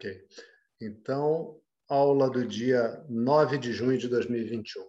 Ok. 0.00 0.26
Então, 0.80 1.60
aula 1.86 2.30
do 2.30 2.46
dia 2.46 3.04
9 3.06 3.58
de 3.58 3.70
junho 3.70 3.98
de 3.98 4.08
2021. 4.08 4.88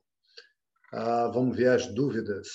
Ah, 0.93 1.27
vamos 1.27 1.57
ver 1.57 1.67
as 1.67 1.85
dúvidas. 1.85 2.47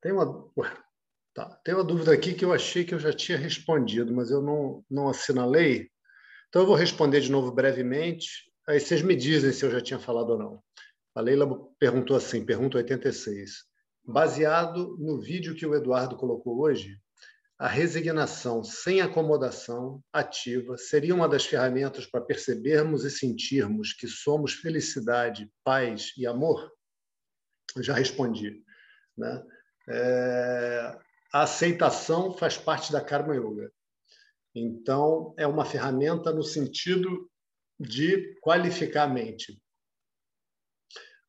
Tem 0.00 0.10
uma, 0.10 0.50
tá, 1.34 1.54
tem 1.62 1.74
uma 1.74 1.84
dúvida 1.84 2.14
aqui 2.14 2.32
que 2.32 2.46
eu 2.46 2.54
achei 2.54 2.82
que 2.82 2.94
eu 2.94 2.98
já 2.98 3.12
tinha 3.12 3.36
respondido, 3.36 4.10
mas 4.10 4.30
eu 4.30 4.40
não, 4.40 4.82
não 4.90 5.10
assinalei. 5.10 5.90
Então, 6.48 6.62
eu 6.62 6.66
vou 6.66 6.74
responder 6.74 7.20
de 7.20 7.30
novo 7.30 7.52
brevemente. 7.52 8.50
Aí 8.66 8.80
vocês 8.80 9.02
me 9.02 9.14
dizem 9.14 9.52
se 9.52 9.66
eu 9.66 9.70
já 9.70 9.82
tinha 9.82 9.98
falado 9.98 10.30
ou 10.30 10.38
não. 10.38 10.62
A 11.14 11.20
Leila 11.20 11.46
perguntou 11.78 12.16
assim, 12.16 12.42
pergunta 12.42 12.78
86. 12.78 13.66
Baseado 14.02 14.96
no 14.98 15.20
vídeo 15.20 15.54
que 15.54 15.66
o 15.66 15.74
Eduardo 15.74 16.16
colocou 16.16 16.58
hoje, 16.58 16.98
a 17.62 17.68
resignação 17.68 18.64
sem 18.64 19.00
acomodação 19.00 20.02
ativa 20.12 20.76
seria 20.76 21.14
uma 21.14 21.28
das 21.28 21.46
ferramentas 21.46 22.04
para 22.04 22.20
percebermos 22.20 23.04
e 23.04 23.10
sentirmos 23.10 23.92
que 23.92 24.08
somos 24.08 24.52
felicidade, 24.52 25.48
paz 25.62 26.12
e 26.18 26.26
amor? 26.26 26.72
Eu 27.76 27.84
já 27.84 27.94
respondi. 27.94 28.64
Né? 29.16 29.46
É, 29.88 30.98
a 31.32 31.42
aceitação 31.42 32.36
faz 32.36 32.58
parte 32.58 32.90
da 32.90 33.00
Karma 33.00 33.36
Yoga. 33.36 33.72
Então, 34.52 35.32
é 35.38 35.46
uma 35.46 35.64
ferramenta 35.64 36.32
no 36.32 36.42
sentido 36.42 37.30
de 37.78 38.34
qualificar 38.40 39.04
a 39.04 39.14
mente. 39.14 39.62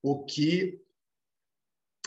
O 0.01 0.25
que 0.25 0.81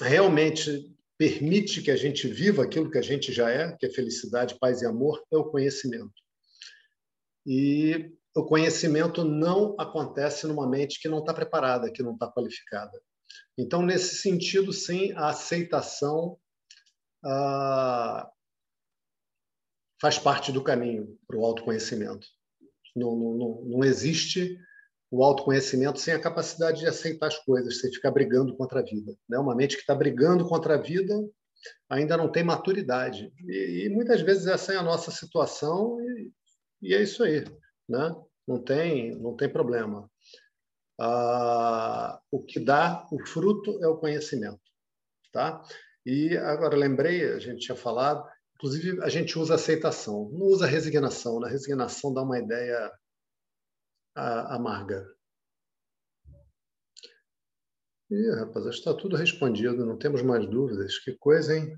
realmente 0.01 0.96
permite 1.19 1.83
que 1.83 1.91
a 1.91 1.97
gente 1.97 2.29
viva 2.29 2.63
aquilo 2.63 2.91
que 2.91 2.99
a 2.99 3.03
gente 3.03 3.33
já 3.33 3.51
é, 3.51 3.77
que 3.77 3.87
é 3.87 3.91
felicidade, 3.91 4.59
paz 4.59 4.83
e 4.83 4.87
amor, 4.87 5.25
é 5.33 5.37
o 5.37 5.51
conhecimento. 5.51 6.13
E 7.47 8.13
o 8.35 8.45
conhecimento 8.45 9.25
não 9.25 9.75
acontece 9.79 10.47
numa 10.47 10.69
mente 10.69 11.01
que 11.01 11.09
não 11.09 11.21
está 11.21 11.33
preparada, 11.33 11.91
que 11.91 12.03
não 12.03 12.13
está 12.13 12.31
qualificada. 12.31 13.01
Então, 13.57 13.81
nesse 13.83 14.17
sentido, 14.17 14.73
sim, 14.73 15.13
a 15.13 15.29
aceitação 15.29 16.39
ah, 17.25 18.31
faz 20.01 20.19
parte 20.19 20.53
do 20.53 20.63
caminho 20.63 21.19
para 21.27 21.39
o 21.39 21.45
autoconhecimento. 21.45 22.27
Não, 22.95 23.17
não, 23.17 23.63
não 23.65 23.85
existe 23.85 24.59
o 25.11 25.23
autoconhecimento 25.23 26.01
sem 26.01 26.15
a 26.15 26.21
capacidade 26.21 26.81
de 26.81 26.87
aceitar 26.87 27.29
as 27.29 27.39
coisas, 27.39 27.81
sem 27.81 27.93
ficar 27.93 28.11
brigando 28.11 28.57
contra 28.57 28.81
a 28.81 28.83
vida. 28.83 29.17
Né? 29.29 29.39
Uma 29.39 29.55
mente 29.55 29.77
que 29.77 29.83
está 29.83 29.95
brigando 29.95 30.47
contra 30.47 30.75
a 30.75 30.81
vida 30.81 31.15
ainda 31.89 32.17
não 32.17 32.31
tem 32.31 32.43
maturidade. 32.43 33.33
E, 33.47 33.87
e, 33.87 33.89
muitas 33.89 34.21
vezes 34.21 34.47
essa 34.47 34.73
é 34.73 34.77
a 34.77 34.83
nossa 34.83 35.11
situação 35.11 36.01
e, 36.01 36.33
e 36.83 36.95
é 36.95 37.03
isso 37.03 37.23
aí. 37.23 37.45
Né? 37.89 38.15
Não, 38.47 38.63
tem, 38.63 39.17
não 39.17 39.37
tem 39.37 39.49
problema. 39.49 40.11
Ah, 40.99 42.21
o 42.31 42.43
que 42.43 42.59
dá 42.59 43.07
o 43.13 43.25
fruto 43.27 43.83
é 43.83 43.89
o 43.89 43.99
conhecimento. 43.99 44.61
Tá? 45.33 45.63
E 46.05 46.37
agora 46.37 46.77
lembrei, 46.77 47.33
a 47.33 47.39
gente 47.39 47.67
tinha 47.67 47.77
falado, 47.77 48.25
inclusive 48.55 49.03
a 49.03 49.09
gente 49.09 49.39
usa 49.39 49.55
aceitação, 49.57 50.31
não 50.33 50.47
usa 50.47 50.67
resignação. 50.67 51.39
Na 51.39 51.47
né? 51.47 51.53
resignação 51.53 52.13
dá 52.13 52.23
uma 52.23 52.39
ideia 52.39 52.91
amarga. 54.17 55.07
Ih, 58.11 58.31
rapaz, 58.39 58.67
está 58.67 58.95
tudo 58.95 59.17
respondido, 59.17 59.85
não 59.87 59.99
temos 59.99 60.23
mais 60.23 60.47
dúvidas. 60.49 60.99
Que 60.99 61.13
coisa, 61.17 61.57
hein? 61.57 61.77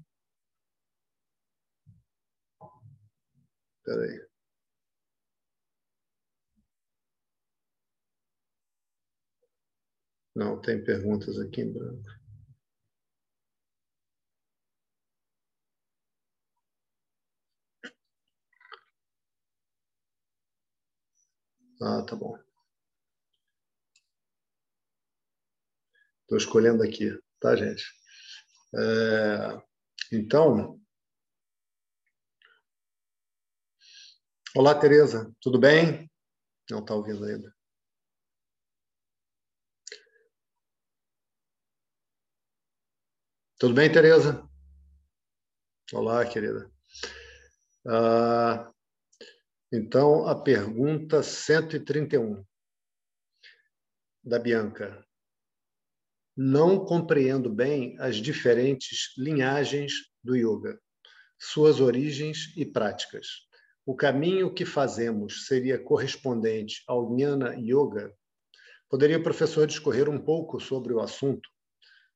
Espera 3.81 4.03
aí. 4.05 4.29
Não, 10.35 10.61
tem 10.61 10.83
perguntas 10.83 11.39
aqui 11.39 11.61
em 11.63 11.73
branco. 11.73 12.18
Ah, 21.81 22.03
tá 22.03 22.17
bom. 22.17 22.37
Estou 26.23 26.37
escolhendo 26.39 26.83
aqui, 26.83 27.11
tá, 27.41 27.57
gente? 27.57 27.85
É, 28.75 29.63
então. 30.13 30.81
Olá, 34.57 34.75
Tereza, 34.75 35.33
tudo 35.41 35.59
bem? 35.59 36.11
Não 36.71 36.81
está 36.81 36.95
ouvindo 36.95 37.25
ainda. 37.25 37.55
Tudo 43.59 43.75
bem, 43.75 43.91
Tereza? 43.91 44.49
Olá, 45.93 46.25
querida. 46.27 46.71
Ah, 47.87 48.73
então, 49.71 50.27
a 50.27 50.35
pergunta 50.35 51.23
131 51.23 52.43
da 54.25 54.39
Bianca. 54.39 55.05
Não 56.35 56.87
compreendo 56.87 57.51
bem 57.51 57.95
as 57.99 58.17
diferentes 58.17 59.13
linhagens 59.19 59.93
do 60.25 60.35
yoga, 60.35 60.81
suas 61.39 61.81
origens 61.81 62.57
e 62.57 62.65
práticas. 62.65 63.27
O 63.85 63.95
caminho 63.95 64.53
que 64.53 64.65
fazemos 64.65 65.47
seria 65.47 65.79
correspondente 65.79 66.83
ao 66.87 67.07
Jnana 67.07 67.55
Yoga? 67.55 68.15
Poderia 68.89 69.19
o 69.19 69.23
professor 69.23 69.67
discorrer 69.67 70.09
um 70.09 70.19
pouco 70.19 70.59
sobre 70.59 70.95
o 70.95 71.01
assunto? 71.01 71.47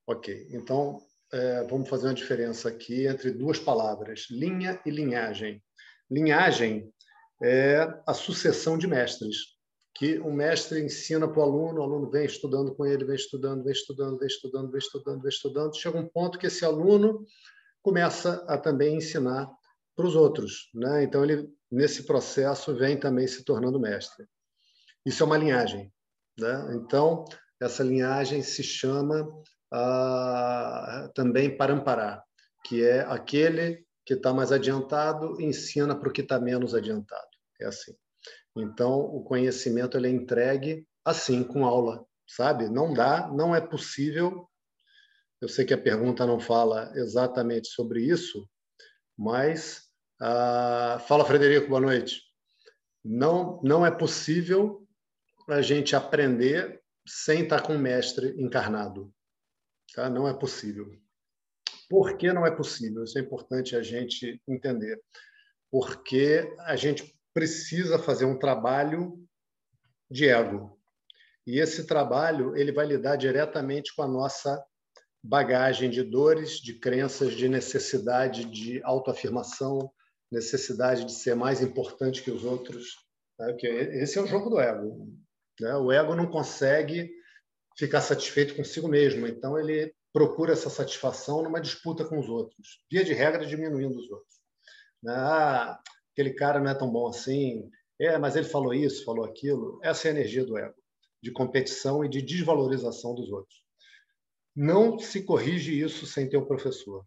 Ok, 0.07 0.49
então 0.51 0.99
é, 1.31 1.65
vamos 1.65 1.89
fazer 1.89 2.07
uma 2.07 2.15
diferença 2.15 2.71
aqui 2.71 3.07
entre 3.07 3.31
duas 3.31 3.59
palavras, 3.59 4.27
linha 4.31 4.81
e 4.87 4.91
linhagem. 4.91 5.63
Linhagem 6.11 6.93
é 7.43 8.01
a 8.07 8.15
sucessão 8.15 8.79
de 8.79 8.87
mestres, 8.87 9.37
que 9.95 10.19
o 10.21 10.33
mestre 10.33 10.81
ensina 10.83 11.29
para 11.29 11.41
o 11.41 11.43
aluno, 11.43 11.81
o 11.81 11.83
aluno 11.83 12.11
vem 12.11 12.25
estudando 12.25 12.75
com 12.75 12.87
ele, 12.87 13.05
vem 13.05 13.17
estudando, 13.17 13.63
vem 13.63 13.73
estudando, 13.73 14.19
vem 14.19 14.29
estudando, 14.29 14.71
vem 14.71 14.79
estudando, 14.79 15.21
vem 15.21 15.29
estudando, 15.29 15.77
chega 15.77 15.99
um 15.99 16.09
ponto 16.09 16.39
que 16.39 16.47
esse 16.47 16.65
aluno 16.65 17.27
começa 17.83 18.45
a 18.49 18.57
também 18.57 18.97
ensinar 18.97 19.51
para 19.95 20.07
os 20.07 20.15
outros, 20.15 20.71
né? 20.75 21.03
Então 21.03 21.23
ele 21.23 21.49
nesse 21.71 22.05
processo 22.05 22.75
vem 22.75 22.99
também 22.99 23.27
se 23.27 23.45
tornando 23.45 23.79
mestre. 23.79 24.27
Isso 25.05 25.23
é 25.23 25.27
uma 25.27 25.37
linhagem, 25.37 25.93
né? 26.39 26.75
Então 26.75 27.25
essa 27.61 27.83
linhagem 27.83 28.43
se 28.43 28.63
chama 28.63 29.29
ah, 29.73 31.11
também 31.15 31.57
parampará, 31.57 32.23
que 32.65 32.85
é 32.85 33.01
aquele 33.01 33.85
que 34.05 34.15
está 34.15 34.33
mais 34.33 34.53
adiantado 34.53 35.41
ensina 35.41 35.95
para 35.95 36.09
o 36.09 36.13
que 36.13 36.23
está 36.23 36.41
menos 36.41 36.75
adiantado. 36.75 37.32
É 37.63 37.67
assim. 37.67 37.95
Então, 38.57 39.01
o 39.01 39.23
conhecimento 39.25 39.97
ele 39.97 40.09
é 40.09 40.11
entregue 40.11 40.87
assim, 41.05 41.43
com 41.43 41.65
aula, 41.65 42.05
sabe? 42.27 42.69
Não 42.69 42.93
dá, 42.93 43.29
não 43.29 43.55
é 43.55 43.61
possível. 43.61 44.49
Eu 45.41 45.49
sei 45.49 45.65
que 45.65 45.75
a 45.75 45.79
pergunta 45.79 46.27
não 46.27 46.39
fala 46.39 46.93
exatamente 46.95 47.69
sobre 47.69 48.05
isso, 48.05 48.49
mas 49.19 49.91
ah, 50.21 51.03
fala, 51.09 51.25
Frederico, 51.25 51.69
boa 51.69 51.81
noite. 51.81 52.23
Não, 53.05 53.61
não 53.65 53.85
é 53.85 53.91
possível 53.91 54.87
a 55.49 55.61
gente 55.61 55.97
aprender 55.97 56.81
sem 57.07 57.43
estar 57.43 57.61
com 57.63 57.75
o 57.75 57.79
mestre 57.79 58.41
encarnado. 58.41 59.13
Tá? 59.93 60.09
Não 60.09 60.29
é 60.29 60.33
possível. 60.33 60.89
Por 61.89 62.17
que 62.17 62.33
não 62.33 62.47
é 62.47 62.51
possível? 62.51 63.03
Isso 63.03 63.19
é 63.19 63.23
importante 63.23 63.75
a 63.75 63.83
gente 63.83 64.41
entender. 64.47 65.03
Porque 65.71 66.55
a 66.61 66.77
gente 66.77 67.13
precisa 67.35 67.99
fazer 67.99 68.25
um 68.25 68.39
trabalho 68.39 69.19
de 70.11 70.29
ego. 70.29 70.79
E 71.47 71.59
esse 71.59 71.87
trabalho 71.87 72.57
ele 72.57 72.73
vai 72.73 72.87
lidar 72.87 73.17
diretamente 73.17 73.95
com 73.95 74.03
a 74.03 74.09
nossa 74.09 74.63
bagagem 75.23 75.91
de 75.91 76.03
dores, 76.03 76.59
de 76.61 76.79
crenças, 76.79 77.35
de 77.35 77.49
necessidade 77.49 78.45
de 78.45 78.83
autoafirmação, 78.83 79.91
necessidade 80.31 81.05
de 81.05 81.13
ser 81.13 81.35
mais 81.35 81.61
importante 81.61 82.23
que 82.23 82.31
os 82.31 82.45
outros. 82.45 82.97
Né? 83.39 83.57
esse 84.03 84.19
é 84.19 84.23
o 84.23 84.27
jogo 84.27 84.51
do 84.51 84.61
ego. 84.61 85.09
Né? 85.61 85.77
O 85.77 85.93
ego 85.93 86.15
não 86.15 86.27
consegue 86.27 87.11
ficar 87.77 88.01
satisfeito 88.01 88.55
consigo 88.55 88.89
mesmo, 88.89 89.27
então 89.27 89.59
ele 89.59 89.95
procura 90.13 90.53
essa 90.53 90.69
satisfação 90.69 91.43
numa 91.43 91.61
disputa 91.61 92.05
com 92.05 92.19
os 92.19 92.29
outros, 92.29 92.85
via 92.91 93.05
de 93.05 93.15
regra 93.15 93.47
diminuindo 93.47 93.99
os 93.99 94.11
outros. 94.11 94.37
Né? 95.03 95.15
Ah, 95.15 95.81
aquele 96.13 96.35
cara 96.35 96.61
não 96.61 96.71
é 96.71 96.75
tão 96.75 96.91
bom 96.91 97.09
assim, 97.09 97.71
é, 98.01 98.19
mas 98.19 98.37
ele 98.37 98.47
falou 98.47 98.75
isso, 98.75 99.05
falou 99.05 99.25
aquilo. 99.25 99.81
Essa 99.83 100.09
é 100.09 100.11
a 100.11 100.15
energia 100.15 100.45
do 100.45 100.57
ego, 100.57 100.75
de 101.23 101.33
competição 101.33 102.05
e 102.05 102.09
de 102.09 102.23
desvalorização 102.23 103.15
dos 103.15 103.31
outros. 103.31 103.63
Não 104.55 104.99
se 104.99 105.25
corrige 105.25 105.81
isso 105.81 106.07
sem 106.07 106.29
ter 106.29 106.37
um 106.37 106.45
professor. 106.45 107.07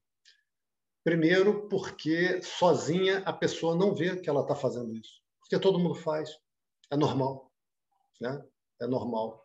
Primeiro, 1.04 1.70
porque 1.70 2.42
sozinha 2.42 3.20
a 3.20 3.32
pessoa 3.32 3.76
não 3.76 3.94
vê 3.94 4.20
que 4.20 4.28
ela 4.30 4.42
está 4.42 4.56
fazendo 4.56 4.96
isso. 4.96 5.22
Porque 5.40 5.60
todo 5.60 5.78
mundo 5.78 5.94
faz. 5.94 6.32
É 6.92 6.98
normal. 6.98 7.52
Né? 8.20 8.44
É 8.82 8.88
normal. 8.88 9.44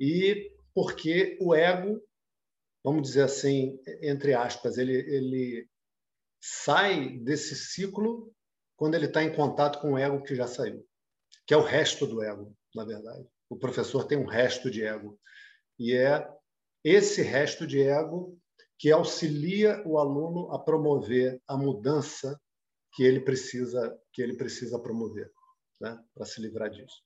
E 0.00 0.52
porque 0.74 1.38
o 1.40 1.54
ego, 1.54 2.02
vamos 2.82 3.02
dizer 3.02 3.22
assim, 3.22 3.78
entre 4.02 4.34
aspas, 4.34 4.76
ele, 4.78 4.92
ele 4.92 5.68
sai 6.40 7.18
desse 7.18 7.54
ciclo 7.54 8.34
quando 8.76 8.94
ele 8.94 9.06
está 9.06 9.22
em 9.22 9.34
contato 9.34 9.80
com 9.80 9.92
o 9.92 9.98
ego 9.98 10.22
que 10.22 10.34
já 10.34 10.46
saiu, 10.46 10.86
que 11.46 11.54
é 11.54 11.56
o 11.56 11.62
resto 11.62 12.06
do 12.06 12.22
ego, 12.22 12.54
na 12.74 12.84
verdade. 12.84 13.26
O 13.48 13.56
professor 13.56 14.04
tem 14.04 14.18
um 14.18 14.26
resto 14.26 14.70
de 14.70 14.84
ego. 14.84 15.18
E 15.78 15.94
é 15.94 16.28
esse 16.84 17.22
resto 17.22 17.66
de 17.66 17.82
ego 17.82 18.38
que 18.78 18.90
auxilia 18.90 19.82
o 19.86 19.98
aluno 19.98 20.52
a 20.52 20.58
promover 20.58 21.40
a 21.48 21.56
mudança 21.56 22.38
que 22.92 23.02
ele 23.02 23.20
precisa 23.20 23.98
que 24.12 24.22
ele 24.22 24.36
precisa 24.36 24.78
promover, 24.78 25.30
né, 25.80 25.98
para 26.14 26.24
se 26.24 26.40
livrar 26.40 26.70
disso. 26.70 27.02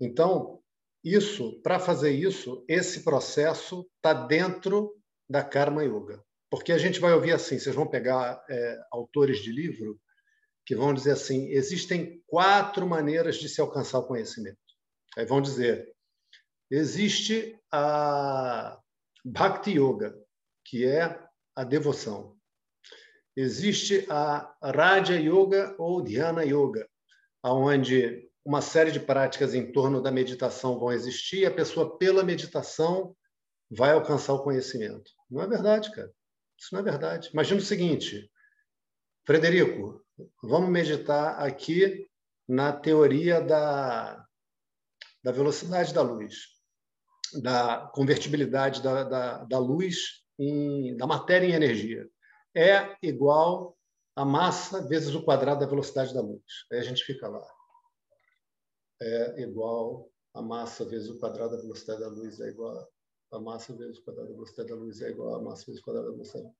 Então, 0.00 0.60
isso, 1.02 1.60
para 1.60 1.78
fazer 1.78 2.12
isso, 2.12 2.64
esse 2.66 3.04
processo 3.04 3.86
está 3.96 4.14
dentro 4.14 4.94
da 5.28 5.44
Karma 5.44 5.84
Yoga, 5.84 6.22
porque 6.50 6.72
a 6.72 6.78
gente 6.78 6.98
vai 6.98 7.12
ouvir 7.12 7.32
assim, 7.32 7.58
vocês 7.58 7.74
vão 7.74 7.86
pegar 7.86 8.42
é, 8.48 8.80
autores 8.90 9.38
de 9.40 9.52
livro 9.52 10.00
que 10.66 10.74
vão 10.74 10.94
dizer 10.94 11.12
assim, 11.12 11.48
existem 11.48 12.22
quatro 12.26 12.86
maneiras 12.86 13.36
de 13.36 13.48
se 13.48 13.60
alcançar 13.60 13.98
o 13.98 14.06
conhecimento. 14.06 14.58
Aí 15.16 15.26
vão 15.26 15.40
dizer, 15.40 15.94
existe 16.70 17.58
a 17.70 18.80
Bhakti 19.24 19.72
Yoga, 19.72 20.14
que 20.64 20.84
é 20.84 21.20
a 21.54 21.64
devoção. 21.64 22.36
Existe 23.36 24.06
a 24.08 24.54
Raja 24.62 25.16
Yoga 25.18 25.74
ou 25.78 26.02
Dhyana 26.02 26.44
Yoga, 26.44 26.88
onde 27.42 28.30
uma 28.44 28.60
série 28.60 28.92
de 28.92 29.00
práticas 29.00 29.54
em 29.54 29.72
torno 29.72 30.02
da 30.02 30.10
meditação 30.10 30.78
vão 30.78 30.92
existir 30.92 31.40
e 31.40 31.46
a 31.46 31.50
pessoa, 31.50 31.98
pela 31.98 32.22
meditação, 32.22 33.16
vai 33.70 33.92
alcançar 33.92 34.34
o 34.34 34.42
conhecimento. 34.42 35.10
Não 35.30 35.42
é 35.42 35.46
verdade, 35.46 35.90
cara. 35.90 36.12
Isso 36.58 36.68
não 36.72 36.80
é 36.80 36.82
verdade. 36.82 37.30
Imagina 37.32 37.60
o 37.60 37.64
seguinte, 37.64 38.30
Frederico, 39.26 40.03
vamos 40.42 40.70
meditar 40.70 41.38
aqui 41.40 42.08
na 42.48 42.72
teoria 42.72 43.40
da, 43.40 44.24
da 45.22 45.32
velocidade 45.32 45.92
da 45.92 46.02
luz, 46.02 46.48
da 47.42 47.90
convertibilidade 47.94 48.82
da, 48.82 49.04
da, 49.04 49.44
da 49.44 49.58
luz 49.58 50.24
em, 50.38 50.96
da 50.96 51.06
matéria 51.06 51.46
em 51.46 51.52
energia 51.52 52.08
é 52.54 52.96
igual 53.02 53.76
a 54.14 54.24
massa 54.24 54.86
vezes 54.86 55.14
o 55.14 55.24
quadrado 55.24 55.60
da 55.60 55.66
velocidade 55.66 56.14
da 56.14 56.20
luz. 56.20 56.42
Aí 56.70 56.78
a 56.78 56.82
gente 56.82 57.04
fica 57.04 57.26
lá. 57.26 57.44
É 59.02 59.42
igual 59.42 60.08
a 60.32 60.40
massa 60.40 60.84
vezes 60.84 61.10
o 61.10 61.18
quadrado 61.18 61.56
da 61.56 61.62
velocidade 61.62 62.00
da 62.00 62.08
luz 62.08 62.40
é 62.40 62.48
igual 62.48 62.88
a 63.32 63.40
massa 63.40 63.74
vezes 63.74 63.98
o 63.98 64.04
quadrado 64.04 64.28
da 64.28 64.34
velocidade 64.34 64.68
da 64.68 64.76
luz 64.76 65.00
é 65.00 65.10
igual 65.10 65.34
a 65.34 65.42
massa 65.42 65.66
vezes 65.66 65.80
o 65.80 65.84
quadrado 65.84 66.06
da 66.06 66.12
velocidade 66.12 66.44
da 66.44 66.50
luz. 66.50 66.58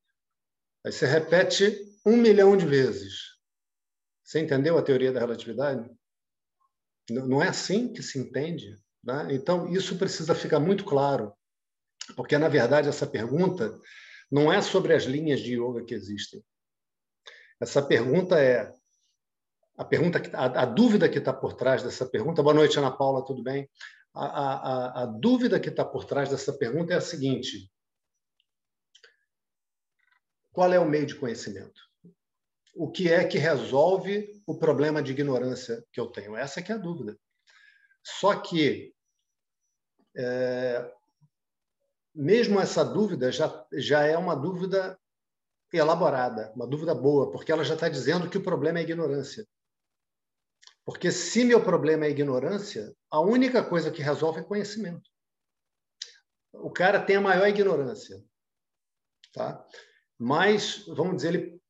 Aí 0.84 0.92
você 0.92 1.06
repete 1.06 1.98
um 2.04 2.16
milhão 2.16 2.56
de 2.56 2.66
vezes. 2.66 3.33
Você 4.34 4.40
entendeu 4.40 4.76
a 4.76 4.82
teoria 4.82 5.12
da 5.12 5.20
relatividade? 5.20 5.88
Não 7.08 7.40
é 7.40 7.46
assim 7.46 7.92
que 7.92 8.02
se 8.02 8.18
entende. 8.18 8.76
Né? 9.00 9.28
Então, 9.30 9.68
isso 9.68 9.96
precisa 9.96 10.34
ficar 10.34 10.58
muito 10.58 10.84
claro 10.84 11.32
porque, 12.16 12.36
na 12.36 12.48
verdade, 12.48 12.88
essa 12.88 13.06
pergunta 13.06 13.78
não 14.28 14.52
é 14.52 14.60
sobre 14.60 14.92
as 14.92 15.04
linhas 15.04 15.38
de 15.38 15.54
yoga 15.54 15.84
que 15.84 15.94
existem. 15.94 16.44
Essa 17.60 17.80
pergunta 17.80 18.36
é 18.36 18.74
a 19.78 19.84
pergunta 19.84 20.20
a, 20.32 20.62
a 20.62 20.64
dúvida 20.64 21.08
que 21.08 21.18
está 21.18 21.32
por 21.32 21.54
trás 21.54 21.84
dessa 21.84 22.04
pergunta. 22.04 22.42
Boa 22.42 22.54
noite, 22.54 22.76
Ana 22.76 22.90
Paula, 22.90 23.24
tudo 23.24 23.40
bem? 23.40 23.70
A, 24.12 24.24
a, 24.24 25.02
a 25.04 25.06
dúvida 25.06 25.60
que 25.60 25.68
está 25.68 25.84
por 25.84 26.06
trás 26.06 26.28
dessa 26.28 26.52
pergunta 26.52 26.92
é 26.92 26.96
a 26.96 27.00
seguinte: 27.00 27.70
qual 30.50 30.72
é 30.72 30.80
o 30.80 30.88
meio 30.88 31.06
de 31.06 31.14
conhecimento? 31.14 31.93
O 32.74 32.90
que 32.90 33.10
é 33.10 33.24
que 33.24 33.38
resolve 33.38 34.42
o 34.46 34.58
problema 34.58 35.02
de 35.02 35.12
ignorância 35.12 35.84
que 35.92 36.00
eu 36.00 36.06
tenho? 36.08 36.36
Essa 36.36 36.60
que 36.60 36.72
é 36.72 36.74
a 36.74 36.78
dúvida. 36.78 37.16
Só 38.02 38.40
que 38.40 38.92
é, 40.16 40.92
mesmo 42.14 42.60
essa 42.60 42.84
dúvida 42.84 43.32
já, 43.32 43.66
já 43.72 44.02
é 44.04 44.16
uma 44.16 44.34
dúvida 44.34 44.98
elaborada, 45.72 46.52
uma 46.54 46.66
dúvida 46.66 46.94
boa, 46.94 47.30
porque 47.30 47.50
ela 47.50 47.64
já 47.64 47.74
está 47.74 47.88
dizendo 47.88 48.28
que 48.30 48.38
o 48.38 48.42
problema 48.42 48.78
é 48.78 48.82
ignorância. 48.82 49.46
Porque 50.84 51.10
se 51.10 51.44
meu 51.44 51.64
problema 51.64 52.04
é 52.04 52.10
ignorância, 52.10 52.94
a 53.10 53.20
única 53.20 53.64
coisa 53.64 53.90
que 53.90 54.02
resolve 54.02 54.40
é 54.40 54.44
conhecimento. 54.44 55.10
O 56.52 56.70
cara 56.70 57.02
tem 57.02 57.16
a 57.16 57.20
maior 57.20 57.48
ignorância, 57.48 58.22
tá? 59.32 59.66
Mas, 60.16 60.84
vamos 60.86 61.16
dizer, 61.16 61.34
ele 61.34 61.62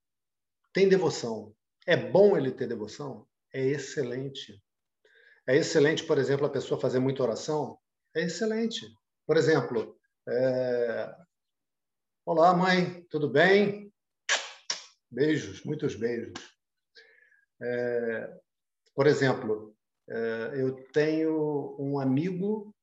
tem 0.74 0.88
devoção. 0.88 1.54
É 1.86 1.96
bom 1.96 2.36
ele 2.36 2.50
ter 2.50 2.66
devoção? 2.66 3.26
É 3.52 3.64
excelente. 3.64 4.60
É 5.46 5.56
excelente, 5.56 6.02
por 6.04 6.18
exemplo, 6.18 6.44
a 6.44 6.50
pessoa 6.50 6.80
fazer 6.80 6.98
muita 6.98 7.22
oração? 7.22 7.78
É 8.14 8.22
excelente. 8.22 8.84
Por 9.24 9.36
exemplo, 9.36 9.96
é... 10.28 11.16
Olá, 12.26 12.52
mãe, 12.52 13.04
tudo 13.08 13.30
bem? 13.30 13.94
Beijos, 15.08 15.62
muitos 15.62 15.94
beijos. 15.94 16.32
É... 17.62 18.36
Por 18.96 19.06
exemplo, 19.06 19.76
é... 20.08 20.60
eu 20.60 20.74
tenho 20.92 21.76
um 21.78 22.00
amigo 22.00 22.74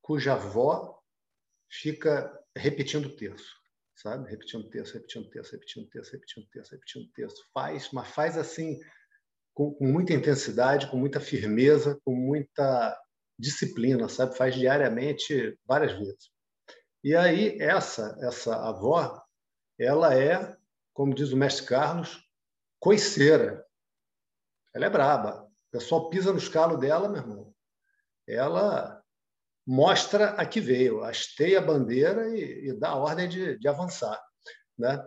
cuja 0.00 0.34
avó 0.34 1.02
fica 1.68 2.40
repetindo 2.56 3.06
o 3.06 3.16
terço, 3.16 3.61
sabe? 4.02 4.28
Repetindo 4.28 4.62
o 4.62 4.68
terço, 4.68 4.94
repetindo 4.94 5.24
o 5.26 5.30
terço, 5.30 5.52
repetindo 5.52 5.84
o 5.84 5.88
terço, 5.88 6.12
repetindo 6.12 6.44
o 6.44 6.48
terço, 6.48 6.72
repetindo 6.72 7.04
o 7.04 7.12
terço. 7.12 7.44
Faz, 7.54 7.90
mas 7.92 8.08
faz 8.08 8.36
assim 8.36 8.80
com, 9.54 9.72
com 9.74 9.86
muita 9.86 10.12
intensidade, 10.12 10.90
com 10.90 10.96
muita 10.96 11.20
firmeza, 11.20 11.98
com 12.04 12.14
muita 12.14 12.98
disciplina, 13.38 14.08
sabe? 14.08 14.36
Faz 14.36 14.54
diariamente 14.54 15.56
várias 15.64 15.92
vezes. 15.92 16.30
E 17.04 17.14
aí 17.14 17.56
essa 17.60 18.16
essa 18.20 18.54
avó, 18.68 19.22
ela 19.78 20.14
é, 20.18 20.56
como 20.92 21.14
diz 21.14 21.32
o 21.32 21.36
mestre 21.36 21.66
Carlos, 21.66 22.28
coiceira. 22.80 23.64
Ela 24.74 24.86
é 24.86 24.90
braba. 24.90 25.44
O 25.44 25.70
pessoal 25.70 26.08
pisa 26.10 26.32
no 26.32 26.38
escalo 26.38 26.76
dela, 26.76 27.08
meu 27.08 27.20
irmão. 27.20 27.54
Ela 28.26 29.01
mostra 29.66 30.30
a 30.30 30.44
que 30.46 30.60
veio, 30.60 31.04
hasteia 31.04 31.58
a 31.58 31.62
bandeira 31.62 32.36
e, 32.36 32.68
e 32.68 32.72
dá 32.72 32.90
a 32.90 32.96
ordem 32.96 33.28
de, 33.28 33.58
de 33.58 33.68
avançar. 33.68 34.20
Né? 34.78 35.02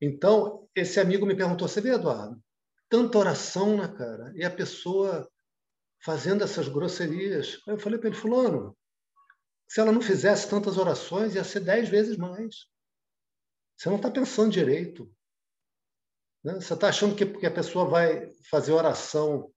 Então, 0.00 0.68
esse 0.74 1.00
amigo 1.00 1.26
me 1.26 1.36
perguntou, 1.36 1.66
você 1.66 1.80
vê, 1.80 1.90
Eduardo, 1.90 2.40
tanta 2.88 3.18
oração, 3.18 3.76
né, 3.76 3.88
cara? 3.88 4.32
E 4.36 4.44
a 4.44 4.50
pessoa 4.50 5.28
fazendo 6.04 6.44
essas 6.44 6.68
grosserias. 6.68 7.60
Aí 7.66 7.74
eu 7.74 7.78
falei 7.78 7.98
para 7.98 8.08
ele, 8.08 8.16
fulano, 8.16 8.76
se 9.68 9.80
ela 9.80 9.90
não 9.90 10.00
fizesse 10.00 10.48
tantas 10.48 10.78
orações, 10.78 11.34
ia 11.34 11.42
ser 11.42 11.60
dez 11.60 11.88
vezes 11.88 12.16
mais. 12.16 12.66
Você 13.76 13.88
não 13.88 13.96
está 13.96 14.10
pensando 14.10 14.52
direito. 14.52 15.12
Né? 16.44 16.54
Você 16.54 16.74
está 16.74 16.88
achando 16.88 17.16
que 17.16 17.26
porque 17.26 17.46
a 17.46 17.50
pessoa 17.50 17.86
vai 17.86 18.32
fazer 18.48 18.72
oração, 18.72 19.52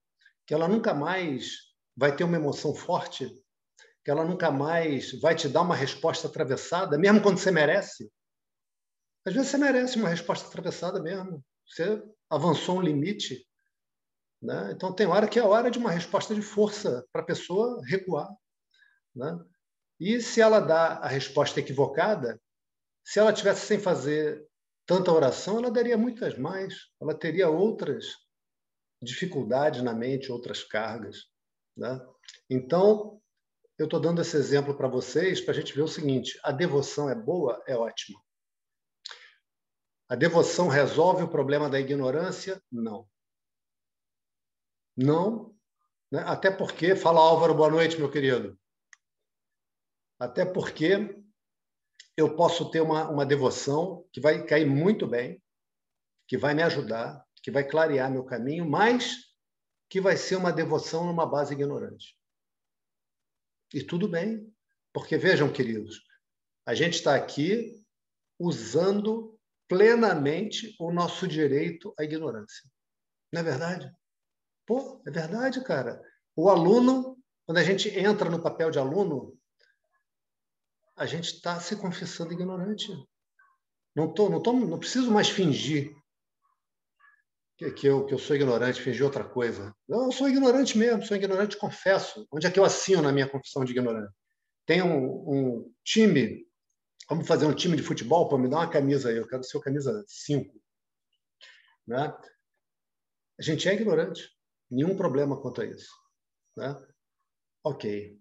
que 0.46 0.52
ela 0.52 0.66
nunca 0.66 0.92
mais 0.92 1.70
vai 1.96 2.14
ter 2.14 2.24
uma 2.24 2.36
emoção 2.36 2.74
forte, 2.74 3.30
que 4.04 4.10
ela 4.10 4.24
nunca 4.24 4.50
mais 4.50 5.12
vai 5.20 5.34
te 5.34 5.48
dar 5.48 5.62
uma 5.62 5.76
resposta 5.76 6.26
atravessada, 6.26 6.98
mesmo 6.98 7.22
quando 7.22 7.38
você 7.38 7.50
merece. 7.50 8.10
Às 9.26 9.34
vezes 9.34 9.50
você 9.50 9.58
merece 9.58 9.98
uma 9.98 10.08
resposta 10.08 10.48
atravessada 10.48 11.02
mesmo. 11.02 11.44
Você 11.66 12.02
avançou 12.28 12.78
um 12.78 12.82
limite. 12.82 13.46
Né? 14.42 14.72
Então, 14.72 14.94
tem 14.94 15.06
hora 15.06 15.28
que 15.28 15.38
é 15.38 15.42
hora 15.42 15.70
de 15.70 15.78
uma 15.78 15.90
resposta 15.90 16.34
de 16.34 16.40
força 16.40 17.06
para 17.12 17.20
a 17.20 17.26
pessoa 17.26 17.80
recuar. 17.86 18.28
Né? 19.14 19.38
E 19.98 20.20
se 20.20 20.40
ela 20.40 20.60
dá 20.60 20.94
a 20.94 21.08
resposta 21.08 21.60
equivocada, 21.60 22.40
se 23.04 23.18
ela 23.18 23.32
tivesse 23.32 23.66
sem 23.66 23.78
fazer 23.78 24.46
tanta 24.86 25.12
oração, 25.12 25.58
ela 25.58 25.70
daria 25.70 25.98
muitas 25.98 26.38
mais, 26.38 26.74
ela 27.00 27.14
teria 27.14 27.50
outras 27.50 28.06
dificuldades 29.02 29.82
na 29.82 29.92
mente, 29.92 30.32
outras 30.32 30.64
cargas. 30.64 31.26
Né? 31.76 32.00
Então, 32.48 33.19
eu 33.82 33.86
estou 33.86 34.00
dando 34.00 34.20
esse 34.20 34.36
exemplo 34.36 34.76
para 34.76 34.88
vocês 34.88 35.40
para 35.40 35.52
a 35.52 35.54
gente 35.54 35.74
ver 35.74 35.82
o 35.82 35.88
seguinte: 35.88 36.38
a 36.42 36.52
devoção 36.52 37.08
é 37.08 37.14
boa, 37.14 37.62
é 37.66 37.76
ótima. 37.76 38.20
A 40.08 40.16
devoção 40.16 40.68
resolve 40.68 41.22
o 41.22 41.30
problema 41.30 41.70
da 41.70 41.78
ignorância? 41.78 42.60
Não. 42.70 43.08
Não. 44.96 45.54
Né? 46.10 46.22
Até 46.26 46.50
porque, 46.50 46.96
fala 46.96 47.20
Álvaro, 47.20 47.54
boa 47.54 47.70
noite, 47.70 47.96
meu 47.96 48.10
querido 48.10 48.58
até 50.20 50.44
porque 50.44 51.18
eu 52.14 52.36
posso 52.36 52.70
ter 52.70 52.82
uma, 52.82 53.08
uma 53.08 53.24
devoção 53.24 54.06
que 54.12 54.20
vai 54.20 54.44
cair 54.44 54.66
muito 54.66 55.06
bem, 55.06 55.42
que 56.28 56.36
vai 56.36 56.52
me 56.52 56.62
ajudar, 56.62 57.24
que 57.42 57.50
vai 57.50 57.66
clarear 57.66 58.10
meu 58.10 58.22
caminho, 58.22 58.68
mas 58.68 59.16
que 59.88 59.98
vai 59.98 60.18
ser 60.18 60.36
uma 60.36 60.52
devoção 60.52 61.06
numa 61.06 61.24
base 61.24 61.54
ignorante. 61.54 62.19
E 63.72 63.82
tudo 63.82 64.08
bem, 64.08 64.52
porque 64.92 65.16
vejam, 65.16 65.52
queridos, 65.52 66.02
a 66.66 66.74
gente 66.74 66.94
está 66.94 67.14
aqui 67.14 67.80
usando 68.38 69.38
plenamente 69.68 70.74
o 70.80 70.90
nosso 70.90 71.28
direito 71.28 71.94
à 71.98 72.02
ignorância. 72.02 72.68
Não 73.32 73.40
é 73.40 73.44
verdade? 73.44 73.92
Pô, 74.66 75.02
é 75.06 75.10
verdade, 75.10 75.62
cara. 75.62 76.02
O 76.34 76.48
aluno, 76.48 77.16
quando 77.46 77.58
a 77.58 77.62
gente 77.62 77.88
entra 77.88 78.28
no 78.28 78.42
papel 78.42 78.70
de 78.70 78.78
aluno, 78.78 79.38
a 80.96 81.06
gente 81.06 81.34
está 81.34 81.60
se 81.60 81.76
confessando 81.76 82.32
ignorante. 82.32 82.92
Não, 83.94 84.12
tô, 84.12 84.28
não, 84.28 84.42
tô, 84.42 84.52
não 84.52 84.78
preciso 84.78 85.10
mais 85.10 85.28
fingir 85.28 85.94
que, 87.60 87.70
que, 87.72 87.86
eu, 87.86 88.06
que 88.06 88.14
eu 88.14 88.18
sou 88.18 88.34
ignorante, 88.34 88.80
fingir 88.80 89.04
outra 89.04 89.22
coisa. 89.22 89.76
Não, 89.86 90.06
eu 90.06 90.12
sou 90.12 90.26
ignorante 90.26 90.78
mesmo, 90.78 91.04
sou 91.04 91.14
ignorante, 91.14 91.58
confesso. 91.58 92.26
Onde 92.32 92.46
é 92.46 92.50
que 92.50 92.58
eu 92.58 92.64
assino 92.64 93.02
na 93.02 93.12
minha 93.12 93.28
confissão 93.28 93.62
de 93.66 93.72
ignorante? 93.72 94.14
Tem 94.64 94.80
um, 94.80 95.04
um 95.28 95.74
time, 95.84 96.46
vamos 97.06 97.28
fazer 97.28 97.44
um 97.44 97.54
time 97.54 97.76
de 97.76 97.82
futebol, 97.82 98.30
para 98.30 98.38
me 98.38 98.48
dar 98.48 98.60
uma 98.60 98.70
camisa 98.70 99.10
aí, 99.10 99.18
eu 99.18 99.28
quero 99.28 99.44
ser 99.44 99.60
camisa 99.60 100.02
5. 100.08 100.58
Né? 101.86 102.16
A 103.38 103.42
gente 103.42 103.68
é 103.68 103.74
ignorante, 103.74 104.30
nenhum 104.70 104.96
problema 104.96 105.38
quanto 105.38 105.60
a 105.60 105.66
isso. 105.66 105.92
Né? 106.56 106.74
Ok. 107.62 108.18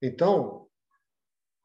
Então, 0.00 0.66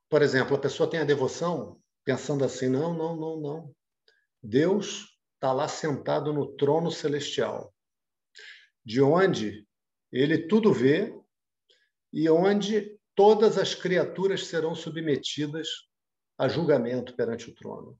por 0.10 0.22
exemplo, 0.22 0.58
a 0.58 0.60
pessoa 0.60 0.90
tem 0.90 1.00
a 1.00 1.06
devoção 1.06 1.82
pensando 2.04 2.44
assim: 2.44 2.68
não, 2.68 2.94
não, 2.94 3.16
não, 3.16 3.40
não. 3.40 3.76
Deus 4.42 5.13
está 5.44 5.52
lá 5.52 5.68
sentado 5.68 6.32
no 6.32 6.56
trono 6.56 6.90
celestial, 6.90 7.76
de 8.86 9.02
onde 9.02 9.68
ele 10.10 10.48
tudo 10.48 10.72
vê 10.72 11.14
e 12.14 12.30
onde 12.30 12.98
todas 13.14 13.58
as 13.58 13.76
criaturas 13.76 14.48
serão 14.48 14.74
submetidas 14.74 15.68
a 16.38 16.48
julgamento 16.48 17.14
perante 17.18 17.50
o 17.50 17.56
trono. 17.56 18.00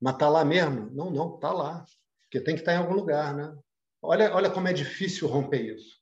Mas 0.00 0.14
está 0.14 0.28
lá 0.28 0.44
mesmo? 0.44 0.88
Não, 0.92 1.10
não, 1.10 1.34
está 1.34 1.52
lá. 1.52 1.84
Porque 2.22 2.40
tem 2.40 2.54
que 2.54 2.60
estar 2.60 2.72
tá 2.72 2.78
em 2.78 2.80
algum 2.80 2.94
lugar, 2.94 3.34
né? 3.34 3.52
Olha, 4.00 4.32
olha 4.32 4.50
como 4.50 4.68
é 4.68 4.72
difícil 4.72 5.26
romper 5.26 5.74
isso. 5.74 6.00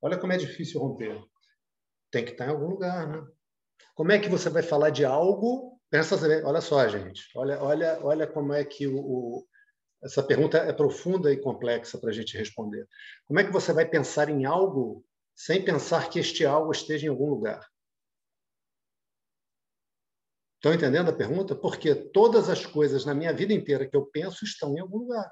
Olha 0.00 0.16
como 0.16 0.32
é 0.32 0.38
difícil 0.38 0.80
romper. 0.80 1.22
Tem 2.10 2.24
que 2.24 2.30
estar 2.30 2.46
tá 2.46 2.50
em 2.50 2.54
algum 2.54 2.68
lugar, 2.68 3.06
né? 3.06 3.22
Como 3.94 4.12
é 4.12 4.18
que 4.18 4.30
você 4.30 4.48
vai 4.48 4.62
falar 4.62 4.88
de 4.88 5.04
algo? 5.04 5.78
Pensa, 5.90 6.16
olha 6.46 6.60
só, 6.62 6.88
gente. 6.88 7.30
Olha, 7.36 7.62
olha, 7.62 7.98
olha 8.02 8.26
como 8.26 8.54
é 8.54 8.64
que 8.64 8.86
o, 8.86 8.96
o 8.96 9.46
essa 10.06 10.22
pergunta 10.22 10.58
é 10.58 10.72
profunda 10.72 11.32
e 11.32 11.36
complexa 11.36 11.98
para 11.98 12.10
a 12.10 12.12
gente 12.12 12.38
responder. 12.38 12.88
Como 13.26 13.40
é 13.40 13.44
que 13.44 13.52
você 13.52 13.72
vai 13.72 13.84
pensar 13.84 14.28
em 14.28 14.44
algo 14.44 15.04
sem 15.34 15.64
pensar 15.64 16.08
que 16.08 16.20
este 16.20 16.46
algo 16.46 16.70
esteja 16.70 17.06
em 17.06 17.10
algum 17.10 17.28
lugar? 17.28 17.68
Estão 20.54 20.72
entendendo 20.72 21.10
a 21.10 21.16
pergunta? 21.16 21.56
Porque 21.56 21.94
todas 21.94 22.48
as 22.48 22.64
coisas 22.64 23.04
na 23.04 23.14
minha 23.14 23.32
vida 23.32 23.52
inteira 23.52 23.86
que 23.86 23.96
eu 23.96 24.06
penso 24.06 24.44
estão 24.44 24.74
em 24.76 24.80
algum 24.80 24.98
lugar. 24.98 25.30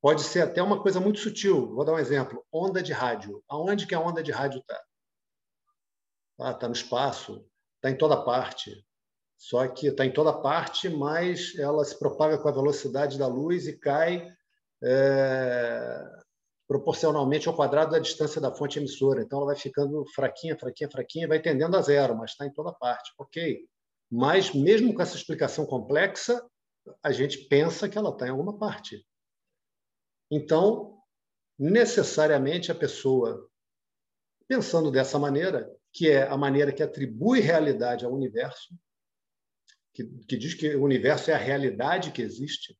Pode 0.00 0.22
ser 0.22 0.40
até 0.40 0.62
uma 0.62 0.82
coisa 0.82 0.98
muito 0.98 1.20
sutil. 1.20 1.74
Vou 1.74 1.84
dar 1.84 1.92
um 1.92 1.98
exemplo. 1.98 2.44
Onda 2.50 2.82
de 2.82 2.92
rádio. 2.92 3.44
Aonde 3.48 3.86
que 3.86 3.94
a 3.94 4.00
onda 4.00 4.22
de 4.22 4.32
rádio 4.32 4.60
está? 4.60 4.82
Está 6.32 6.50
ah, 6.50 6.54
tá 6.54 6.68
no 6.68 6.72
espaço, 6.72 7.46
está 7.76 7.90
em 7.90 7.98
toda 7.98 8.24
parte. 8.24 8.82
Só 9.40 9.66
que 9.66 9.86
está 9.86 10.04
em 10.04 10.12
toda 10.12 10.34
parte, 10.34 10.86
mas 10.90 11.58
ela 11.58 11.82
se 11.82 11.98
propaga 11.98 12.36
com 12.36 12.46
a 12.46 12.52
velocidade 12.52 13.18
da 13.18 13.26
luz 13.26 13.66
e 13.66 13.72
cai 13.72 14.30
é, 14.84 16.04
proporcionalmente 16.68 17.48
ao 17.48 17.56
quadrado 17.56 17.92
da 17.92 17.98
distância 17.98 18.38
da 18.38 18.52
fonte 18.52 18.78
emissora. 18.78 19.22
Então, 19.22 19.38
ela 19.38 19.46
vai 19.46 19.56
ficando 19.56 20.04
fraquinha, 20.14 20.58
fraquinha, 20.58 20.90
fraquinha, 20.90 21.26
vai 21.26 21.40
tendendo 21.40 21.74
a 21.74 21.80
zero, 21.80 22.14
mas 22.14 22.32
está 22.32 22.44
em 22.44 22.52
toda 22.52 22.70
parte. 22.70 23.14
Ok. 23.16 23.66
Mas, 24.10 24.52
mesmo 24.52 24.92
com 24.92 25.00
essa 25.00 25.16
explicação 25.16 25.64
complexa, 25.64 26.46
a 27.02 27.10
gente 27.10 27.38
pensa 27.48 27.88
que 27.88 27.96
ela 27.96 28.10
está 28.10 28.26
em 28.26 28.30
alguma 28.30 28.58
parte. 28.58 29.06
Então, 30.30 30.98
necessariamente, 31.58 32.70
a 32.70 32.74
pessoa, 32.74 33.48
pensando 34.46 34.90
dessa 34.90 35.18
maneira, 35.18 35.74
que 35.94 36.10
é 36.10 36.28
a 36.28 36.36
maneira 36.36 36.72
que 36.72 36.82
atribui 36.82 37.40
realidade 37.40 38.04
ao 38.04 38.12
universo, 38.12 38.74
que, 39.92 40.04
que 40.28 40.36
diz 40.36 40.54
que 40.54 40.74
o 40.76 40.84
universo 40.84 41.30
é 41.30 41.34
a 41.34 41.38
realidade 41.38 42.12
que 42.12 42.22
existe, 42.22 42.76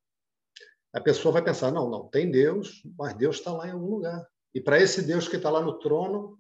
a 0.93 1.01
pessoa 1.01 1.33
vai 1.33 1.45
pensar: 1.45 1.71
não, 1.71 1.89
não, 1.89 2.09
tem 2.09 2.31
Deus, 2.31 2.83
mas 2.99 3.17
Deus 3.17 3.37
está 3.37 3.53
lá 3.53 3.69
em 3.69 3.73
algum 3.73 3.91
lugar. 3.91 4.27
E 4.55 4.61
para 4.61 4.81
esse 4.81 5.03
Deus 5.03 5.29
que 5.29 5.37
está 5.37 5.51
lá 5.51 5.61
no 5.61 5.79
trono, 5.79 6.39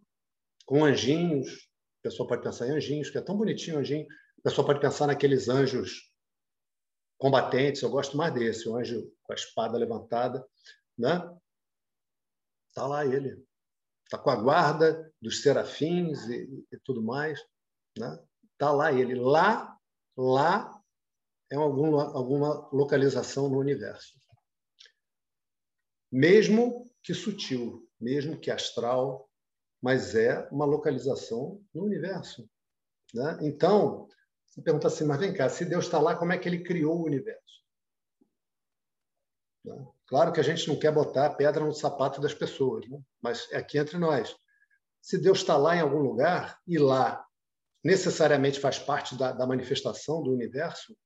com 0.66 0.84
anjinhos, 0.84 1.68
a 2.00 2.02
pessoa 2.02 2.28
pode 2.28 2.42
pensar 2.42 2.66
em 2.66 2.72
anjinhos, 2.72 3.10
que 3.10 3.18
é 3.18 3.20
tão 3.20 3.36
bonitinho 3.36 3.78
anjinho, 3.78 4.06
a 4.38 4.42
pessoa 4.42 4.66
pode 4.66 4.80
pensar 4.80 5.06
naqueles 5.06 5.48
anjos 5.48 6.10
combatentes, 7.18 7.82
eu 7.82 7.90
gosto 7.90 8.16
mais 8.16 8.32
desse, 8.32 8.68
o 8.68 8.76
anjo 8.76 9.12
com 9.22 9.32
a 9.32 9.36
espada 9.36 9.76
levantada, 9.76 10.44
né? 10.96 11.20
Está 12.68 12.86
lá 12.86 13.04
ele, 13.04 13.44
está 14.04 14.16
com 14.16 14.30
a 14.30 14.36
guarda 14.36 15.12
dos 15.20 15.42
serafins 15.42 16.26
e, 16.28 16.66
e 16.72 16.78
tudo 16.82 17.02
mais, 17.02 17.38
né? 17.98 18.18
Está 18.52 18.72
lá 18.72 18.92
ele, 18.92 19.14
lá, 19.14 19.76
lá 20.20 20.78
é 21.50 21.56
alguma, 21.56 22.04
alguma 22.14 22.68
localização 22.72 23.48
no 23.48 23.58
universo. 23.58 24.18
Mesmo 26.12 26.86
que 27.02 27.14
sutil, 27.14 27.88
mesmo 27.98 28.38
que 28.38 28.50
astral, 28.50 29.28
mas 29.80 30.14
é 30.14 30.46
uma 30.50 30.66
localização 30.66 31.64
no 31.72 31.84
universo. 31.84 32.48
Né? 33.14 33.38
Então, 33.42 34.08
você 34.44 34.60
pergunta 34.60 34.88
assim, 34.88 35.04
mas 35.04 35.18
vem 35.18 35.32
cá, 35.32 35.48
se 35.48 35.64
Deus 35.64 35.86
está 35.86 35.98
lá, 35.98 36.14
como 36.16 36.32
é 36.32 36.38
que 36.38 36.48
ele 36.48 36.62
criou 36.62 36.98
o 36.98 37.06
universo? 37.06 37.64
Né? 39.64 39.88
Claro 40.06 40.32
que 40.32 40.40
a 40.40 40.42
gente 40.42 40.68
não 40.68 40.78
quer 40.78 40.92
botar 40.92 41.30
pedra 41.30 41.64
no 41.64 41.72
sapato 41.72 42.20
das 42.20 42.34
pessoas, 42.34 42.86
né? 42.88 43.00
mas 43.22 43.50
é 43.52 43.56
aqui 43.56 43.78
entre 43.78 43.96
nós. 43.96 44.36
Se 45.00 45.18
Deus 45.18 45.38
está 45.38 45.56
lá 45.56 45.76
em 45.76 45.80
algum 45.80 46.00
lugar 46.00 46.60
e 46.66 46.78
lá 46.78 47.24
necessariamente 47.82 48.60
faz 48.60 48.78
parte 48.78 49.16
da, 49.16 49.32
da 49.32 49.46
manifestação 49.46 50.22
do 50.22 50.32
universo, 50.32 50.96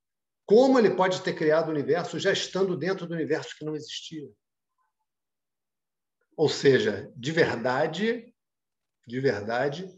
como 0.46 0.78
ele 0.78 0.90
pode 0.90 1.22
ter 1.22 1.34
criado 1.34 1.68
o 1.68 1.70
universo 1.70 2.18
já 2.18 2.32
estando 2.32 2.76
dentro 2.76 3.06
do 3.06 3.14
universo 3.14 3.56
que 3.56 3.64
não 3.64 3.74
existia? 3.74 4.28
Ou 6.36 6.48
seja, 6.48 7.10
de 7.16 7.32
verdade, 7.32 8.34
de 9.06 9.20
verdade, 9.20 9.88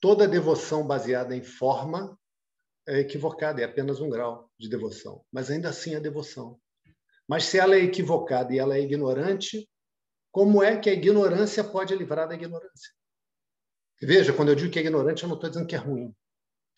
toda 0.00 0.28
devoção 0.28 0.86
baseada 0.86 1.34
em 1.34 1.42
forma 1.42 2.18
é 2.86 3.00
equivocada, 3.00 3.60
é 3.60 3.64
apenas 3.64 4.00
um 4.00 4.10
grau 4.10 4.50
de 4.58 4.68
devoção, 4.68 5.24
mas 5.30 5.50
ainda 5.50 5.68
assim 5.68 5.94
é 5.94 6.00
devoção. 6.00 6.60
Mas 7.28 7.44
se 7.44 7.58
ela 7.58 7.76
é 7.76 7.80
equivocada 7.80 8.52
e 8.52 8.58
ela 8.58 8.76
é 8.76 8.80
ignorante, 8.80 9.68
como 10.32 10.62
é 10.62 10.76
que 10.78 10.90
a 10.90 10.92
ignorância 10.92 11.62
pode 11.62 11.94
livrar 11.94 12.28
da 12.28 12.34
ignorância? 12.34 12.92
Veja, 14.02 14.32
quando 14.32 14.48
eu 14.48 14.54
digo 14.54 14.72
que 14.72 14.78
é 14.78 14.82
ignorante, 14.82 15.22
eu 15.22 15.28
não 15.28 15.36
estou 15.36 15.50
dizendo 15.50 15.66
que 15.66 15.74
é 15.74 15.78
ruim. 15.78 16.14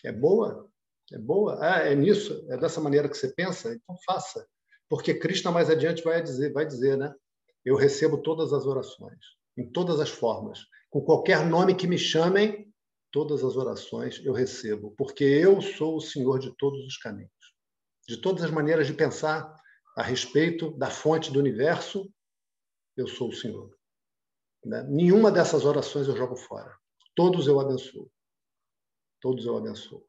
É 0.04 0.10
boa? 0.10 0.68
É 1.12 1.18
boa? 1.18 1.58
Ah, 1.60 1.78
é 1.80 1.94
nisso? 1.94 2.44
É 2.48 2.56
dessa 2.56 2.80
maneira 2.80 3.08
que 3.08 3.16
você 3.16 3.32
pensa? 3.32 3.72
Então 3.72 3.96
faça. 4.04 4.46
Porque 4.88 5.14
Cristo 5.14 5.50
mais 5.52 5.70
adiante 5.70 6.02
vai 6.02 6.22
dizer, 6.22 6.52
vai 6.52 6.66
dizer, 6.66 6.96
né? 6.98 7.14
Eu 7.64 7.76
recebo 7.76 8.18
todas 8.18 8.52
as 8.52 8.66
orações, 8.66 9.18
em 9.56 9.70
todas 9.70 10.00
as 10.00 10.10
formas. 10.10 10.60
Com 10.90 11.00
qualquer 11.00 11.46
nome 11.46 11.74
que 11.74 11.86
me 11.86 11.96
chamem, 11.96 12.70
todas 13.12 13.44
as 13.44 13.56
orações 13.56 14.20
eu 14.24 14.32
recebo, 14.32 14.94
porque 14.96 15.24
eu 15.24 15.60
sou 15.60 15.96
o 15.96 16.00
Senhor 16.00 16.38
de 16.38 16.54
todos 16.56 16.84
os 16.84 16.96
caminhos. 16.96 17.30
De 18.08 18.16
todas 18.16 18.42
as 18.42 18.50
maneiras 18.50 18.86
de 18.86 18.94
pensar, 18.94 19.54
a 19.96 20.02
respeito 20.02 20.76
da 20.76 20.90
fonte 20.90 21.30
do 21.30 21.38
universo, 21.38 22.12
eu 22.96 23.06
sou 23.06 23.28
o 23.28 23.34
Senhor. 23.34 23.70
Né? 24.64 24.82
Nenhuma 24.88 25.30
dessas 25.30 25.64
orações 25.64 26.08
eu 26.08 26.16
jogo 26.16 26.36
fora. 26.36 26.76
Todos 27.14 27.47
eu 27.47 27.61
abençoo. 27.61 28.11
Todos 29.21 29.45
eu 29.45 29.57
abençoo. 29.57 30.04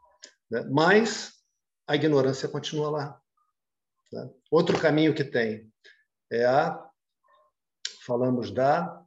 Né? 0.50 0.64
Mas 0.72 1.34
a 1.88 1.96
ignorância 1.96 2.48
continua 2.48 2.90
lá. 2.90 3.22
Né? 4.12 4.30
Outro 4.52 4.80
caminho 4.80 5.14
que 5.14 5.24
tem 5.24 5.72
é 6.32 6.46
a. 6.46 6.90
Falamos 8.06 8.52
da 8.52 9.02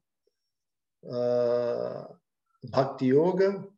uh, 1.05 2.19
Bhakti 2.71 3.13
Yoga, 3.13 3.69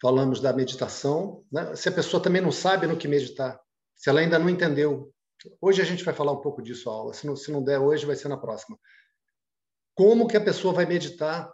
falamos 0.00 0.40
da 0.40 0.52
meditação. 0.52 1.44
Né? 1.52 1.76
Se 1.76 1.90
a 1.90 1.92
pessoa 1.92 2.22
também 2.22 2.40
não 2.40 2.52
sabe 2.52 2.86
no 2.86 2.96
que 2.96 3.06
meditar, 3.06 3.60
se 3.94 4.08
ela 4.08 4.20
ainda 4.20 4.38
não 4.38 4.48
entendeu 4.48 5.12
Hoje 5.60 5.82
a 5.82 5.84
gente 5.84 6.04
vai 6.04 6.14
falar 6.14 6.32
um 6.32 6.40
pouco 6.40 6.62
disso 6.62 6.88
a 6.88 6.92
aula. 6.92 7.14
Se 7.14 7.26
não, 7.26 7.36
se 7.36 7.50
não 7.50 7.62
der 7.62 7.78
hoje, 7.78 8.06
vai 8.06 8.16
ser 8.16 8.28
na 8.28 8.36
próxima. 8.36 8.78
Como 9.94 10.26
que 10.26 10.36
a 10.36 10.44
pessoa 10.44 10.72
vai 10.72 10.86
meditar 10.86 11.52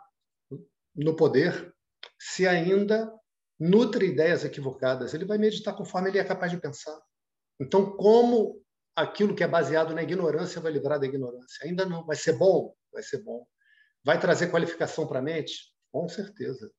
no 0.94 1.16
poder 1.16 1.74
se 2.18 2.46
ainda 2.46 3.12
nutre 3.58 4.06
ideias 4.06 4.44
equivocadas? 4.44 5.14
Ele 5.14 5.24
vai 5.24 5.38
meditar 5.38 5.76
conforme 5.76 6.10
ele 6.10 6.18
é 6.18 6.24
capaz 6.24 6.50
de 6.50 6.58
pensar. 6.58 6.98
Então, 7.60 7.96
como 7.96 8.62
aquilo 8.98 9.34
que 9.34 9.44
é 9.44 9.48
baseado 9.48 9.94
na 9.94 10.02
ignorância 10.02 10.60
vai 10.60 10.72
livrar 10.72 10.98
da 10.98 11.06
ignorância. 11.06 11.64
Ainda 11.64 11.86
não. 11.86 12.04
Vai 12.04 12.16
ser 12.16 12.32
bom? 12.32 12.74
Vai 12.92 13.02
ser 13.02 13.22
bom. 13.22 13.46
Vai 14.04 14.18
trazer 14.18 14.50
qualificação 14.50 15.06
para 15.06 15.20
a 15.20 15.22
mente? 15.22 15.72
Com 15.92 16.08
certeza. 16.08 16.70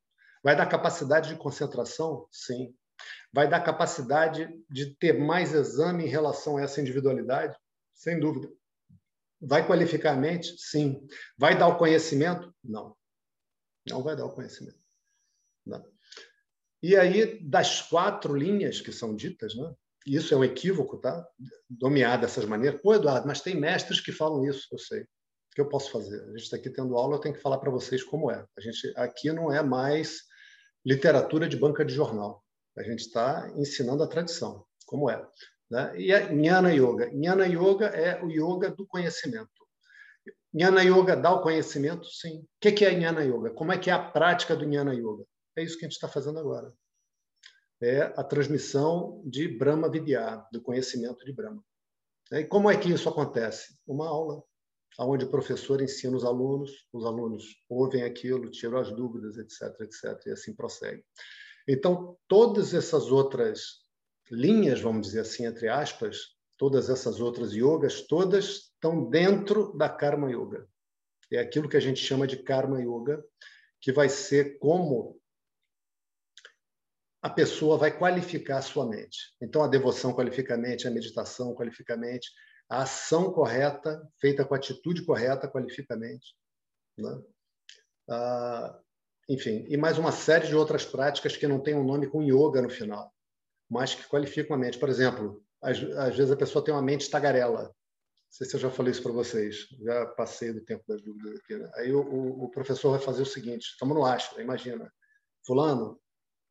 Vai 0.43 0.55
dar 0.55 0.65
capacidade 0.65 1.29
de 1.29 1.35
concentração? 1.35 2.27
Sim. 2.29 2.75
Vai 3.31 3.47
dar 3.47 3.61
capacidade 3.61 4.49
de 4.69 4.95
ter 4.95 5.13
mais 5.13 5.53
exame 5.53 6.05
em 6.05 6.09
relação 6.09 6.57
a 6.57 6.61
essa 6.61 6.81
individualidade? 6.81 7.57
Sem 7.93 8.19
dúvida. 8.19 8.51
Vai 9.41 9.65
qualificar 9.65 10.13
a 10.13 10.17
mente? 10.17 10.57
Sim. 10.57 11.07
Vai 11.37 11.57
dar 11.57 11.67
o 11.67 11.77
conhecimento? 11.77 12.53
Não. 12.61 12.95
Não 13.87 14.03
vai 14.03 14.15
dar 14.15 14.25
o 14.25 14.33
conhecimento. 14.33 14.77
Não. 15.69 15.85
E 16.81 16.95
aí, 16.95 17.39
das 17.41 17.81
quatro 17.81 18.35
linhas 18.35 18.81
que 18.81 18.91
são 18.91 19.15
ditas, 19.15 19.55
né? 19.55 19.73
isso 20.05 20.33
é 20.33 20.37
um 20.37 20.43
equívoco, 20.43 20.97
tá? 20.97 21.27
Domear 21.69 22.19
dessas 22.19 22.45
maneiras. 22.45 22.81
Pô, 22.81 22.93
Eduardo, 22.95 23.27
mas 23.27 23.41
tem 23.41 23.59
mestres 23.59 23.99
que 23.99 24.11
falam 24.11 24.45
isso, 24.45 24.67
eu 24.71 24.79
sei. 24.79 25.01
O 25.01 25.55
que 25.55 25.61
eu 25.61 25.69
posso 25.69 25.91
fazer? 25.91 26.21
A 26.23 26.27
gente 26.29 26.43
está 26.43 26.57
aqui 26.57 26.69
tendo 26.69 26.95
aula, 26.95 27.15
eu 27.15 27.19
tenho 27.19 27.35
que 27.35 27.41
falar 27.41 27.57
para 27.57 27.71
vocês 27.71 28.03
como 28.03 28.31
é. 28.31 28.45
A 28.57 28.61
gente 28.61 28.93
aqui 28.95 29.31
não 29.31 29.51
é 29.51 29.61
mais 29.61 30.21
literatura 30.85 31.47
de 31.47 31.57
banca 31.57 31.83
de 31.83 31.93
jornal. 31.93 32.43
A 32.77 32.83
gente 32.83 33.01
está 33.01 33.51
ensinando 33.55 34.03
a 34.03 34.07
tradição, 34.07 34.65
como 34.85 35.09
é. 35.09 35.21
Né? 35.69 35.93
E 35.99 36.11
é 36.11 36.27
Jnana 36.27 36.71
Yoga. 36.73 37.09
Jnana 37.11 37.45
Yoga 37.45 37.87
é 37.87 38.23
o 38.23 38.29
yoga 38.29 38.71
do 38.71 38.85
conhecimento. 38.87 39.49
Jnana 40.53 40.83
Yoga 40.83 41.15
dá 41.15 41.31
o 41.31 41.41
conhecimento? 41.41 42.07
Sim. 42.07 42.39
O 42.39 42.47
que 42.59 42.85
é 42.85 42.91
Jnana 42.91 43.23
Yoga? 43.23 43.51
Como 43.51 43.71
é 43.71 43.77
que 43.77 43.89
é 43.89 43.93
a 43.93 43.99
prática 43.99 44.55
do 44.55 44.65
Jnana 44.65 44.93
Yoga? 44.93 45.25
É 45.59 45.63
isso 45.63 45.77
que 45.77 45.83
a 45.83 45.89
gente 45.89 45.95
está 45.95 46.07
fazendo 46.07 46.39
agora. 46.39 46.73
É 47.81 48.01
a 48.15 48.23
transmissão 48.23 49.21
de 49.25 49.45
Brahma 49.45 49.91
Vidya, 49.91 50.41
do 50.53 50.61
conhecimento 50.61 51.25
de 51.25 51.33
Brahma. 51.33 51.61
E 52.31 52.45
como 52.45 52.71
é 52.71 52.77
que 52.77 52.89
isso 52.89 53.09
acontece? 53.09 53.77
Uma 53.85 54.07
aula, 54.07 54.41
onde 54.97 55.25
o 55.25 55.29
professor 55.29 55.81
ensina 55.81 56.15
os 56.15 56.23
alunos, 56.23 56.87
os 56.93 57.05
alunos 57.05 57.43
ouvem 57.67 58.03
aquilo, 58.03 58.49
tiram 58.49 58.77
as 58.77 58.89
dúvidas, 58.89 59.37
etc, 59.37 59.81
etc, 59.81 60.27
e 60.27 60.31
assim 60.31 60.55
prossegue. 60.55 61.03
Então, 61.67 62.17
todas 62.25 62.73
essas 62.73 63.11
outras 63.11 63.81
linhas, 64.31 64.79
vamos 64.79 65.07
dizer 65.07 65.21
assim, 65.21 65.45
entre 65.45 65.67
aspas, 65.67 66.37
todas 66.57 66.89
essas 66.89 67.19
outras 67.19 67.51
yogas, 67.51 68.07
todas 68.07 68.71
estão 68.73 69.09
dentro 69.09 69.75
da 69.77 69.89
Karma 69.89 70.31
Yoga. 70.31 70.69
É 71.31 71.39
aquilo 71.39 71.67
que 71.67 71.77
a 71.77 71.81
gente 71.81 71.99
chama 71.99 72.25
de 72.25 72.37
Karma 72.37 72.81
Yoga, 72.81 73.21
que 73.81 73.91
vai 73.91 74.09
ser 74.09 74.57
como 74.59 75.18
a 77.21 77.29
pessoa 77.29 77.77
vai 77.77 77.97
qualificar 77.97 78.59
a 78.59 78.61
sua 78.61 78.87
mente. 78.87 79.17
Então, 79.41 79.63
a 79.63 79.67
devoção 79.67 80.13
qualifica 80.13 80.55
a 80.55 80.57
mente, 80.57 80.87
a 80.87 80.91
meditação 80.91 81.53
qualifica 81.53 81.93
a 81.93 81.97
mente, 81.97 82.29
a 82.69 82.83
ação 82.83 83.31
correta, 83.31 84.01
feita 84.21 84.45
com 84.45 84.53
a 84.53 84.57
atitude 84.57 85.03
correta, 85.03 85.47
qualifica 85.47 85.95
a 85.95 85.97
mente. 85.97 86.35
Né? 86.97 87.21
Ah, 88.09 88.79
enfim, 89.29 89.65
e 89.67 89.77
mais 89.77 89.97
uma 89.97 90.11
série 90.11 90.47
de 90.47 90.55
outras 90.55 90.85
práticas 90.85 91.35
que 91.35 91.47
não 91.47 91.59
têm 91.59 91.75
um 91.75 91.83
nome 91.83 92.07
com 92.07 92.23
yoga 92.23 92.61
no 92.61 92.69
final, 92.69 93.13
mas 93.69 93.93
que 93.93 94.07
qualificam 94.07 94.55
a 94.55 94.59
mente. 94.59 94.79
Por 94.79 94.89
exemplo, 94.89 95.43
às, 95.61 95.77
às 95.77 96.15
vezes 96.15 96.31
a 96.31 96.37
pessoa 96.37 96.63
tem 96.63 96.73
uma 96.73 96.81
mente 96.81 97.09
tagarela. 97.09 97.63
Não 97.63 97.73
sei 98.31 98.47
se 98.47 98.55
eu 98.55 98.59
já 98.59 98.71
falei 98.71 98.91
isso 98.91 99.03
para 99.03 99.11
vocês, 99.11 99.67
já 99.83 100.05
passei 100.07 100.53
do 100.53 100.63
tempo 100.63 100.83
das 100.87 101.01
dúvidas 101.01 101.39
aqui. 101.39 101.55
Né? 101.57 101.71
Aí 101.75 101.93
o, 101.93 101.99
o, 102.43 102.49
professor 102.49 102.91
vai 102.91 102.99
fazer 102.99 103.23
o 103.23 103.25
seguinte: 103.25 103.63
estamos 103.63 103.95
no 103.95 104.05
astro, 104.05 104.41
imagina. 104.41 104.91
Fulano, 105.45 105.99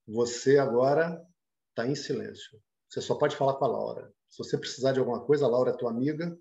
você 0.09 0.59
agora 0.59 1.23
está 1.69 1.87
em 1.87 1.95
silêncio. 1.95 2.59
Você 2.89 3.03
só 3.03 3.15
pode 3.15 3.37
falar 3.37 3.55
com 3.55 3.65
a 3.67 3.69
Laura. 3.69 4.11
Se 4.29 4.39
você 4.39 4.57
precisar 4.57 4.93
de 4.93 4.99
alguma 4.99 5.21
coisa, 5.21 5.45
a 5.45 5.49
Laura 5.49 5.71
é 5.71 5.77
tua 5.77 5.91
amiga. 5.91 6.35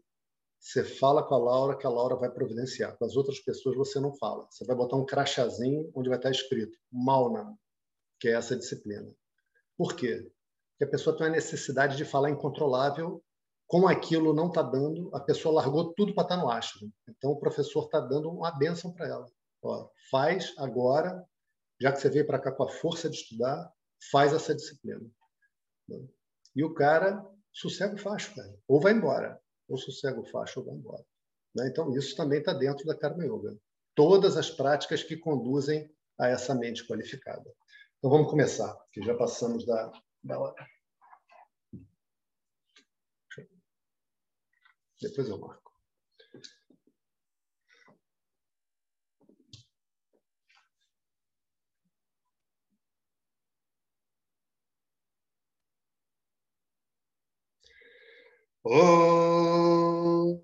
Você 0.59 0.83
fala 0.83 1.21
com 1.21 1.35
a 1.35 1.37
Laura 1.37 1.77
que 1.77 1.85
a 1.85 1.89
Laura 1.89 2.15
vai 2.15 2.31
providenciar. 2.31 2.97
Com 2.97 3.05
as 3.05 3.17
outras 3.17 3.39
pessoas 3.39 3.75
você 3.75 3.99
não 3.99 4.15
fala. 4.15 4.47
Você 4.49 4.65
vai 4.65 4.75
botar 4.75 4.95
um 4.95 5.05
crachazinho 5.05 5.91
onde 5.93 6.07
vai 6.07 6.17
estar 6.17 6.31
escrito 6.31 6.77
Mauna, 6.89 7.53
que 8.19 8.29
é 8.29 8.31
essa 8.31 8.55
disciplina. 8.55 9.13
Por 9.77 9.95
quê? 9.95 10.31
Porque 10.71 10.85
a 10.85 10.89
pessoa 10.89 11.17
tem 11.17 11.27
a 11.27 11.31
necessidade 11.31 11.97
de 11.97 12.05
falar 12.05 12.29
incontrolável. 12.29 13.21
Como 13.67 13.87
aquilo 13.87 14.33
não 14.33 14.47
está 14.47 14.61
dando, 14.61 15.13
a 15.13 15.19
pessoa 15.19 15.55
largou 15.55 15.93
tudo 15.93 16.13
para 16.13 16.23
estar 16.23 16.37
tá 16.37 16.41
no 16.41 16.49
astro. 16.49 16.89
Então 17.09 17.31
o 17.31 17.39
professor 17.39 17.83
está 17.83 17.99
dando 17.99 18.29
uma 18.29 18.51
bênção 18.51 18.93
para 18.93 19.07
ela. 19.07 19.25
Ó, 19.61 19.89
faz 20.09 20.53
agora 20.57 21.21
já 21.79 21.91
que 21.91 21.99
você 21.99 22.09
veio 22.09 22.25
para 22.25 22.39
cá 22.39 22.51
com 22.51 22.63
a 22.63 22.69
força 22.69 23.09
de 23.09 23.17
estudar, 23.17 23.71
faz 24.11 24.33
essa 24.33 24.53
disciplina. 24.53 25.05
E 26.55 26.63
o 26.63 26.73
cara 26.73 27.25
sossega 27.51 27.95
o 27.95 27.97
facho, 27.97 28.35
cara. 28.35 28.55
ou 28.67 28.79
vai 28.79 28.93
embora, 28.93 29.39
ou 29.67 29.77
sossega 29.77 30.19
o 30.19 30.25
facho 30.25 30.59
ou 30.59 30.65
vai 30.65 30.75
embora. 30.75 31.05
Né? 31.55 31.67
Então, 31.67 31.95
isso 31.95 32.15
também 32.15 32.39
está 32.39 32.53
dentro 32.53 32.85
da 32.85 32.97
Karma 32.97 33.25
Yoga. 33.25 33.57
Todas 33.95 34.37
as 34.37 34.49
práticas 34.49 35.03
que 35.03 35.17
conduzem 35.17 35.91
a 36.19 36.27
essa 36.27 36.53
mente 36.53 36.85
qualificada. 36.85 37.51
Então, 37.97 38.11
vamos 38.11 38.29
começar, 38.29 38.75
que 38.91 39.01
já 39.01 39.15
passamos 39.15 39.65
da, 39.65 39.91
da 40.23 40.39
hora. 40.39 40.67
Depois 45.01 45.29
eu 45.29 45.39
marco. 45.39 45.66
ओ। 58.67 60.37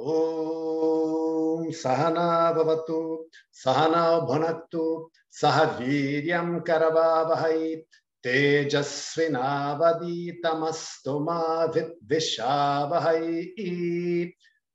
ॐ 0.00 1.70
सहना 1.70 2.52
भवतु 2.52 3.28
सहना 3.52 4.18
भुनक्तु 4.18 5.10
सह 5.30 5.78
वीर्यं 5.78 6.60
करवावहै। 6.60 7.84
तेजस्विनावदीतमस्तु 8.24 11.18
मा 11.18 11.64
विद्विषावहै। 11.64 13.42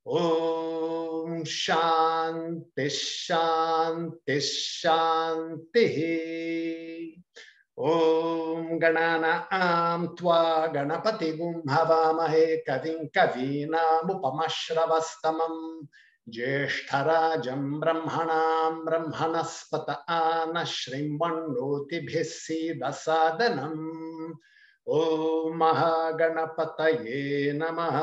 ओम 0.05 1.43
शांति 1.47 2.87
शांति 2.89 4.39
शांति 4.39 5.83
ओम 7.77 8.79
गणानां 8.79 10.05
त्वा 10.17 10.41
गणपतिगुं 10.75 11.53
हवामहे 11.71 12.45
कविं 12.69 13.05
कवीनामुपमश्रवस्तमम् 13.17 15.61
ज्येष्ठराजं 16.27 17.63
ब्रह्मणां 17.79 18.73
ब्रह्मणस्पत 18.85 19.87
श्रीमण्डोतिभिः 20.73 22.23
सीदसादनम् 22.33 23.81
ॐ 24.87 25.53
महागणपतये 25.57 27.51
नमः 27.55 27.97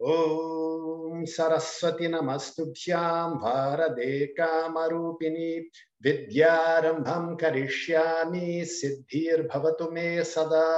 ॐ 0.00 1.24
सरस्वती 1.24 2.08
नमस्तुभ्यां 2.08 3.30
भारदे 3.30 4.26
कामरूपिणी 4.26 5.58
विद्यारम्भं 6.02 7.34
करिष्यामि 7.36 8.64
सिद्धिर्भवतु 8.64 9.90
मे 9.90 10.24
सदा। 10.24 10.68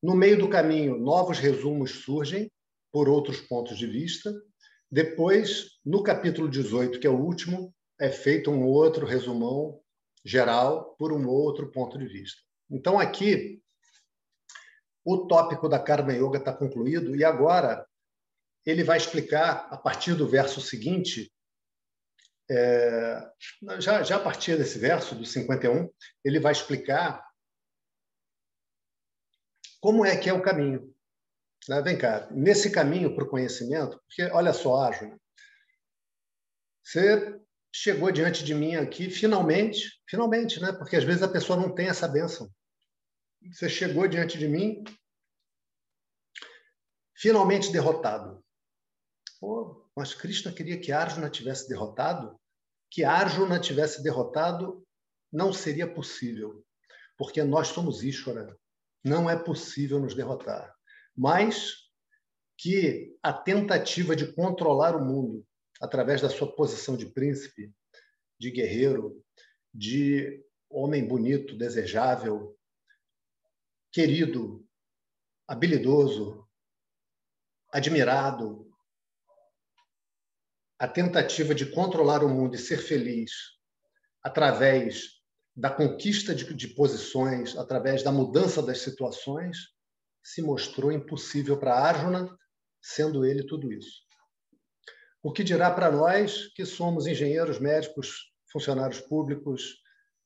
No 0.00 0.14
meio 0.14 0.38
do 0.38 0.48
caminho, 0.48 0.96
novos 0.96 1.40
resumos 1.40 2.04
surgem 2.04 2.48
por 2.92 3.08
outros 3.08 3.40
pontos 3.40 3.76
de 3.76 3.88
vista. 3.88 4.32
Depois, 4.88 5.80
no 5.84 6.00
capítulo 6.00 6.48
18, 6.48 7.00
que 7.00 7.08
é 7.08 7.10
o 7.10 7.18
último, 7.18 7.74
é 8.00 8.08
feito 8.08 8.52
um 8.52 8.62
outro 8.62 9.04
resumão 9.04 9.80
geral 10.24 10.94
por 10.96 11.12
um 11.12 11.26
outro 11.26 11.72
ponto 11.72 11.98
de 11.98 12.06
vista. 12.06 12.40
Então, 12.70 13.00
aqui, 13.00 13.60
o 15.04 15.26
tópico 15.26 15.68
da 15.68 15.80
Karma 15.80 16.12
Yoga 16.12 16.38
está 16.38 16.52
concluído 16.52 17.16
e 17.16 17.24
agora 17.24 17.84
ele 18.64 18.82
vai 18.82 18.96
explicar, 18.96 19.68
a 19.70 19.76
partir 19.76 20.14
do 20.14 20.28
verso 20.28 20.60
seguinte, 20.60 21.32
é, 22.50 23.30
já, 23.78 24.02
já 24.02 24.16
a 24.16 24.20
partir 24.20 24.56
desse 24.56 24.78
verso, 24.78 25.14
do 25.14 25.24
51, 25.24 25.90
ele 26.24 26.40
vai 26.40 26.52
explicar 26.52 27.26
como 29.80 30.04
é 30.04 30.16
que 30.16 30.28
é 30.28 30.32
o 30.32 30.42
caminho. 30.42 30.94
Né? 31.68 31.80
Vem 31.82 31.98
cá, 31.98 32.28
nesse 32.30 32.70
caminho 32.70 33.14
para 33.14 33.24
o 33.24 33.28
conhecimento, 33.28 33.98
porque 34.06 34.22
olha 34.32 34.52
só, 34.52 34.84
Ágil, 34.84 35.18
você 36.82 37.40
chegou 37.74 38.12
diante 38.12 38.44
de 38.44 38.54
mim 38.54 38.76
aqui, 38.76 39.10
finalmente, 39.10 40.02
finalmente, 40.08 40.60
né? 40.60 40.72
porque 40.72 40.96
às 40.96 41.04
vezes 41.04 41.22
a 41.22 41.28
pessoa 41.28 41.58
não 41.58 41.74
tem 41.74 41.88
essa 41.88 42.06
bênção. 42.06 42.50
Você 43.52 43.68
chegou 43.68 44.06
diante 44.06 44.38
de 44.38 44.48
mim, 44.48 44.84
finalmente 47.14 47.72
derrotado. 47.72 48.43
Mas 49.96 50.14
Krishna 50.14 50.52
queria 50.52 50.78
que 50.78 50.92
Arjuna 50.92 51.30
tivesse 51.30 51.68
derrotado, 51.68 52.38
que 52.90 53.04
Arjuna 53.04 53.58
tivesse 53.58 54.02
derrotado 54.02 54.86
não 55.32 55.52
seria 55.52 55.92
possível, 55.92 56.64
porque 57.18 57.42
nós 57.42 57.68
somos 57.68 58.02
Ishvara. 58.02 58.56
Não 59.04 59.28
é 59.28 59.36
possível 59.36 59.98
nos 59.98 60.14
derrotar. 60.14 60.74
Mas 61.16 61.84
que 62.56 63.16
a 63.22 63.32
tentativa 63.32 64.14
de 64.14 64.32
controlar 64.32 64.96
o 64.96 65.04
mundo 65.04 65.46
através 65.80 66.22
da 66.22 66.30
sua 66.30 66.54
posição 66.54 66.96
de 66.96 67.06
príncipe, 67.06 67.72
de 68.38 68.50
guerreiro, 68.50 69.22
de 69.72 70.44
homem 70.70 71.06
bonito, 71.06 71.56
desejável, 71.56 72.56
querido, 73.92 74.66
habilidoso, 75.46 76.48
admirado, 77.70 78.63
a 80.84 80.88
tentativa 80.88 81.54
de 81.54 81.64
controlar 81.64 82.22
o 82.22 82.28
mundo 82.28 82.56
e 82.56 82.58
ser 82.58 82.76
feliz 82.76 83.30
através 84.22 85.12
da 85.56 85.70
conquista 85.70 86.34
de, 86.34 86.52
de 86.52 86.68
posições, 86.68 87.56
através 87.56 88.02
da 88.02 88.12
mudança 88.12 88.62
das 88.62 88.80
situações, 88.80 89.56
se 90.22 90.42
mostrou 90.42 90.92
impossível 90.92 91.58
para 91.58 91.74
Arjuna, 91.74 92.28
sendo 92.82 93.24
ele 93.24 93.46
tudo 93.46 93.72
isso. 93.72 94.02
O 95.22 95.32
que 95.32 95.42
dirá 95.42 95.70
para 95.70 95.90
nós 95.90 96.48
que 96.48 96.66
somos 96.66 97.06
engenheiros, 97.06 97.58
médicos, 97.58 98.30
funcionários 98.52 99.00
públicos, 99.00 99.76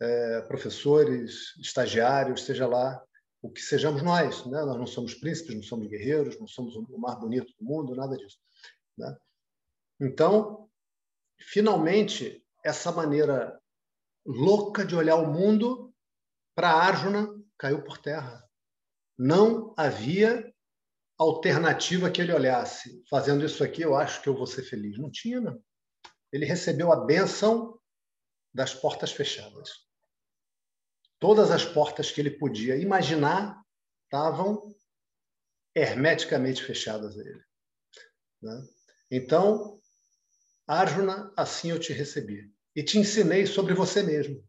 é, 0.03 0.41
professores, 0.43 1.57
estagiários, 1.61 2.45
seja 2.45 2.67
lá 2.67 3.01
o 3.41 3.49
que 3.49 3.61
sejamos 3.61 4.03
nós. 4.03 4.45
Né? 4.47 4.61
Nós 4.65 4.77
não 4.77 4.89
somos 4.89 5.15
príncipes, 5.15 5.55
não 5.55 5.63
somos 5.63 5.87
guerreiros, 5.87 6.37
não 6.41 6.49
somos 6.49 6.75
o 6.75 6.99
mais 6.99 7.17
bonito 7.21 7.55
do 7.61 7.65
mundo, 7.65 7.95
nada 7.95 8.17
disso. 8.17 8.39
Né? 8.97 9.17
Então, 10.01 10.71
finalmente, 11.41 12.45
essa 12.65 12.93
maneira 12.93 13.61
louca 14.25 14.85
de 14.85 14.95
olhar 14.95 15.17
o 15.17 15.33
mundo 15.33 15.95
para 16.55 16.71
Arjuna 16.71 17.29
caiu 17.57 17.83
por 17.83 17.99
terra. 17.99 18.45
Não 19.17 19.75
havia 19.77 20.53
alternativa 21.19 22.11
que 22.11 22.21
ele 22.21 22.33
olhasse. 22.33 23.03
Fazendo 23.11 23.45
isso 23.45 23.65
aqui, 23.65 23.83
eu 23.83 23.97
acho 23.97 24.23
que 24.23 24.29
eu 24.29 24.37
vou 24.37 24.47
ser 24.47 24.63
feliz. 24.63 24.97
Não 24.99 25.11
tinha, 25.11 25.41
não. 25.41 25.61
Ele 26.33 26.45
recebeu 26.45 26.93
a 26.93 27.05
bênção 27.05 27.81
das 28.55 28.75
portas 28.75 29.11
fechadas. 29.11 29.89
Todas 31.19 31.51
as 31.51 31.65
portas 31.65 32.13
que 32.13 32.21
ele 32.21 32.31
podia 32.31 32.77
imaginar 32.77 33.61
estavam 34.05 34.75
hermeticamente 35.75 36.63
fechadas 36.63 37.19
a 37.19 37.21
ele. 37.21 37.45
Né? 38.41 38.69
Então, 39.11 39.81
Arjuna, 40.69 41.33
assim 41.35 41.71
eu 41.71 41.81
te 41.81 41.95
recebi. 41.95 42.53
E 42.77 42.83
te 42.83 42.99
ensinei 42.99 43.47
sobre 43.47 43.73
você 43.73 44.03
mesmo. 44.03 44.47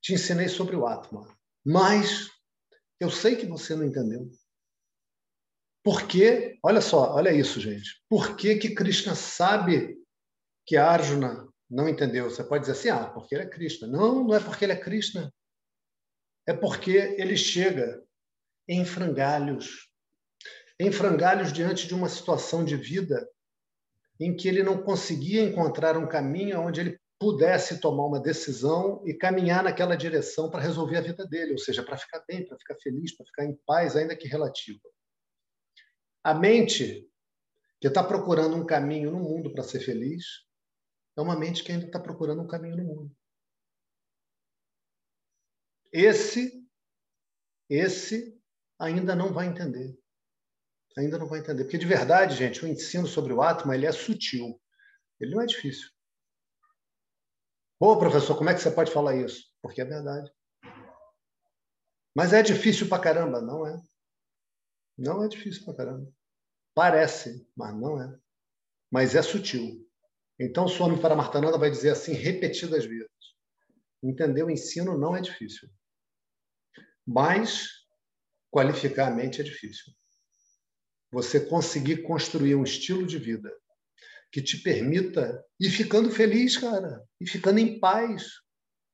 Te 0.00 0.14
ensinei 0.14 0.48
sobre 0.48 0.76
o 0.76 0.86
Atma. 0.86 1.26
Mas 1.64 2.30
eu 3.00 3.10
sei 3.10 3.34
que 3.34 3.44
você 3.44 3.74
não 3.74 3.84
entendeu. 3.84 4.30
Por 5.82 6.06
que, 6.06 6.56
olha 6.62 6.80
só, 6.80 7.12
olha 7.14 7.32
isso, 7.32 7.60
gente. 7.60 8.00
Por 8.08 8.36
que, 8.36 8.54
que 8.54 8.74
Krishna 8.74 9.16
sabe 9.16 10.00
que 10.64 10.76
Arjuna 10.76 11.48
não 11.68 11.88
entendeu? 11.88 12.30
Você 12.30 12.44
pode 12.44 12.64
dizer 12.64 12.78
assim, 12.78 12.88
ah, 12.88 13.10
porque 13.10 13.34
ele 13.34 13.42
é 13.42 13.48
Krishna. 13.48 13.88
Não, 13.88 14.24
não 14.24 14.34
é 14.34 14.38
porque 14.38 14.64
ele 14.64 14.72
é 14.72 14.76
Krishna. 14.76 15.34
É 16.46 16.52
porque 16.52 16.92
ele 16.92 17.36
chega 17.36 18.00
em 18.68 18.84
frangalhos. 18.84 19.90
Em 20.78 20.92
frangalhos 20.92 21.52
diante 21.52 21.88
de 21.88 21.94
uma 21.94 22.08
situação 22.08 22.64
de 22.64 22.76
vida 22.76 23.28
em 24.20 24.36
que 24.36 24.48
ele 24.48 24.62
não 24.62 24.82
conseguia 24.82 25.42
encontrar 25.42 25.96
um 25.96 26.06
caminho 26.06 26.60
onde 26.60 26.80
ele 26.80 27.00
pudesse 27.18 27.80
tomar 27.80 28.06
uma 28.06 28.20
decisão 28.20 29.00
e 29.06 29.14
caminhar 29.14 29.62
naquela 29.62 29.96
direção 29.96 30.50
para 30.50 30.60
resolver 30.60 30.96
a 30.96 31.02
vida 31.02 31.24
dele, 31.26 31.52
ou 31.52 31.58
seja, 31.58 31.82
para 31.82 31.96
ficar 31.96 32.24
bem, 32.26 32.44
para 32.44 32.58
ficar 32.58 32.74
feliz, 32.82 33.16
para 33.16 33.26
ficar 33.26 33.44
em 33.44 33.56
paz, 33.64 33.94
ainda 33.94 34.16
que 34.16 34.26
relativa. 34.26 34.80
A 36.24 36.34
mente 36.34 37.08
que 37.80 37.86
está 37.86 38.02
procurando 38.02 38.56
um 38.56 38.66
caminho 38.66 39.10
no 39.10 39.20
mundo 39.20 39.52
para 39.52 39.62
ser 39.62 39.80
feliz 39.80 40.24
é 41.16 41.20
uma 41.20 41.38
mente 41.38 41.62
que 41.62 41.70
ainda 41.70 41.86
está 41.86 42.00
procurando 42.00 42.42
um 42.42 42.46
caminho 42.46 42.76
no 42.76 42.84
mundo. 42.84 43.16
Esse, 45.92 46.66
esse 47.68 48.36
ainda 48.78 49.14
não 49.14 49.32
vai 49.32 49.46
entender 49.46 49.96
ainda 51.00 51.18
não 51.18 51.26
vai 51.26 51.40
entender. 51.40 51.64
Porque, 51.64 51.78
de 51.78 51.86
verdade, 51.86 52.36
gente, 52.36 52.64
o 52.64 52.68
ensino 52.68 53.06
sobre 53.06 53.32
o 53.32 53.42
Atma 53.42 53.74
ele 53.74 53.86
é 53.86 53.92
sutil. 53.92 54.60
Ele 55.20 55.34
não 55.34 55.42
é 55.42 55.46
difícil. 55.46 55.88
Pô, 57.78 57.98
professor, 57.98 58.36
como 58.36 58.50
é 58.50 58.54
que 58.54 58.60
você 58.60 58.70
pode 58.70 58.92
falar 58.92 59.16
isso? 59.16 59.44
Porque 59.60 59.80
é 59.80 59.84
verdade. 59.84 60.30
Mas 62.14 62.32
é 62.32 62.42
difícil 62.42 62.88
pra 62.88 62.98
caramba? 62.98 63.40
Não 63.40 63.66
é. 63.66 63.80
Não 64.96 65.24
é 65.24 65.28
difícil 65.28 65.64
pra 65.64 65.74
caramba. 65.74 66.12
Parece, 66.74 67.48
mas 67.56 67.74
não 67.74 68.00
é. 68.00 68.18
Mas 68.90 69.14
é 69.14 69.22
sutil. 69.22 69.88
Então, 70.38 70.68
Swami 70.68 71.00
Paramartananda 71.00 71.58
vai 71.58 71.70
dizer 71.70 71.90
assim 71.90 72.12
repetidas 72.12 72.84
vezes. 72.84 73.08
Entender 74.02 74.42
o 74.42 74.50
ensino 74.50 74.98
não 74.98 75.16
é 75.16 75.20
difícil. 75.20 75.68
Mas 77.06 77.68
qualificar 78.50 79.08
a 79.08 79.10
mente 79.10 79.40
é 79.40 79.44
difícil. 79.44 79.92
Você 81.12 81.38
conseguir 81.38 82.02
construir 82.02 82.54
um 82.54 82.64
estilo 82.64 83.06
de 83.06 83.18
vida 83.18 83.54
que 84.32 84.40
te 84.40 84.56
permita 84.62 85.44
ir 85.60 85.70
ficando 85.70 86.10
feliz, 86.10 86.56
cara, 86.56 87.04
e 87.20 87.28
ficando 87.28 87.58
em 87.58 87.78
paz, 87.78 88.30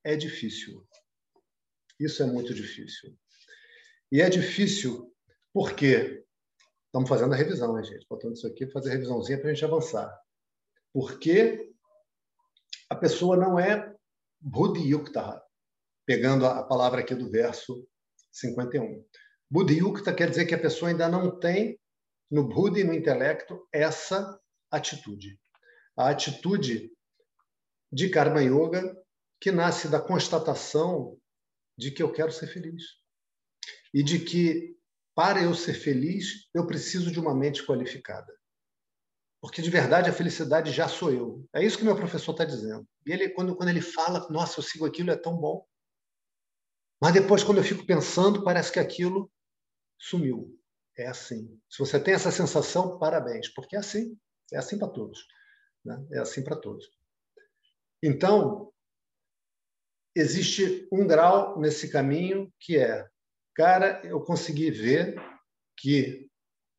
é 0.05 0.17
difícil. 0.17 0.85
Isso 1.99 2.23
é 2.23 2.27
muito 2.27 2.53
difícil. 2.53 3.17
E 4.11 4.21
é 4.21 4.29
difícil 4.29 5.15
porque 5.53 6.25
estamos 6.87 7.09
fazendo 7.09 7.35
a 7.35 7.37
revisão, 7.37 7.73
né, 7.75 7.85
gente? 7.85 8.07
Botando 8.09 8.35
isso 8.35 8.47
aqui, 8.47 8.71
fazer 8.71 8.91
a 8.91 8.93
revisãozinha 8.93 9.39
para 9.39 9.51
a 9.51 9.55
gente 9.55 9.65
avançar. 9.65 10.13
Porque 10.93 11.73
a 12.91 12.97
pessoa 12.97 13.37
não 13.37 13.59
é 13.61 13.95
buddhiyukta, 14.41 15.41
pegando 16.07 16.47
a 16.47 16.65
palavra 16.65 17.01
aqui 17.01 17.15
do 17.15 17.31
verso 17.31 17.87
51. 18.33 19.05
Buddhiyukta 19.51 20.15
quer 20.15 20.31
dizer 20.31 20.47
que 20.47 20.55
a 20.55 20.61
pessoa 20.61 20.91
ainda 20.91 21.09
não 21.09 21.39
tem 21.39 21.79
no 22.31 22.47
Buddha 22.47 22.81
e 22.81 22.85
no 22.85 22.95
intelecto 22.95 23.67
essa 23.73 24.39
atitude. 24.71 25.41
A 25.97 26.11
atitude 26.11 26.93
de 27.91 28.09
Karma 28.11 28.43
Yoga 28.43 28.97
que 29.41 29.53
nasce 29.53 29.89
da 29.89 30.01
constatação 30.01 31.19
de 31.77 31.91
que 31.91 32.03
eu 32.03 32.13
quero 32.13 32.33
ser 32.33 32.49
feliz. 32.49 32.83
E 33.95 34.03
de 34.03 34.19
que, 34.19 34.77
para 35.15 35.43
eu 35.43 35.55
ser 35.55 35.75
feliz, 35.75 36.49
eu 36.53 36.67
preciso 36.67 37.11
de 37.11 37.21
uma 37.21 37.35
mente 37.35 37.65
qualificada. 37.65 38.37
Porque, 39.41 39.63
de 39.63 39.71
verdade, 39.71 40.11
a 40.11 40.13
felicidade 40.13 40.73
já 40.73 40.89
sou 40.89 41.13
eu. 41.13 41.49
É 41.55 41.65
isso 41.65 41.79
que 41.79 41.85
meu 41.85 41.97
professor 41.97 42.33
está 42.33 42.45
dizendo. 42.45 42.87
E 43.07 43.13
ele, 43.13 43.29
quando, 43.31 43.55
quando 43.55 43.69
ele 43.69 43.81
fala, 43.81 44.29
nossa, 44.29 44.59
eu 44.59 44.65
sigo 44.65 44.85
aquilo, 44.85 45.11
é 45.11 45.17
tão 45.17 45.37
bom. 45.37 45.65
Mas 47.01 47.13
depois, 47.13 47.45
quando 47.45 47.59
eu 47.59 47.65
fico 47.65 47.87
pensando, 47.87 48.43
parece 48.43 48.73
que 48.73 48.81
aquilo 48.81 49.31
sumiu. 49.97 50.58
É 50.99 51.07
assim. 51.07 51.61
Se 51.71 51.79
você 51.79 52.01
tem 52.01 52.15
essa 52.15 52.33
sensação, 52.33 52.99
parabéns, 52.99 53.49
porque 53.49 53.77
é 53.77 53.79
assim. 53.79 54.19
É 54.53 54.59
assim 54.59 54.79
para 54.79 54.89
todos. 54.89 55.27
Né? 55.85 56.07
É 56.13 56.19
assim 56.19 56.43
para 56.43 56.57
todos. 56.57 56.91
Então, 58.03 58.73
existe 60.15 60.89
um 60.93 61.07
grau 61.07 61.59
nesse 61.61 61.91
caminho 61.91 62.53
que 62.59 62.77
é, 62.77 63.09
cara, 63.55 64.05
eu 64.05 64.21
consegui 64.21 64.71
ver 64.71 65.15
que 65.77 66.29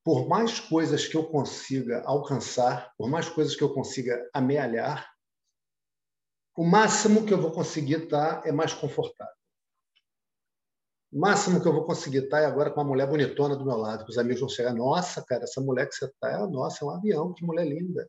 por 0.03 0.27
mais 0.27 0.59
coisas 0.59 1.07
que 1.07 1.15
eu 1.15 1.29
consiga 1.29 2.01
alcançar, 2.03 2.93
por 2.97 3.09
mais 3.09 3.29
coisas 3.29 3.55
que 3.55 3.63
eu 3.63 3.73
consiga 3.73 4.29
amealhar, 4.33 5.09
o 6.57 6.65
máximo 6.65 7.25
que 7.25 7.33
eu 7.33 7.41
vou 7.41 7.51
conseguir 7.51 8.03
estar 8.03 8.45
é 8.45 8.51
mais 8.51 8.73
confortável. 8.73 9.38
O 11.11 11.19
máximo 11.19 11.59
que 11.61 11.67
eu 11.67 11.73
vou 11.73 11.85
conseguir 11.85 12.25
estar 12.25 12.41
é 12.41 12.45
agora 12.45 12.69
com 12.69 12.81
uma 12.81 12.87
mulher 12.87 13.07
bonitona 13.07 13.55
do 13.55 13.65
meu 13.65 13.77
lado, 13.77 14.05
os 14.07 14.17
amigos 14.17 14.41
vão 14.41 14.49
chegar, 14.49 14.73
nossa, 14.73 15.23
cara, 15.23 15.43
essa 15.43 15.59
mulher 15.59 15.87
que 15.87 15.95
você 15.95 16.05
está, 16.05 16.31
é, 16.31 16.37
nossa, 16.47 16.83
é 16.83 16.87
um 16.87 16.91
avião, 16.91 17.33
que 17.33 17.43
mulher 17.43 17.65
linda. 17.65 18.07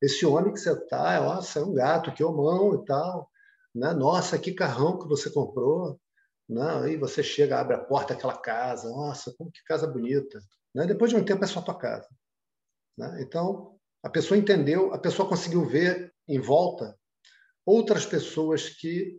Esse 0.00 0.26
homem 0.26 0.52
que 0.52 0.60
você 0.60 0.72
está, 0.72 1.14
é, 1.14 1.20
nossa, 1.20 1.60
é 1.60 1.62
um 1.62 1.72
gato, 1.72 2.12
que 2.12 2.22
homão 2.22 2.74
e 2.74 2.84
tal. 2.84 3.30
Né? 3.74 3.92
Nossa, 3.94 4.38
que 4.38 4.52
carrão 4.52 4.98
que 4.98 5.08
você 5.08 5.30
comprou. 5.30 5.98
Né? 6.46 6.84
Aí 6.84 6.96
você 6.98 7.22
chega, 7.22 7.58
abre 7.58 7.76
a 7.76 7.82
porta 7.82 8.12
daquela 8.12 8.36
casa. 8.36 8.90
Nossa, 8.90 9.34
como 9.38 9.50
que 9.50 9.64
casa 9.64 9.86
bonita. 9.86 10.38
Né? 10.74 10.86
Depois 10.86 11.10
de 11.10 11.16
um 11.16 11.24
tempo 11.24 11.42
é 11.42 11.46
só 11.46 11.62
tua 11.62 11.78
casa. 11.78 12.08
Né? 12.98 13.22
Então, 13.22 13.78
a 14.02 14.10
pessoa 14.10 14.36
entendeu, 14.36 14.92
a 14.92 14.98
pessoa 14.98 15.26
conseguiu 15.26 15.64
ver 15.64 16.12
em 16.28 16.38
volta 16.38 16.94
outras 17.64 18.04
pessoas 18.04 18.68
que 18.68 19.18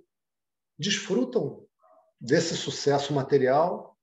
desfrutam 0.77 1.65
desse 2.25 2.57
sucesso 2.57 3.13
material 3.13 3.97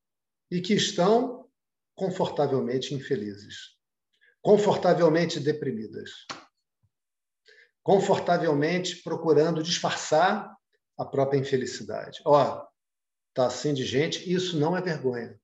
e 0.50 0.60
que 0.60 0.74
estão 0.74 1.48
confortavelmente 1.94 2.94
infelizes, 2.94 3.76
confortavelmente 4.40 5.40
deprimidas 5.40 6.26
confortavelmente 7.82 9.02
procurando 9.02 9.62
disfarçar 9.62 10.56
a 10.96 11.04
própria 11.04 11.38
infelicidade. 11.38 12.20
Ó, 12.24 12.64
tá 13.34 13.46
assim 13.46 13.74
de 13.74 13.84
gente, 13.84 14.32
isso 14.32 14.58
não 14.58 14.76
é 14.76 14.80
vergonha. 14.80 15.38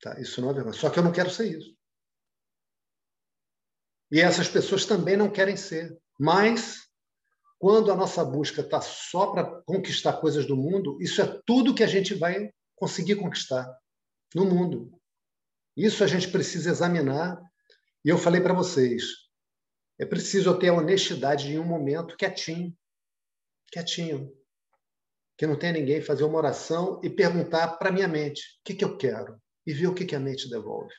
Tá? 0.00 0.18
Isso 0.20 0.40
não 0.40 0.50
é 0.50 0.54
vergonha. 0.54 0.74
Só 0.74 0.90
que 0.90 0.98
eu 0.98 1.02
não 1.02 1.12
quero 1.12 1.30
ser 1.30 1.58
isso. 1.58 1.74
E 4.10 4.20
essas 4.20 4.48
pessoas 4.48 4.84
também 4.84 5.16
não 5.16 5.30
querem 5.30 5.56
ser. 5.56 5.98
Mas 6.18 6.89
quando 7.60 7.92
a 7.92 7.94
nossa 7.94 8.24
busca 8.24 8.62
está 8.62 8.80
só 8.80 9.32
para 9.32 9.44
conquistar 9.66 10.14
coisas 10.14 10.46
do 10.46 10.56
mundo, 10.56 10.96
isso 10.98 11.20
é 11.20 11.40
tudo 11.44 11.74
que 11.74 11.84
a 11.84 11.86
gente 11.86 12.14
vai 12.14 12.50
conseguir 12.74 13.16
conquistar 13.16 13.70
no 14.34 14.46
mundo. 14.46 14.98
Isso 15.76 16.02
a 16.02 16.06
gente 16.06 16.28
precisa 16.28 16.70
examinar. 16.70 17.38
E 18.02 18.08
eu 18.08 18.16
falei 18.16 18.40
para 18.40 18.54
vocês, 18.54 19.04
é 19.98 20.06
preciso 20.06 20.58
ter 20.58 20.68
a 20.68 20.72
honestidade 20.74 21.52
em 21.52 21.58
um 21.58 21.64
momento 21.66 22.16
quietinho, 22.16 22.74
quietinho, 23.70 24.32
que 25.36 25.46
não 25.46 25.58
tenha 25.58 25.74
ninguém 25.74 26.00
fazer 26.00 26.24
uma 26.24 26.38
oração 26.38 26.98
e 27.04 27.10
perguntar 27.10 27.76
para 27.76 27.92
minha 27.92 28.08
mente 28.08 28.40
o 28.40 28.64
que, 28.64 28.74
que 28.74 28.84
eu 28.86 28.96
quero 28.96 29.38
e 29.66 29.74
ver 29.74 29.88
o 29.88 29.94
que, 29.94 30.06
que 30.06 30.16
a 30.16 30.20
mente 30.20 30.48
devolve. 30.48 30.94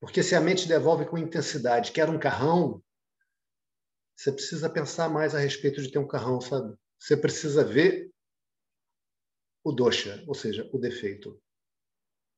Porque 0.00 0.24
se 0.24 0.34
a 0.34 0.40
mente 0.40 0.66
devolve 0.66 1.06
com 1.06 1.16
intensidade, 1.16 1.92
quer 1.92 2.10
um 2.10 2.18
carrão, 2.18 2.82
você 4.20 4.32
precisa 4.32 4.68
pensar 4.68 5.08
mais 5.08 5.34
a 5.34 5.38
respeito 5.38 5.80
de 5.80 5.90
ter 5.90 5.98
um 5.98 6.06
carrão, 6.06 6.40
sabe? 6.40 6.76
Você 6.98 7.16
precisa 7.16 7.64
ver 7.64 8.12
o 9.64 9.72
dosha, 9.72 10.22
ou 10.26 10.34
seja, 10.34 10.68
o 10.74 10.78
defeito. 10.78 11.40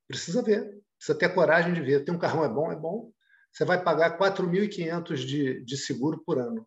Precisa 0.07 0.43
ver. 0.43 0.81
Precisa 0.97 1.19
ter 1.19 1.27
a 1.27 1.35
coragem 1.35 1.75
de 1.75 1.83
ver. 1.83 2.05
Ter 2.05 2.13
um 2.13 2.19
carrão 2.19 2.45
é 2.45 2.49
bom, 2.49 2.71
é 2.71 2.77
bom 2.77 3.13
você 3.53 3.67
vai 3.67 3.83
pagar 3.83 4.17
4.500 4.17 5.17
de, 5.17 5.63
de 5.63 5.77
seguro 5.77 6.23
por 6.25 6.39
ano. 6.39 6.67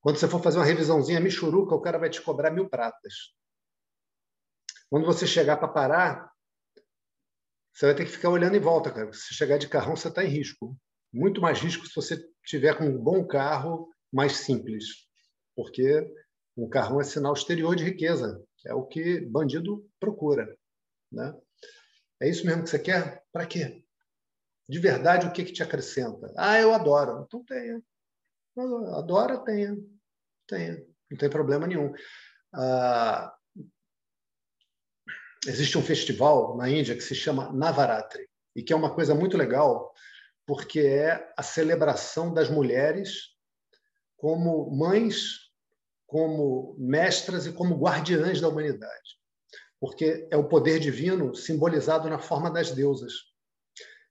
Quando 0.00 0.18
você 0.18 0.28
for 0.28 0.42
fazer 0.42 0.58
uma 0.58 0.64
revisãozinha 0.64 1.20
michuruca, 1.20 1.74
o 1.74 1.80
cara 1.80 1.98
vai 1.98 2.10
te 2.10 2.20
cobrar 2.20 2.50
mil 2.50 2.68
pratas. 2.68 3.14
Quando 4.90 5.06
você 5.06 5.26
chegar 5.26 5.56
para 5.56 5.68
parar, 5.68 6.32
você 7.72 7.86
vai 7.86 7.94
ter 7.94 8.04
que 8.04 8.10
ficar 8.10 8.30
olhando 8.30 8.56
em 8.56 8.60
volta, 8.60 8.92
cara. 8.92 9.12
Se 9.12 9.32
chegar 9.32 9.56
de 9.58 9.68
carrão, 9.68 9.94
você 9.94 10.08
está 10.08 10.24
em 10.24 10.28
risco. 10.28 10.76
Muito 11.12 11.40
mais 11.40 11.60
risco 11.60 11.86
se 11.86 11.94
você 11.94 12.33
tiver 12.44 12.76
com 12.76 12.84
um 12.84 12.98
bom 12.98 13.26
carro 13.26 13.90
mais 14.12 14.38
simples. 14.38 14.84
Porque 15.56 16.06
um 16.56 16.68
carrão 16.68 17.00
é 17.00 17.04
sinal 17.04 17.32
exterior 17.32 17.74
de 17.76 17.84
riqueza. 17.84 18.42
É 18.66 18.74
o 18.74 18.84
que 18.84 19.20
bandido 19.20 19.88
procura. 20.00 20.56
Né? 21.12 21.34
É 22.20 22.28
isso 22.28 22.46
mesmo 22.46 22.64
que 22.64 22.70
você 22.70 22.78
quer? 22.78 23.22
Para 23.32 23.46
quê? 23.46 23.84
de 24.68 24.78
verdade, 24.78 25.26
o 25.26 25.32
que, 25.32 25.44
que 25.44 25.52
te 25.52 25.62
acrescenta? 25.62 26.32
Ah, 26.36 26.58
eu 26.58 26.72
adoro. 26.72 27.24
Então 27.26 27.44
tenha. 27.44 27.82
Adora, 28.96 29.38
tenha. 29.38 29.76
Tenha. 30.46 30.82
Não 31.10 31.18
tem 31.18 31.28
problema 31.28 31.66
nenhum. 31.66 31.92
Ah, 32.54 33.34
existe 35.46 35.76
um 35.76 35.82
festival 35.82 36.56
na 36.56 36.68
Índia 36.68 36.94
que 36.94 37.02
se 37.02 37.14
chama 37.14 37.52
Navaratri, 37.52 38.26
e 38.56 38.62
que 38.62 38.72
é 38.72 38.76
uma 38.76 38.94
coisa 38.94 39.14
muito 39.14 39.36
legal, 39.36 39.92
porque 40.46 40.80
é 40.80 41.32
a 41.36 41.42
celebração 41.42 42.32
das 42.32 42.50
mulheres 42.50 43.34
como 44.16 44.70
mães, 44.70 45.50
como 46.06 46.74
mestras 46.78 47.46
e 47.46 47.52
como 47.52 47.78
guardiãs 47.78 48.40
da 48.40 48.48
humanidade. 48.48 49.18
Porque 49.80 50.28
é 50.30 50.36
o 50.36 50.48
poder 50.48 50.78
divino 50.78 51.34
simbolizado 51.34 52.08
na 52.08 52.18
forma 52.18 52.50
das 52.50 52.70
deusas. 52.70 53.12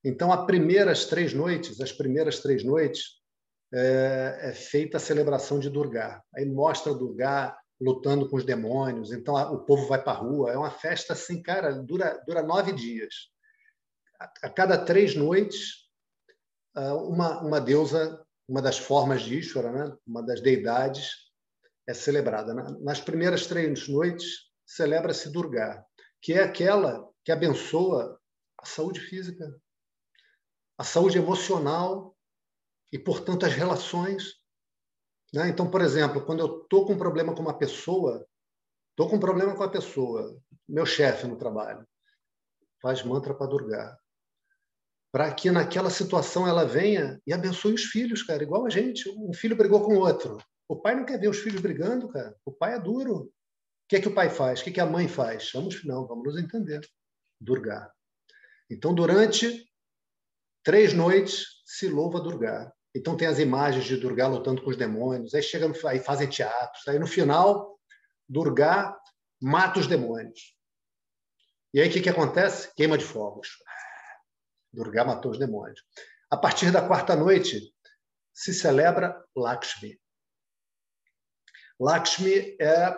Então, 0.03 0.31
as 0.31 0.45
primeiras 0.45 1.05
três 1.05 1.33
noites, 1.33 1.79
as 1.79 1.91
primeiras 1.91 2.39
três 2.39 2.63
noites, 2.63 3.21
é, 3.73 4.49
é 4.49 4.53
feita 4.53 4.97
a 4.97 4.99
celebração 4.99 5.59
de 5.59 5.69
Durga. 5.69 6.21
Aí 6.35 6.45
mostra 6.45 6.93
Durga 6.93 7.55
lutando 7.79 8.29
com 8.29 8.37
os 8.37 8.45
demônios. 8.45 9.11
Então, 9.11 9.35
o 9.53 9.65
povo 9.65 9.87
vai 9.87 10.01
para 10.01 10.13
a 10.13 10.21
rua. 10.21 10.51
É 10.51 10.57
uma 10.57 10.71
festa 10.71 11.13
assim, 11.13 11.41
cara, 11.41 11.71
dura, 11.71 12.21
dura 12.27 12.43
nove 12.43 12.71
dias. 12.71 13.13
A 14.41 14.49
cada 14.49 14.77
três 14.77 15.15
noites, 15.15 15.82
uma, 16.81 17.41
uma 17.41 17.61
deusa, 17.61 18.23
uma 18.47 18.61
das 18.61 18.77
formas 18.77 19.21
de 19.21 19.39
Ishvara, 19.39 19.71
né? 19.71 19.97
uma 20.05 20.23
das 20.23 20.41
deidades, 20.41 21.31
é 21.87 21.93
celebrada. 21.93 22.53
Nas 22.53 22.99
primeiras 22.99 23.45
três 23.47 23.87
noites, 23.87 24.51
celebra-se 24.65 25.31
Durga, 25.31 25.85
que 26.21 26.33
é 26.33 26.43
aquela 26.43 27.07
que 27.23 27.31
abençoa 27.31 28.19
a 28.57 28.65
saúde 28.65 28.99
física, 28.99 29.45
a 30.77 30.83
saúde 30.83 31.17
emocional 31.17 32.15
e, 32.91 32.97
portanto, 32.97 33.45
as 33.45 33.53
relações. 33.53 34.35
Né? 35.33 35.49
Então, 35.49 35.69
por 35.69 35.81
exemplo, 35.81 36.25
quando 36.25 36.39
eu 36.39 36.63
estou 36.63 36.85
com 36.85 36.93
um 36.93 36.97
problema 36.97 37.35
com 37.35 37.41
uma 37.41 37.57
pessoa, 37.57 38.25
Estou 38.93 39.09
com 39.09 39.15
um 39.15 39.19
problema 39.19 39.55
com 39.55 39.63
a 39.63 39.69
pessoa, 39.69 40.39
meu 40.69 40.85
chefe 40.85 41.25
no 41.25 41.35
trabalho. 41.35 41.83
Faz 42.79 43.03
mantra 43.03 43.33
para 43.33 43.47
Durgar. 43.47 43.99
Para 45.13 45.31
que 45.31 45.51
naquela 45.51 45.91
situação 45.91 46.47
ela 46.47 46.65
venha 46.65 47.21
e 47.27 47.31
abençoe 47.31 47.75
os 47.75 47.83
filhos, 47.83 48.23
cara, 48.23 48.41
igual 48.41 48.65
a 48.65 48.69
gente. 48.71 49.07
Um 49.09 49.31
filho 49.31 49.55
brigou 49.55 49.85
com 49.85 49.93
o 49.93 49.99
outro. 49.99 50.39
O 50.67 50.75
pai 50.75 50.95
não 50.95 51.05
quer 51.05 51.19
ver 51.19 51.27
os 51.27 51.37
filhos 51.37 51.61
brigando, 51.61 52.09
cara. 52.09 52.35
O 52.43 52.51
pai 52.51 52.73
é 52.73 52.79
duro. 52.79 53.25
O 53.25 53.31
que 53.87 53.97
é 53.97 54.01
que 54.01 54.07
o 54.07 54.15
pai 54.15 54.31
faz? 54.31 54.59
O 54.59 54.63
que, 54.63 54.71
é 54.71 54.73
que 54.73 54.79
a 54.79 54.87
mãe 54.87 55.07
faz? 55.07 55.43
Chama 55.43 55.67
os 55.67 55.85
Não, 55.85 56.07
vamos 56.07 56.23
nos 56.23 56.37
entender. 56.43 56.81
Durgar. 57.39 57.93
Então, 58.67 58.91
durante 58.91 59.69
três 60.63 60.93
noites, 60.93 61.45
se 61.63 61.87
louva 61.87 62.19
Durgar. 62.19 62.73
Então, 62.95 63.15
tem 63.15 63.27
as 63.27 63.37
imagens 63.37 63.85
de 63.85 63.97
Durgar 63.97 64.31
lutando 64.31 64.63
com 64.63 64.71
os 64.71 64.77
demônios. 64.77 65.35
Aí, 65.35 65.43
chega 65.43 65.71
aí 65.87 65.99
fazem 65.99 66.27
teatros. 66.27 66.87
Aí, 66.87 66.97
no 66.97 67.05
final, 67.05 67.79
Durgar 68.27 68.99
mata 69.39 69.79
os 69.79 69.85
demônios. 69.85 70.55
E 71.71 71.79
aí, 71.79 71.87
o 71.87 71.91
que, 71.91 72.01
que 72.01 72.09
acontece? 72.09 72.73
Queima 72.73 72.97
de 72.97 73.05
fogos. 73.05 73.49
Durgar 74.73 75.05
matou 75.05 75.31
os 75.31 75.37
demônios. 75.37 75.81
A 76.29 76.37
partir 76.37 76.71
da 76.71 76.85
quarta 76.85 77.15
noite, 77.15 77.61
se 78.33 78.53
celebra 78.53 79.23
Lakshmi. 79.35 79.99
Lakshmi 81.79 82.57
é, 82.59 82.97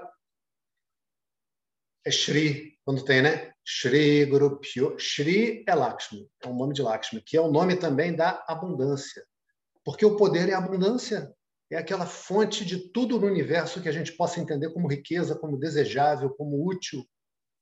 é 2.05 2.11
Shri, 2.11 2.79
quando 2.85 3.03
tem, 3.03 3.21
né? 3.21 3.53
Shri 3.63 4.25
Guru 4.25 4.59
Pyo. 4.59 4.97
Shri 4.97 5.65
é 5.67 5.75
Lakshmi, 5.75 6.29
é 6.43 6.47
o 6.47 6.53
nome 6.53 6.73
de 6.73 6.81
Lakshmi, 6.81 7.21
que 7.21 7.35
é 7.35 7.41
o 7.41 7.51
nome 7.51 7.75
também 7.75 8.15
da 8.15 8.43
abundância. 8.47 9.25
Porque 9.83 10.05
o 10.05 10.15
poder 10.15 10.47
é 10.49 10.53
abundância, 10.53 11.35
é 11.71 11.77
aquela 11.77 12.05
fonte 12.05 12.63
de 12.63 12.91
tudo 12.91 13.19
no 13.19 13.27
universo 13.27 13.81
que 13.81 13.89
a 13.89 13.91
gente 13.91 14.13
possa 14.13 14.39
entender 14.39 14.71
como 14.71 14.87
riqueza, 14.87 15.35
como 15.35 15.59
desejável, 15.59 16.29
como 16.29 16.65
útil, 16.65 17.03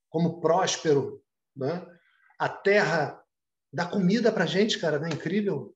como 0.08 0.40
próspero. 0.40 1.22
Né? 1.56 1.84
A 2.38 2.48
terra 2.48 3.23
dá 3.74 3.84
comida 3.84 4.30
para 4.30 4.46
gente, 4.46 4.78
cara, 4.78 4.98
não 4.98 5.06
é 5.06 5.10
incrível? 5.10 5.74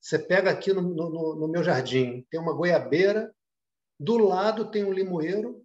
Você 0.00 0.18
pega 0.18 0.50
aqui 0.50 0.72
no, 0.72 0.82
no, 0.82 1.34
no 1.34 1.48
meu 1.48 1.64
jardim, 1.64 2.26
tem 2.30 2.38
uma 2.38 2.52
goiabeira, 2.52 3.34
do 3.98 4.18
lado 4.18 4.70
tem 4.70 4.84
um 4.84 4.92
limoeiro, 4.92 5.64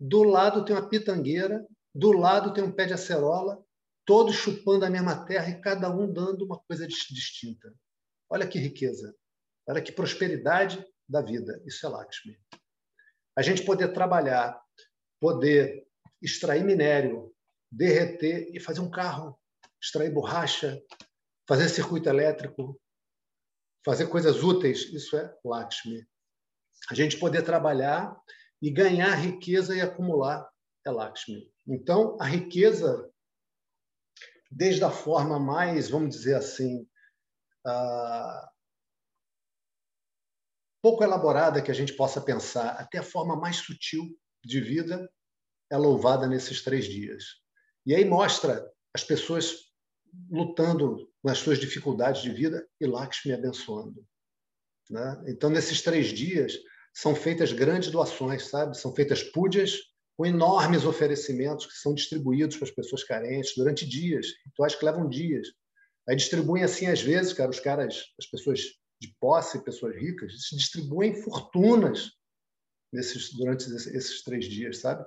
do 0.00 0.22
lado 0.22 0.64
tem 0.64 0.74
uma 0.74 0.88
pitangueira, 0.88 1.64
do 1.94 2.12
lado 2.12 2.52
tem 2.52 2.64
um 2.64 2.72
pé 2.72 2.86
de 2.86 2.94
acerola, 2.94 3.62
todos 4.04 4.34
chupando 4.34 4.84
a 4.84 4.90
mesma 4.90 5.26
terra 5.26 5.50
e 5.50 5.60
cada 5.60 5.94
um 5.94 6.10
dando 6.10 6.44
uma 6.46 6.58
coisa 6.60 6.86
distinta. 6.86 7.72
Olha 8.30 8.46
que 8.46 8.58
riqueza, 8.58 9.14
olha 9.66 9.82
que 9.82 9.92
prosperidade 9.92 10.84
da 11.08 11.20
vida. 11.20 11.62
Isso 11.66 11.86
é 11.86 11.90
Lakshmi. 11.90 12.38
A 13.36 13.42
gente 13.42 13.64
poder 13.64 13.92
trabalhar, 13.92 14.60
poder 15.20 15.86
extrair 16.20 16.64
minério, 16.64 17.32
derreter 17.70 18.48
e 18.52 18.58
fazer 18.58 18.80
um 18.80 18.90
carro, 18.90 19.38
extrair 19.80 20.10
borracha, 20.10 20.82
fazer 21.48 21.68
circuito 21.68 22.08
elétrico, 22.08 22.78
fazer 23.84 24.06
coisas 24.06 24.42
úteis, 24.44 24.92
isso 24.92 25.16
é 25.16 25.34
Lakshmi 25.44 26.06
a 26.90 26.94
gente 26.94 27.18
poder 27.18 27.42
trabalhar 27.42 28.16
e 28.62 28.70
ganhar 28.70 29.14
riqueza 29.14 29.74
e 29.74 29.80
acumular 29.80 30.48
é 30.84 30.90
Lakshmi. 30.90 31.52
Então, 31.66 32.16
a 32.20 32.24
riqueza, 32.24 33.10
desde 34.50 34.84
a 34.84 34.90
forma 34.90 35.38
mais, 35.38 35.90
vamos 35.90 36.14
dizer 36.14 36.34
assim, 36.34 36.82
uh, 37.66 38.48
pouco 40.82 41.04
elaborada 41.04 41.60
que 41.60 41.70
a 41.70 41.74
gente 41.74 41.92
possa 41.94 42.20
pensar, 42.20 42.70
até 42.70 42.98
a 42.98 43.02
forma 43.02 43.36
mais 43.36 43.56
sutil 43.56 44.18
de 44.44 44.60
vida, 44.60 45.10
é 45.70 45.76
louvada 45.76 46.26
nesses 46.26 46.62
três 46.62 46.86
dias. 46.86 47.24
E 47.84 47.94
aí 47.94 48.04
mostra 48.04 48.70
as 48.94 49.04
pessoas 49.04 49.68
lutando 50.30 51.12
nas 51.28 51.40
suas 51.40 51.58
dificuldades 51.58 52.22
de 52.22 52.30
vida 52.30 52.66
e 52.80 52.86
Lakshmi 52.86 53.34
abençoando. 53.34 54.02
Né? 54.88 55.24
Então, 55.26 55.50
nesses 55.50 55.82
três 55.82 56.06
dias, 56.06 56.54
são 56.94 57.14
feitas 57.14 57.52
grandes 57.52 57.90
doações, 57.90 58.48
sabe? 58.48 58.78
São 58.78 58.94
feitas 58.94 59.22
púdias 59.22 59.78
com 60.16 60.24
enormes 60.24 60.86
oferecimentos 60.86 61.66
que 61.66 61.74
são 61.74 61.92
distribuídos 61.92 62.56
para 62.56 62.66
as 62.66 62.74
pessoas 62.74 63.04
carentes 63.04 63.52
durante 63.54 63.86
dias, 63.86 64.28
rituais 64.46 64.74
que 64.74 64.86
levam 64.86 65.06
dias. 65.06 65.48
Aí 66.08 66.16
distribuem 66.16 66.64
assim, 66.64 66.86
às 66.86 67.02
vezes, 67.02 67.34
cara, 67.34 67.50
os 67.50 67.60
caras, 67.60 68.06
as 68.18 68.26
pessoas 68.26 68.60
de 68.98 69.14
posse, 69.20 69.62
pessoas 69.62 69.94
ricas, 69.96 70.32
distribuem 70.50 71.14
fortunas 71.14 72.10
nesses, 72.90 73.34
durante 73.34 73.70
esses 73.70 74.22
três 74.22 74.46
dias, 74.46 74.78
sabe? 74.78 75.04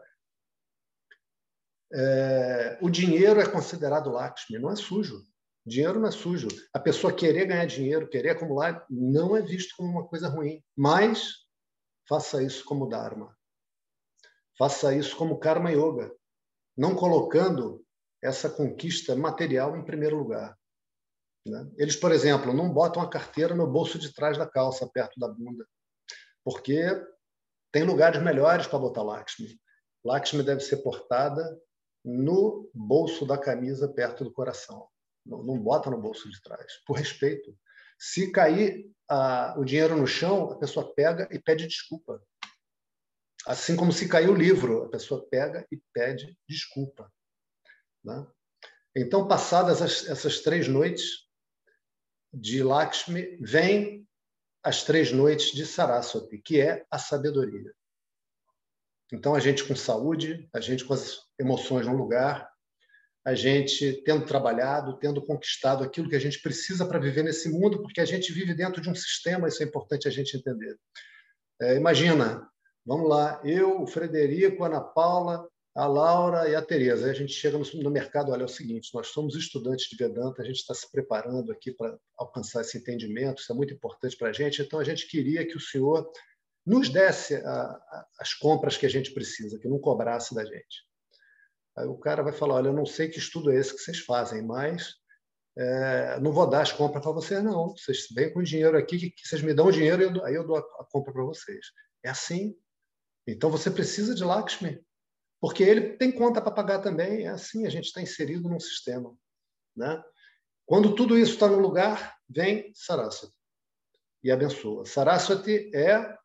É, 1.91 2.77
o 2.79 2.91
dinheiro 2.91 3.41
é 3.41 3.49
considerado 3.49 4.11
Lakshmi, 4.11 4.59
não 4.59 4.71
é 4.71 4.75
sujo. 4.75 5.25
Dinheiro 5.65 5.99
não 5.99 6.07
é 6.07 6.11
sujo. 6.11 6.47
A 6.73 6.79
pessoa 6.79 7.13
querer 7.13 7.45
ganhar 7.45 7.65
dinheiro, 7.65 8.09
querer 8.09 8.31
acumular, 8.31 8.85
não 8.89 9.35
é 9.35 9.41
visto 9.41 9.75
como 9.75 9.89
uma 9.89 10.07
coisa 10.07 10.27
ruim. 10.27 10.63
Mas 10.75 11.45
faça 12.07 12.41
isso 12.41 12.65
como 12.65 12.89
Dharma. 12.89 13.35
Faça 14.57 14.93
isso 14.93 15.15
como 15.15 15.39
Karma 15.39 15.71
Yoga, 15.71 16.13
não 16.77 16.95
colocando 16.95 17.85
essa 18.21 18.49
conquista 18.49 19.15
material 19.15 19.75
em 19.75 19.83
primeiro 19.83 20.17
lugar. 20.17 20.57
Né? 21.45 21.71
Eles, 21.77 21.95
por 21.95 22.11
exemplo, 22.11 22.53
não 22.53 22.71
botam 22.71 23.01
a 23.01 23.09
carteira 23.09 23.55
no 23.55 23.65
bolso 23.65 23.97
de 23.97 24.13
trás 24.13 24.37
da 24.37 24.47
calça, 24.47 24.87
perto 24.87 25.19
da 25.19 25.27
bunda, 25.27 25.65
porque 26.43 26.83
tem 27.71 27.83
lugares 27.83 28.21
melhores 28.21 28.67
para 28.67 28.79
botar 28.79 29.01
Lakshmi. 29.01 29.59
Lakshmi 30.03 30.43
deve 30.43 30.61
ser 30.61 30.77
portada 30.77 31.59
no 32.03 32.69
bolso 32.73 33.25
da 33.25 33.37
camisa, 33.37 33.87
perto 33.87 34.23
do 34.23 34.31
coração. 34.31 34.87
Não, 35.25 35.43
não 35.43 35.59
bota 35.59 35.89
no 35.89 36.01
bolso 36.01 36.29
de 36.29 36.41
trás, 36.41 36.73
por 36.85 36.97
respeito. 36.97 37.55
Se 37.99 38.31
cair 38.31 38.89
o 39.57 39.63
dinheiro 39.63 39.95
no 39.95 40.07
chão, 40.07 40.51
a 40.51 40.57
pessoa 40.57 40.93
pega 40.93 41.27
e 41.31 41.39
pede 41.39 41.67
desculpa. 41.67 42.21
Assim 43.45 43.75
como 43.75 43.91
se 43.91 44.07
caiu 44.07 44.31
o 44.31 44.35
livro, 44.35 44.83
a 44.83 44.89
pessoa 44.89 45.27
pega 45.29 45.67
e 45.71 45.81
pede 45.93 46.37
desculpa. 46.47 47.11
Né? 48.03 48.25
Então, 48.95 49.27
passadas 49.27 49.81
as, 49.81 50.07
essas 50.07 50.39
três 50.39 50.67
noites 50.67 51.27
de 52.33 52.63
Lakshmi, 52.63 53.37
vem 53.37 54.07
as 54.63 54.83
três 54.83 55.11
noites 55.11 55.51
de 55.51 55.65
Saraswati, 55.65 56.37
que 56.37 56.61
é 56.61 56.85
a 56.89 56.97
sabedoria. 56.97 57.73
Então, 59.11 59.35
a 59.35 59.39
gente 59.39 59.63
com 59.65 59.75
saúde, 59.75 60.47
a 60.53 60.61
gente 60.61 60.85
com 60.85 60.93
as 60.93 61.27
emoções 61.39 61.85
no 61.85 61.95
lugar, 61.95 62.50
a 63.23 63.35
gente 63.35 64.01
tendo 64.03 64.25
trabalhado, 64.25 64.97
tendo 64.97 65.23
conquistado 65.23 65.83
aquilo 65.83 66.09
que 66.09 66.15
a 66.15 66.19
gente 66.19 66.41
precisa 66.41 66.85
para 66.85 66.99
viver 66.99 67.23
nesse 67.23 67.49
mundo, 67.49 67.81
porque 67.81 68.01
a 68.01 68.05
gente 68.05 68.33
vive 68.33 68.53
dentro 68.53 68.81
de 68.81 68.89
um 68.89 68.95
sistema, 68.95 69.47
isso 69.47 69.61
é 69.61 69.65
importante 69.65 70.07
a 70.07 70.11
gente 70.11 70.35
entender. 70.35 70.75
É, 71.61 71.75
imagina, 71.75 72.47
vamos 72.85 73.07
lá, 73.07 73.39
eu, 73.43 73.81
o 73.81 73.87
Frederico, 73.87 74.63
a 74.63 74.67
Ana 74.67 74.81
Paula, 74.81 75.47
a 75.75 75.85
Laura 75.85 76.49
e 76.49 76.55
a 76.55 76.61
Tereza. 76.61 77.09
A 77.09 77.13
gente 77.13 77.33
chega 77.33 77.57
no, 77.57 77.65
no 77.83 77.91
mercado, 77.91 78.31
olha, 78.31 78.41
é 78.41 78.45
o 78.45 78.49
seguinte, 78.49 78.89
nós 78.93 79.07
somos 79.07 79.35
estudantes 79.35 79.87
de 79.87 79.95
Vedanta, 79.95 80.41
a 80.41 80.45
gente 80.45 80.57
está 80.57 80.73
se 80.73 80.89
preparando 80.91 81.51
aqui 81.51 81.71
para 81.71 81.95
alcançar 82.17 82.61
esse 82.61 82.77
entendimento, 82.77 83.41
isso 83.41 83.51
é 83.51 83.55
muito 83.55 83.73
importante 83.73 84.17
para 84.17 84.29
a 84.29 84.33
gente, 84.33 84.61
então 84.63 84.79
a 84.79 84.83
gente 84.83 85.07
queria 85.07 85.45
que 85.45 85.55
o 85.55 85.61
senhor 85.61 86.11
nos 86.65 86.89
desse 86.89 87.35
a, 87.35 87.51
a, 87.51 88.07
as 88.19 88.33
compras 88.33 88.77
que 88.77 88.85
a 88.85 88.89
gente 88.89 89.13
precisa, 89.13 89.59
que 89.59 89.67
não 89.67 89.79
cobrasse 89.79 90.33
da 90.33 90.43
gente. 90.43 90.90
Aí 91.77 91.85
o 91.85 91.97
cara 91.97 92.23
vai 92.23 92.33
falar: 92.33 92.55
Olha, 92.55 92.67
eu 92.67 92.73
não 92.73 92.85
sei 92.85 93.09
que 93.09 93.19
estudo 93.19 93.51
é 93.51 93.55
esse 93.55 93.73
que 93.75 93.81
vocês 93.81 93.99
fazem, 93.99 94.41
mas 94.41 94.95
é, 95.57 96.19
não 96.19 96.31
vou 96.31 96.49
dar 96.49 96.61
as 96.61 96.71
compras 96.71 97.03
para 97.03 97.11
vocês, 97.11 97.43
não. 97.43 97.75
Vocês 97.75 98.07
vêm 98.13 98.31
com 98.33 98.43
dinheiro 98.43 98.77
aqui, 98.77 98.97
que, 98.97 99.09
que 99.11 99.27
vocês 99.27 99.41
me 99.41 99.53
dão 99.53 99.67
o 99.67 99.71
dinheiro, 99.71 100.01
e 100.03 100.23
aí 100.23 100.35
eu 100.35 100.45
dou 100.45 100.57
a, 100.57 100.59
a 100.59 100.85
compra 100.89 101.13
para 101.13 101.23
vocês. 101.23 101.67
É 102.03 102.09
assim. 102.09 102.55
Então 103.27 103.49
você 103.49 103.69
precisa 103.69 104.15
de 104.15 104.23
Lakshmi, 104.23 104.83
porque 105.39 105.63
ele 105.63 105.97
tem 105.97 106.11
conta 106.11 106.41
para 106.41 106.51
pagar 106.51 106.79
também. 106.79 107.25
É 107.25 107.29
assim, 107.29 107.65
a 107.65 107.69
gente 107.69 107.85
está 107.85 108.01
inserido 108.01 108.49
num 108.49 108.59
sistema. 108.59 109.15
Né? 109.75 110.01
Quando 110.65 110.95
tudo 110.95 111.17
isso 111.17 111.33
está 111.33 111.47
no 111.47 111.59
lugar, 111.59 112.17
vem 112.29 112.71
Saraswati 112.73 113.35
e 114.23 114.31
abençoa. 114.31 114.85
Saraswati 114.85 115.71
é 115.75 116.15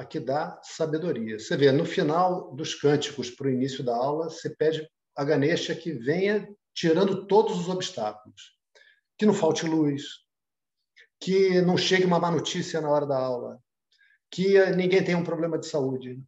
a 0.00 0.04
que 0.04 0.18
dá 0.18 0.58
sabedoria. 0.62 1.38
Você 1.38 1.54
vê, 1.58 1.70
no 1.70 1.84
final 1.84 2.54
dos 2.54 2.74
cânticos 2.74 3.30
para 3.30 3.48
o 3.48 3.50
início 3.50 3.84
da 3.84 3.94
aula, 3.94 4.30
você 4.30 4.48
pede 4.48 4.88
a 5.14 5.22
Ganesha 5.22 5.74
que 5.74 5.92
venha 5.92 6.48
tirando 6.74 7.26
todos 7.26 7.58
os 7.58 7.68
obstáculos. 7.68 8.56
Que 9.18 9.26
não 9.26 9.34
falte 9.34 9.66
luz, 9.66 10.02
que 11.20 11.60
não 11.60 11.76
chegue 11.76 12.06
uma 12.06 12.18
má 12.18 12.30
notícia 12.30 12.80
na 12.80 12.88
hora 12.88 13.06
da 13.06 13.18
aula, 13.18 13.60
que 14.30 14.58
ninguém 14.74 15.04
tenha 15.04 15.18
um 15.18 15.24
problema 15.24 15.58
de 15.58 15.66
saúde, 15.66 16.18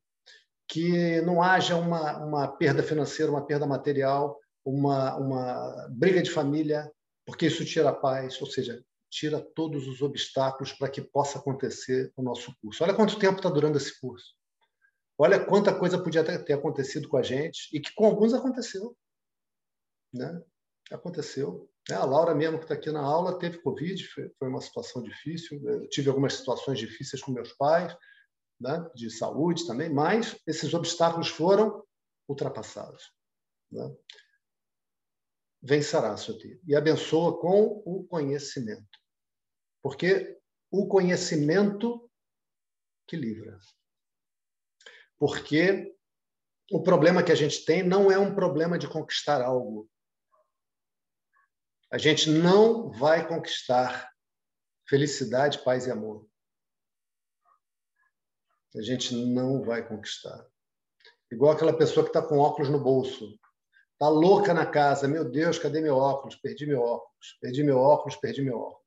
que 0.68 1.22
não 1.22 1.42
haja 1.42 1.74
uma, 1.74 2.18
uma 2.18 2.48
perda 2.48 2.82
financeira, 2.82 3.32
uma 3.32 3.46
perda 3.46 3.66
material, 3.66 4.38
uma, 4.62 5.16
uma 5.16 5.88
briga 5.90 6.22
de 6.22 6.30
família, 6.30 6.92
porque 7.24 7.46
isso 7.46 7.64
tira 7.64 7.88
a 7.88 7.94
paz. 7.94 8.38
Ou 8.42 8.46
seja, 8.46 8.84
tira 9.12 9.38
todos 9.54 9.86
os 9.86 10.00
obstáculos 10.00 10.72
para 10.72 10.88
que 10.88 11.02
possa 11.02 11.38
acontecer 11.38 12.10
o 12.16 12.22
nosso 12.22 12.56
curso. 12.62 12.82
Olha 12.82 12.94
quanto 12.94 13.18
tempo 13.18 13.36
está 13.36 13.50
durando 13.50 13.76
esse 13.76 14.00
curso. 14.00 14.34
Olha 15.18 15.44
quanta 15.44 15.78
coisa 15.78 16.02
podia 16.02 16.24
ter 16.24 16.54
acontecido 16.54 17.06
com 17.08 17.18
a 17.18 17.22
gente 17.22 17.68
e 17.76 17.78
que 17.78 17.94
com 17.94 18.06
alguns 18.06 18.32
aconteceu. 18.32 18.96
Né? 20.14 20.42
Aconteceu. 20.90 21.70
É, 21.90 21.94
a 21.94 22.04
Laura 22.06 22.34
mesmo, 22.34 22.56
que 22.56 22.64
está 22.64 22.74
aqui 22.74 22.90
na 22.90 23.02
aula, 23.02 23.38
teve 23.38 23.58
Covid, 23.58 24.02
foi 24.38 24.48
uma 24.48 24.62
situação 24.62 25.02
difícil. 25.02 25.60
Eu 25.62 25.86
tive 25.88 26.08
algumas 26.08 26.34
situações 26.34 26.78
difíceis 26.78 27.22
com 27.22 27.32
meus 27.32 27.52
pais, 27.52 27.94
né? 28.58 28.88
de 28.94 29.10
saúde 29.10 29.66
também, 29.66 29.92
mas 29.92 30.40
esses 30.46 30.72
obstáculos 30.72 31.28
foram 31.28 31.84
ultrapassados. 32.26 33.12
Né? 33.70 33.94
Vencerá, 35.60 36.16
Suti. 36.16 36.58
E 36.66 36.74
abençoa 36.74 37.38
com 37.38 37.82
o 37.84 38.04
conhecimento. 38.04 39.01
Porque 39.82 40.38
o 40.70 40.86
conhecimento 40.86 42.10
que 43.06 43.16
livra. 43.16 43.58
Porque 45.18 45.94
o 46.70 46.82
problema 46.82 47.22
que 47.22 47.32
a 47.32 47.34
gente 47.34 47.64
tem 47.64 47.82
não 47.82 48.10
é 48.10 48.18
um 48.18 48.34
problema 48.34 48.78
de 48.78 48.88
conquistar 48.88 49.42
algo. 49.42 49.90
A 51.90 51.98
gente 51.98 52.30
não 52.30 52.90
vai 52.90 53.28
conquistar 53.28 54.10
felicidade, 54.88 55.62
paz 55.62 55.86
e 55.86 55.90
amor. 55.90 56.26
A 58.74 58.80
gente 58.80 59.14
não 59.14 59.62
vai 59.62 59.86
conquistar. 59.86 60.46
Igual 61.30 61.52
aquela 61.52 61.76
pessoa 61.76 62.04
que 62.04 62.10
está 62.10 62.26
com 62.26 62.38
óculos 62.38 62.70
no 62.70 62.82
bolso. 62.82 63.38
Está 63.92 64.08
louca 64.08 64.54
na 64.54 64.64
casa. 64.64 65.06
Meu 65.06 65.30
Deus, 65.30 65.58
cadê 65.58 65.80
meu 65.80 65.96
óculos? 65.96 66.36
Perdi 66.36 66.66
meu 66.66 66.80
óculos. 66.80 67.38
Perdi 67.40 67.62
meu 67.62 67.78
óculos, 67.78 68.16
perdi 68.16 68.40
meu 68.40 68.58
óculos. 68.58 68.81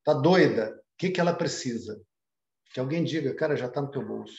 Está 0.00 0.14
doida. 0.14 0.76
O 0.76 0.98
que, 0.98 1.10
que 1.10 1.20
ela 1.20 1.34
precisa? 1.34 2.00
Que 2.72 2.80
alguém 2.80 3.04
diga, 3.04 3.34
cara, 3.34 3.56
já 3.56 3.66
está 3.66 3.80
no 3.80 3.90
teu 3.90 4.06
bolso. 4.06 4.38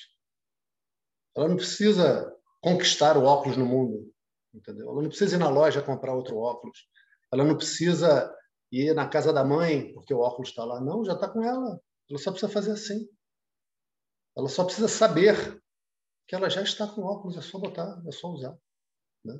Ela 1.35 1.47
não 1.47 1.55
precisa 1.55 2.35
conquistar 2.61 3.17
o 3.17 3.23
óculos 3.23 3.57
no 3.57 3.65
mundo. 3.65 4.11
Entendeu? 4.53 4.89
Ela 4.89 5.01
não 5.01 5.09
precisa 5.09 5.35
ir 5.35 5.39
na 5.39 5.49
loja 5.49 5.81
comprar 5.81 6.13
outro 6.13 6.37
óculos. 6.37 6.87
Ela 7.31 7.43
não 7.43 7.55
precisa 7.55 8.35
ir 8.71 8.93
na 8.93 9.07
casa 9.07 9.31
da 9.31 9.43
mãe, 9.43 9.93
porque 9.93 10.13
o 10.13 10.19
óculos 10.19 10.49
está 10.49 10.63
lá. 10.63 10.81
Não, 10.81 11.05
já 11.05 11.13
está 11.13 11.29
com 11.29 11.43
ela. 11.43 11.79
Ela 12.09 12.19
só 12.19 12.31
precisa 12.31 12.51
fazer 12.51 12.71
assim. 12.71 13.07
Ela 14.35 14.49
só 14.49 14.63
precisa 14.63 14.87
saber 14.87 15.61
que 16.27 16.35
ela 16.35 16.49
já 16.49 16.61
está 16.61 16.87
com 16.87 17.01
óculos, 17.01 17.37
é 17.37 17.41
só 17.41 17.59
botar, 17.59 18.01
é 18.07 18.11
só 18.11 18.29
usar. 18.29 18.57
Né? 19.23 19.37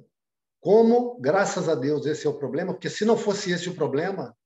Como, 0.60 1.20
graças 1.20 1.70
a 1.70 1.76
Deus, 1.76 2.06
esse 2.06 2.28
é 2.28 2.30
o 2.30 2.38
problema, 2.38 2.74
porque 2.74 2.90
se 2.90 3.06
não 3.06 3.18
fosse 3.18 3.52
esse 3.52 3.70
o 3.70 3.76
problema, 3.76 4.38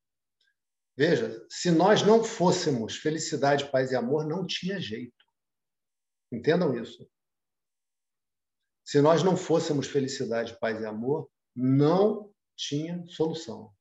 veja, 0.97 1.45
se 1.49 1.71
nós 1.71 2.01
não 2.03 2.23
fôssemos 2.23 2.97
felicidade, 2.97 3.69
paz 3.71 3.91
e 3.91 3.95
amor, 3.95 4.25
não 4.25 4.45
tinha 4.45 4.79
jeito. 4.79 5.13
Entendam 6.31 6.75
isso. 6.81 7.09
Se 8.83 9.01
nós 9.01 9.23
não 9.23 9.35
fôssemos 9.35 9.87
felicidade, 9.87 10.59
paz 10.59 10.79
e 10.81 10.85
amor, 10.85 11.29
não 11.55 12.31
tinha 12.55 13.03
solução. 13.07 13.73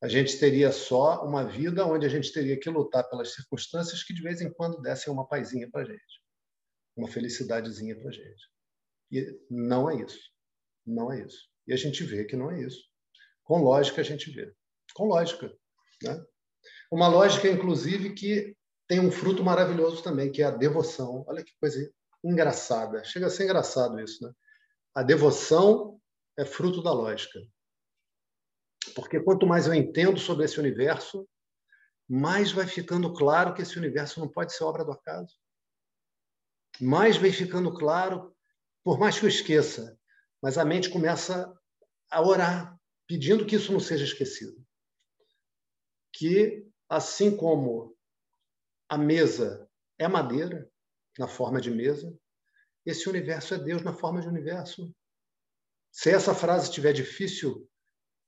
A 0.00 0.08
gente 0.08 0.38
teria 0.38 0.70
só 0.70 1.24
uma 1.26 1.44
vida 1.44 1.84
onde 1.84 2.06
a 2.06 2.08
gente 2.08 2.32
teria 2.32 2.58
que 2.58 2.70
lutar 2.70 3.08
pelas 3.10 3.34
circunstâncias 3.34 4.02
que 4.04 4.14
de 4.14 4.22
vez 4.22 4.40
em 4.40 4.52
quando 4.52 4.80
dessem 4.80 5.12
uma 5.12 5.26
paizinha 5.26 5.68
para 5.70 5.84
gente, 5.84 6.22
uma 6.96 7.08
felicidadezinha 7.08 7.98
para 8.00 8.12
gente. 8.12 8.48
E 9.10 9.40
não 9.50 9.90
é 9.90 10.02
isso. 10.02 10.30
Não 10.86 11.12
é 11.12 11.24
isso. 11.24 11.48
E 11.66 11.72
a 11.72 11.76
gente 11.76 12.04
vê 12.04 12.24
que 12.24 12.36
não 12.36 12.50
é 12.50 12.62
isso. 12.62 12.82
Com 13.42 13.62
lógica, 13.62 14.00
a 14.00 14.04
gente 14.04 14.30
vê. 14.30 14.54
Com 14.94 15.06
lógica. 15.06 15.52
Né? 16.02 16.24
Uma 16.90 17.08
lógica, 17.08 17.48
inclusive, 17.48 18.14
que 18.14 18.56
tem 18.86 19.00
um 19.00 19.10
fruto 19.10 19.44
maravilhoso 19.44 20.02
também, 20.02 20.32
que 20.32 20.42
é 20.42 20.46
a 20.46 20.50
devoção. 20.50 21.24
Olha 21.28 21.44
que 21.44 21.52
coisa 21.60 21.92
engraçada. 22.24 23.04
Chega 23.04 23.26
a 23.26 23.30
ser 23.30 23.44
engraçado 23.44 24.00
isso. 24.00 24.24
Né? 24.24 24.32
A 24.94 25.02
devoção 25.02 26.00
é 26.36 26.44
fruto 26.44 26.82
da 26.82 26.92
lógica. 26.92 27.38
Porque 28.94 29.20
quanto 29.20 29.46
mais 29.46 29.66
eu 29.66 29.74
entendo 29.74 30.18
sobre 30.18 30.44
esse 30.44 30.58
universo, 30.58 31.28
mais 32.08 32.50
vai 32.50 32.66
ficando 32.66 33.12
claro 33.12 33.52
que 33.52 33.60
esse 33.60 33.76
universo 33.76 34.18
não 34.18 34.28
pode 34.28 34.54
ser 34.54 34.64
obra 34.64 34.84
do 34.84 34.92
acaso. 34.92 35.36
Mais 36.80 37.16
vai 37.16 37.30
ficando 37.30 37.74
claro, 37.74 38.34
por 38.82 38.98
mais 38.98 39.18
que 39.18 39.26
eu 39.26 39.28
esqueça, 39.28 39.98
mas 40.42 40.56
a 40.56 40.64
mente 40.64 40.88
começa 40.88 41.52
a 42.10 42.22
orar, 42.22 42.78
pedindo 43.06 43.44
que 43.44 43.56
isso 43.56 43.72
não 43.72 43.80
seja 43.80 44.04
esquecido. 44.04 44.64
Que, 46.18 46.66
assim 46.88 47.36
como 47.36 47.96
a 48.88 48.98
mesa 48.98 49.68
é 49.98 50.08
madeira, 50.08 50.68
na 51.16 51.28
forma 51.28 51.60
de 51.60 51.70
mesa, 51.70 52.12
esse 52.84 53.08
universo 53.08 53.54
é 53.54 53.58
Deus 53.58 53.82
na 53.82 53.92
forma 53.92 54.20
de 54.20 54.26
universo. 54.26 54.92
Se 55.92 56.10
essa 56.10 56.34
frase 56.34 56.64
estiver 56.64 56.92
difícil 56.92 57.68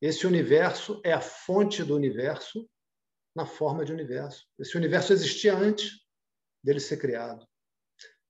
esse 0.01 0.26
universo 0.26 1.01
é 1.05 1.12
a 1.12 1.20
fonte 1.20 1.84
do 1.84 1.95
universo 1.95 2.68
na 3.34 3.45
forma 3.45 3.84
de 3.84 3.93
universo. 3.93 4.47
Esse 4.59 4.76
universo 4.76 5.12
existia 5.12 5.55
antes 5.55 6.01
dele 6.64 6.80
ser 6.80 6.97
criado. 6.97 7.47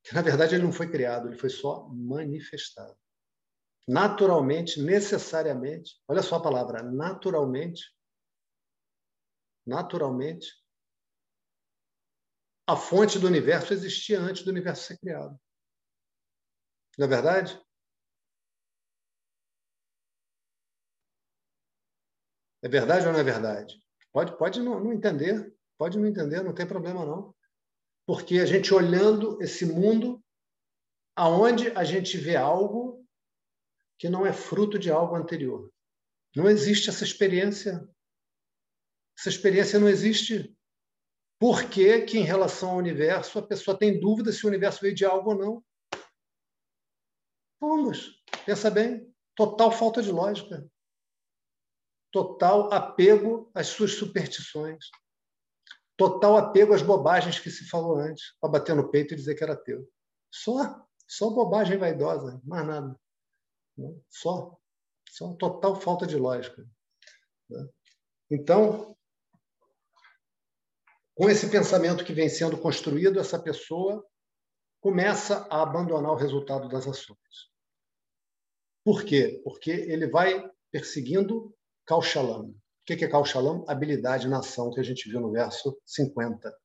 Que, 0.03 0.15
na 0.15 0.23
verdade, 0.23 0.55
ele 0.55 0.65
não 0.65 0.73
foi 0.73 0.91
criado, 0.91 1.29
ele 1.29 1.37
foi 1.37 1.51
só 1.51 1.87
manifestado. 1.89 2.97
Naturalmente, 3.87 4.81
necessariamente, 4.81 6.01
olha 6.09 6.23
só 6.23 6.37
a 6.37 6.43
palavra, 6.43 6.83
naturalmente, 6.83 7.83
naturalmente, 9.67 10.47
a 12.67 12.77
fonte 12.77 13.19
do 13.19 13.27
universo 13.27 13.73
existia 13.73 14.21
antes 14.21 14.43
do 14.43 14.51
universo 14.51 14.85
ser 14.85 14.99
criado. 14.99 15.39
Não 16.97 17.07
é 17.07 17.09
verdade? 17.09 17.61
É 22.63 22.69
verdade 22.69 23.07
ou 23.07 23.13
não 23.13 23.21
é 23.21 23.25
verdade? 23.25 23.83
Pode, 24.13 24.37
pode 24.37 24.61
não, 24.61 24.79
não 24.81 24.93
entender, 24.93 25.55
pode 25.79 25.99
não 25.99 26.07
entender, 26.07 26.43
não 26.43 26.55
tem 26.55 26.67
problema 26.67 27.05
não. 27.05 27.35
Porque 28.07 28.39
a 28.39 28.47
gente 28.47 28.75
olhando 28.75 29.41
esse 29.43 29.65
mundo, 29.65 30.23
aonde 31.17 31.71
a 31.71 31.85
gente 31.85 32.19
vê 32.19 32.37
algo 32.37 33.07
que 33.99 34.09
não 34.09 34.27
é 34.27 34.33
fruto 34.33 34.79
de 34.79 34.91
algo 34.91 35.15
anterior. 35.15 35.71
Não 36.35 36.49
existe 36.49 36.89
essa 36.89 37.05
experiência. 37.05 37.87
Essa 39.21 39.29
experiência 39.29 39.79
não 39.79 39.89
existe. 39.89 40.57
Por 41.39 41.65
que, 41.65 42.03
que, 42.03 42.19
em 42.19 42.25
relação 42.25 42.71
ao 42.71 42.79
universo, 42.79 43.39
a 43.39 43.47
pessoa 43.47 43.79
tem 43.79 44.01
dúvida 44.01 44.33
se 44.33 44.45
o 44.45 44.49
universo 44.49 44.81
veio 44.81 44.95
de 44.95 45.05
algo 45.05 45.31
ou 45.31 45.39
não? 45.39 45.65
Vamos, 47.61 48.23
pensa 48.45 48.71
bem. 48.71 49.09
Total 49.37 49.71
falta 49.71 50.03
de 50.03 50.11
lógica 50.11 50.69
total 52.11 52.73
apego 52.73 53.51
às 53.55 53.69
suas 53.69 53.95
superstições, 53.95 54.91
total 55.97 56.37
apego 56.37 56.75
às 56.75 56.83
bobagens 56.83 57.39
que 57.39 57.51
se 57.51 57.69
falou 57.69 57.97
antes, 57.97 58.37
para 58.41 58.51
bater 58.51 58.75
no 58.75 58.91
peito 58.91 59.15
e 59.15 59.17
dizer 59.17 59.35
que 59.35 59.45
era 59.45 59.57
teu. 59.57 59.89
Só, 60.33 60.85
só 61.07 61.31
bobagem 61.31 61.79
vaidosa, 61.79 62.41
mais 62.45 62.67
nada. 62.67 63.01
Né? 63.77 63.95
Só, 64.09 64.57
só 65.09 65.35
total 65.35 65.81
falta 65.81 66.07
de 66.07 66.17
lógica. 66.17 66.67
Né? 67.49 67.69
Então, 68.31 68.97
com 71.21 71.29
esse 71.29 71.51
pensamento 71.51 72.03
que 72.03 72.15
vem 72.15 72.31
sendo 72.31 72.57
construído, 72.57 73.21
essa 73.21 73.39
pessoa 73.39 74.03
começa 74.81 75.47
a 75.51 75.61
abandonar 75.61 76.13
o 76.13 76.17
resultado 76.17 76.67
das 76.67 76.87
ações. 76.89 77.51
Por 78.83 79.05
quê? 79.05 79.39
Porque 79.45 79.71
ele 79.71 80.07
vai 80.07 80.51
perseguindo 80.73 81.55
Kauchalam. 81.85 82.47
O 82.47 82.57
que 82.87 83.05
é 83.05 83.07
Kauchalam? 83.07 83.67
Habilidade 83.69 84.29
na 84.29 84.39
ação, 84.39 84.71
que 84.71 84.81
a 84.81 84.83
gente 84.83 85.11
viu 85.11 85.21
no 85.21 85.31
verso 85.31 85.79
50. 85.85 86.59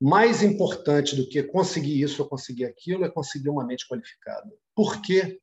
Mais 0.00 0.44
importante 0.44 1.16
do 1.16 1.28
que 1.28 1.42
conseguir 1.42 2.00
isso 2.00 2.22
ou 2.22 2.28
conseguir 2.28 2.66
aquilo 2.66 3.04
é 3.04 3.10
conseguir 3.10 3.48
uma 3.48 3.66
mente 3.66 3.88
qualificada. 3.88 4.56
Por 4.72 5.02
quê? 5.02 5.42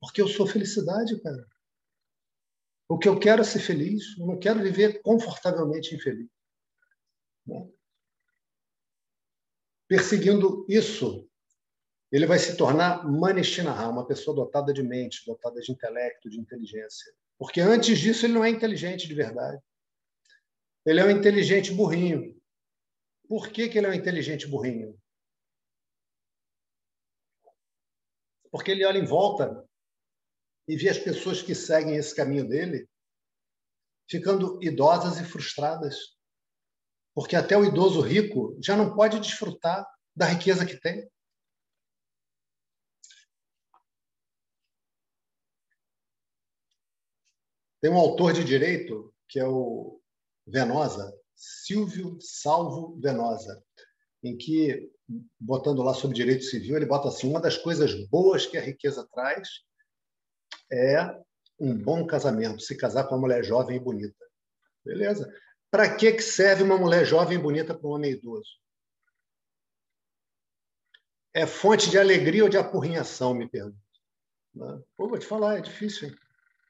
Porque 0.00 0.20
eu 0.20 0.26
sou 0.26 0.48
felicidade, 0.48 1.16
cara. 1.22 1.46
O 2.88 2.98
que 2.98 3.08
eu 3.08 3.20
quero 3.20 3.42
é 3.42 3.44
ser 3.44 3.60
feliz. 3.60 4.18
Eu 4.18 4.26
não 4.26 4.36
quero 4.36 4.60
viver 4.60 5.00
confortavelmente 5.00 5.94
infeliz. 5.94 6.28
Perseguindo 9.88 10.64
isso, 10.68 11.28
ele 12.12 12.26
vai 12.26 12.38
se 12.38 12.56
tornar 12.56 13.04
Manishinaha, 13.10 13.88
uma 13.88 14.06
pessoa 14.06 14.34
dotada 14.34 14.72
de 14.72 14.82
mente, 14.82 15.24
dotada 15.26 15.60
de 15.60 15.70
intelecto, 15.70 16.30
de 16.30 16.38
inteligência. 16.38 17.12
Porque 17.38 17.60
antes 17.60 17.98
disso 17.98 18.26
ele 18.26 18.34
não 18.34 18.44
é 18.44 18.50
inteligente 18.50 19.08
de 19.08 19.14
verdade. 19.14 19.60
Ele 20.84 21.00
é 21.00 21.04
um 21.04 21.10
inteligente 21.10 21.72
burrinho. 21.72 22.40
Por 23.28 23.48
que, 23.48 23.68
que 23.68 23.78
ele 23.78 23.86
é 23.86 23.90
um 23.90 23.94
inteligente 23.94 24.46
burrinho? 24.46 24.98
Porque 28.50 28.72
ele 28.72 28.84
olha 28.84 28.98
em 28.98 29.04
volta 29.04 29.64
e 30.66 30.76
vê 30.76 30.88
as 30.88 30.98
pessoas 30.98 31.42
que 31.42 31.54
seguem 31.54 31.96
esse 31.96 32.14
caminho 32.14 32.48
dele 32.48 32.88
ficando 34.08 34.60
idosas 34.62 35.20
e 35.20 35.24
frustradas 35.24 36.18
porque 37.14 37.36
até 37.36 37.56
o 37.56 37.64
idoso 37.64 38.00
rico 38.00 38.56
já 38.62 38.76
não 38.76 38.94
pode 38.94 39.18
desfrutar 39.18 39.86
da 40.14 40.26
riqueza 40.26 40.66
que 40.66 40.76
tem. 40.76 41.10
Tem 47.80 47.90
um 47.90 47.96
autor 47.98 48.32
de 48.32 48.44
direito, 48.44 49.12
que 49.26 49.40
é 49.40 49.46
o 49.46 50.00
Venosa, 50.46 51.16
Silvio 51.34 52.18
Salvo 52.20 53.00
Venosa, 53.00 53.64
em 54.22 54.36
que, 54.36 54.92
botando 55.38 55.82
lá 55.82 55.94
sobre 55.94 56.16
direito 56.16 56.44
civil, 56.44 56.76
ele 56.76 56.84
bota 56.84 57.08
assim: 57.08 57.28
uma 57.28 57.40
das 57.40 57.56
coisas 57.56 57.94
boas 58.08 58.44
que 58.44 58.58
a 58.58 58.60
riqueza 58.60 59.08
traz 59.12 59.48
é 60.70 61.18
um 61.58 61.74
bom 61.76 62.06
casamento, 62.06 62.60
se 62.60 62.76
casar 62.76 63.04
com 63.04 63.14
uma 63.14 63.22
mulher 63.22 63.42
jovem 63.42 63.76
e 63.76 63.80
bonita. 63.80 64.26
Beleza? 64.84 65.32
Para 65.70 65.96
que, 65.96 66.12
que 66.12 66.22
serve 66.22 66.62
uma 66.62 66.76
mulher 66.76 67.04
jovem 67.04 67.38
e 67.38 67.40
bonita 67.40 67.74
para 67.74 67.88
um 67.88 67.92
homem 67.92 68.12
idoso? 68.12 68.58
É 71.32 71.46
fonte 71.46 71.88
de 71.88 71.98
alegria 71.98 72.42
ou 72.42 72.48
de 72.48 72.58
apurrinhação, 72.58 73.34
me 73.34 73.48
pergunto. 73.48 73.78
Né? 74.52 74.82
Pô, 74.96 75.08
vou 75.08 75.18
te 75.18 75.26
falar, 75.26 75.58
é 75.58 75.60
difícil, 75.60 76.08
hein? 76.08 76.16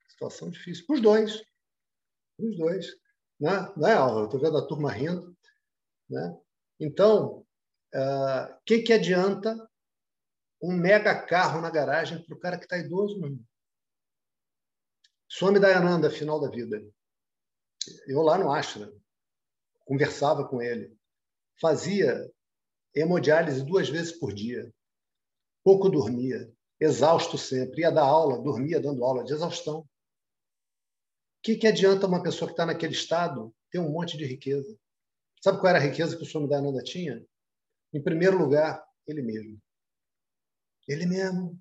Situação 0.08 0.50
difícil. 0.50 0.86
Para 0.86 0.94
os 0.96 1.00
dois. 1.00 1.36
Para 2.36 2.46
os 2.46 2.58
dois. 2.58 2.86
Né? 3.40 3.72
Não 3.74 3.88
é, 3.88 3.94
Álvaro? 3.94 4.26
Estou 4.26 4.40
vendo 4.40 4.58
a 4.58 4.66
turma 4.66 4.92
rindo. 4.92 5.34
Né? 6.10 6.38
Então, 6.78 7.46
o 7.94 7.98
uh, 7.98 8.60
que, 8.66 8.82
que 8.82 8.92
adianta 8.92 9.56
um 10.62 10.72
mega 10.72 11.22
carro 11.22 11.62
na 11.62 11.70
garagem 11.70 12.22
para 12.22 12.36
o 12.36 12.38
cara 12.38 12.58
que 12.58 12.64
está 12.64 12.76
idoso? 12.76 13.18
Some 15.26 15.58
Dayananda, 15.58 16.10
final 16.10 16.38
da 16.38 16.50
vida. 16.50 16.84
Eu 18.06 18.22
lá 18.22 18.38
no 18.38 18.52
Ashram, 18.52 18.92
conversava 19.84 20.46
com 20.46 20.60
ele. 20.60 20.96
Fazia 21.60 22.30
hemodiálise 22.94 23.64
duas 23.64 23.88
vezes 23.88 24.12
por 24.12 24.32
dia. 24.32 24.72
Pouco 25.62 25.88
dormia, 25.88 26.52
exausto 26.80 27.36
sempre. 27.36 27.82
Ia 27.82 27.90
dar 27.90 28.04
aula, 28.04 28.42
dormia 28.42 28.80
dando 28.80 29.04
aula 29.04 29.24
de 29.24 29.32
exaustão 29.32 29.86
que, 31.42 31.56
que 31.56 31.66
adianta 31.66 32.06
uma 32.06 32.22
pessoa 32.22 32.48
que 32.48 32.52
está 32.52 32.66
naquele 32.66 32.92
estado 32.92 33.54
ter 33.70 33.78
um 33.78 33.90
monte 33.90 34.16
de 34.16 34.24
riqueza? 34.24 34.78
Sabe 35.40 35.58
qual 35.58 35.70
era 35.70 35.78
a 35.78 35.88
riqueza 35.88 36.16
que 36.16 36.22
o 36.22 36.26
Swami 36.26 36.48
Dayananda 36.48 36.82
tinha? 36.82 37.24
Em 37.92 38.02
primeiro 38.02 38.38
lugar, 38.38 38.84
ele 39.06 39.22
mesmo. 39.22 39.58
Ele 40.86 41.06
mesmo. 41.06 41.58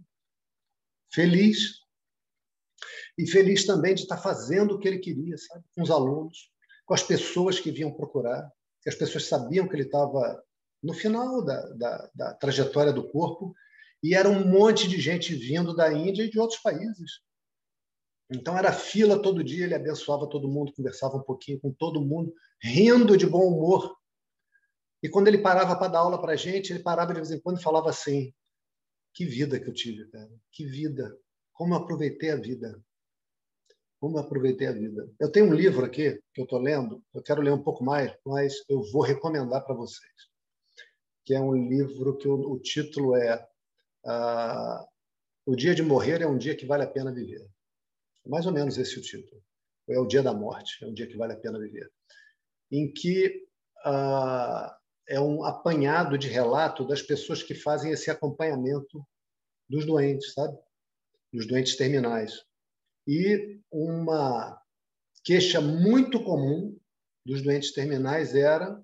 Feliz. 1.12 1.80
E 3.20 3.28
feliz 3.28 3.66
também 3.66 3.94
de 3.94 4.04
estar 4.04 4.16
fazendo 4.16 4.76
o 4.76 4.80
que 4.80 4.88
ele 4.88 4.98
queria, 4.98 5.38
sabe? 5.38 5.66
Com 5.76 5.82
os 5.82 5.92
alunos, 5.92 6.50
com 6.86 6.94
as 6.94 7.04
pessoas 7.04 7.60
que 7.60 7.70
vinham 7.70 7.92
procurar, 7.92 8.50
que 8.82 8.88
as 8.88 8.96
pessoas 8.96 9.28
sabiam 9.28 9.68
que 9.68 9.76
ele 9.76 9.84
estava 9.84 10.42
no 10.82 10.94
final 10.94 11.44
da, 11.44 11.62
da, 11.74 12.10
da 12.16 12.34
trajetória 12.36 12.94
do 12.94 13.10
corpo, 13.10 13.54
e 14.02 14.16
era 14.16 14.30
um 14.30 14.48
monte 14.48 14.88
de 14.88 15.02
gente 15.02 15.36
vindo 15.36 15.76
da 15.76 15.92
Índia 15.92 16.24
e 16.24 16.30
de 16.30 16.40
outros 16.40 16.62
países. 16.62 17.20
Então 18.32 18.58
era 18.58 18.72
fila 18.72 19.22
todo 19.22 19.44
dia, 19.44 19.66
ele 19.66 19.76
abençoava 19.76 20.26
todo 20.30 20.48
mundo, 20.48 20.72
conversava 20.72 21.18
um 21.18 21.24
pouquinho 21.24 21.60
com 21.60 21.74
todo 21.74 22.00
mundo, 22.00 22.34
rindo 22.64 23.18
de 23.18 23.28
bom 23.28 23.46
humor. 23.46 23.98
E 25.04 25.10
quando 25.10 25.28
ele 25.28 25.40
parava 25.40 25.76
para 25.76 25.92
dar 25.92 26.00
aula 26.00 26.22
para 26.22 26.32
a 26.32 26.38
gente, 26.38 26.72
ele 26.72 26.82
parava 26.82 27.14
de 27.14 27.20
vez 27.20 27.32
em 27.32 27.40
quando 27.42 27.60
e 27.60 27.64
falava 27.64 27.90
assim: 27.90 28.34
Que 29.14 29.26
vida 29.26 29.60
que 29.60 29.68
eu 29.68 29.74
tive, 29.74 30.10
cara, 30.10 30.32
que 30.54 30.66
vida, 30.66 31.14
como 31.52 31.74
eu 31.74 31.80
aproveitei 31.80 32.32
a 32.32 32.38
vida. 32.38 32.82
Como 34.00 34.18
eu 34.18 34.22
aproveitei 34.22 34.68
a 34.68 34.72
vida. 34.72 35.10
Eu 35.20 35.32
tenho 35.32 35.48
um 35.48 35.54
livro 35.54 35.86
aqui 35.86 36.22
que 36.34 36.42
eu 36.42 36.46
estou 36.46 36.60
lendo, 36.60 37.04
eu 37.14 37.22
quero 37.22 37.42
ler 37.42 37.52
um 37.52 37.62
pouco 37.62 37.84
mais, 37.84 38.16
mas 38.26 38.54
eu 38.70 38.82
vou 38.92 39.02
recomendar 39.02 39.66
para 39.66 39.76
vocês. 39.76 40.14
Que 41.26 41.34
é 41.34 41.42
um 41.42 41.54
livro 41.54 42.18
que 42.18 42.28
o, 42.28 42.54
o 42.54 42.60
título 42.60 43.16
é 43.16 43.46
uh, 44.06 44.86
O 45.46 45.56
Dia 45.56 45.76
de 45.76 45.84
Morrer 45.84 46.22
é 46.22 46.28
um 46.28 46.38
Dia 46.38 46.56
que 46.56 46.66
Vale 46.66 46.84
a 46.84 46.88
Pena 46.88 47.14
Viver. 47.14 47.46
Mais 48.26 48.46
ou 48.46 48.52
menos 48.52 48.78
esse 48.78 48.96
é 48.96 49.00
o 49.00 49.02
título. 49.02 49.42
É 49.90 50.00
o 50.00 50.06
dia 50.06 50.22
da 50.22 50.34
morte, 50.34 50.84
é 50.84 50.88
um 50.88 50.94
dia 50.94 51.08
que 51.08 51.18
vale 51.18 51.34
a 51.34 51.38
pena 51.38 51.60
viver. 51.60 51.92
Em 52.72 52.92
que 52.94 53.44
ah, 53.84 54.78
é 55.08 55.20
um 55.20 55.44
apanhado 55.44 56.18
de 56.18 56.28
relato 56.28 56.86
das 56.86 57.02
pessoas 57.02 57.42
que 57.42 57.56
fazem 57.56 57.92
esse 57.92 58.12
acompanhamento 58.12 59.04
dos 59.68 59.86
doentes, 59.86 60.34
sabe? 60.34 60.56
Dos 61.34 61.48
doentes 61.48 61.76
terminais. 61.76 62.46
E 63.12 63.60
uma 63.72 64.62
queixa 65.24 65.60
muito 65.60 66.24
comum 66.24 66.80
dos 67.26 67.42
doentes 67.42 67.74
terminais 67.74 68.36
era 68.36 68.80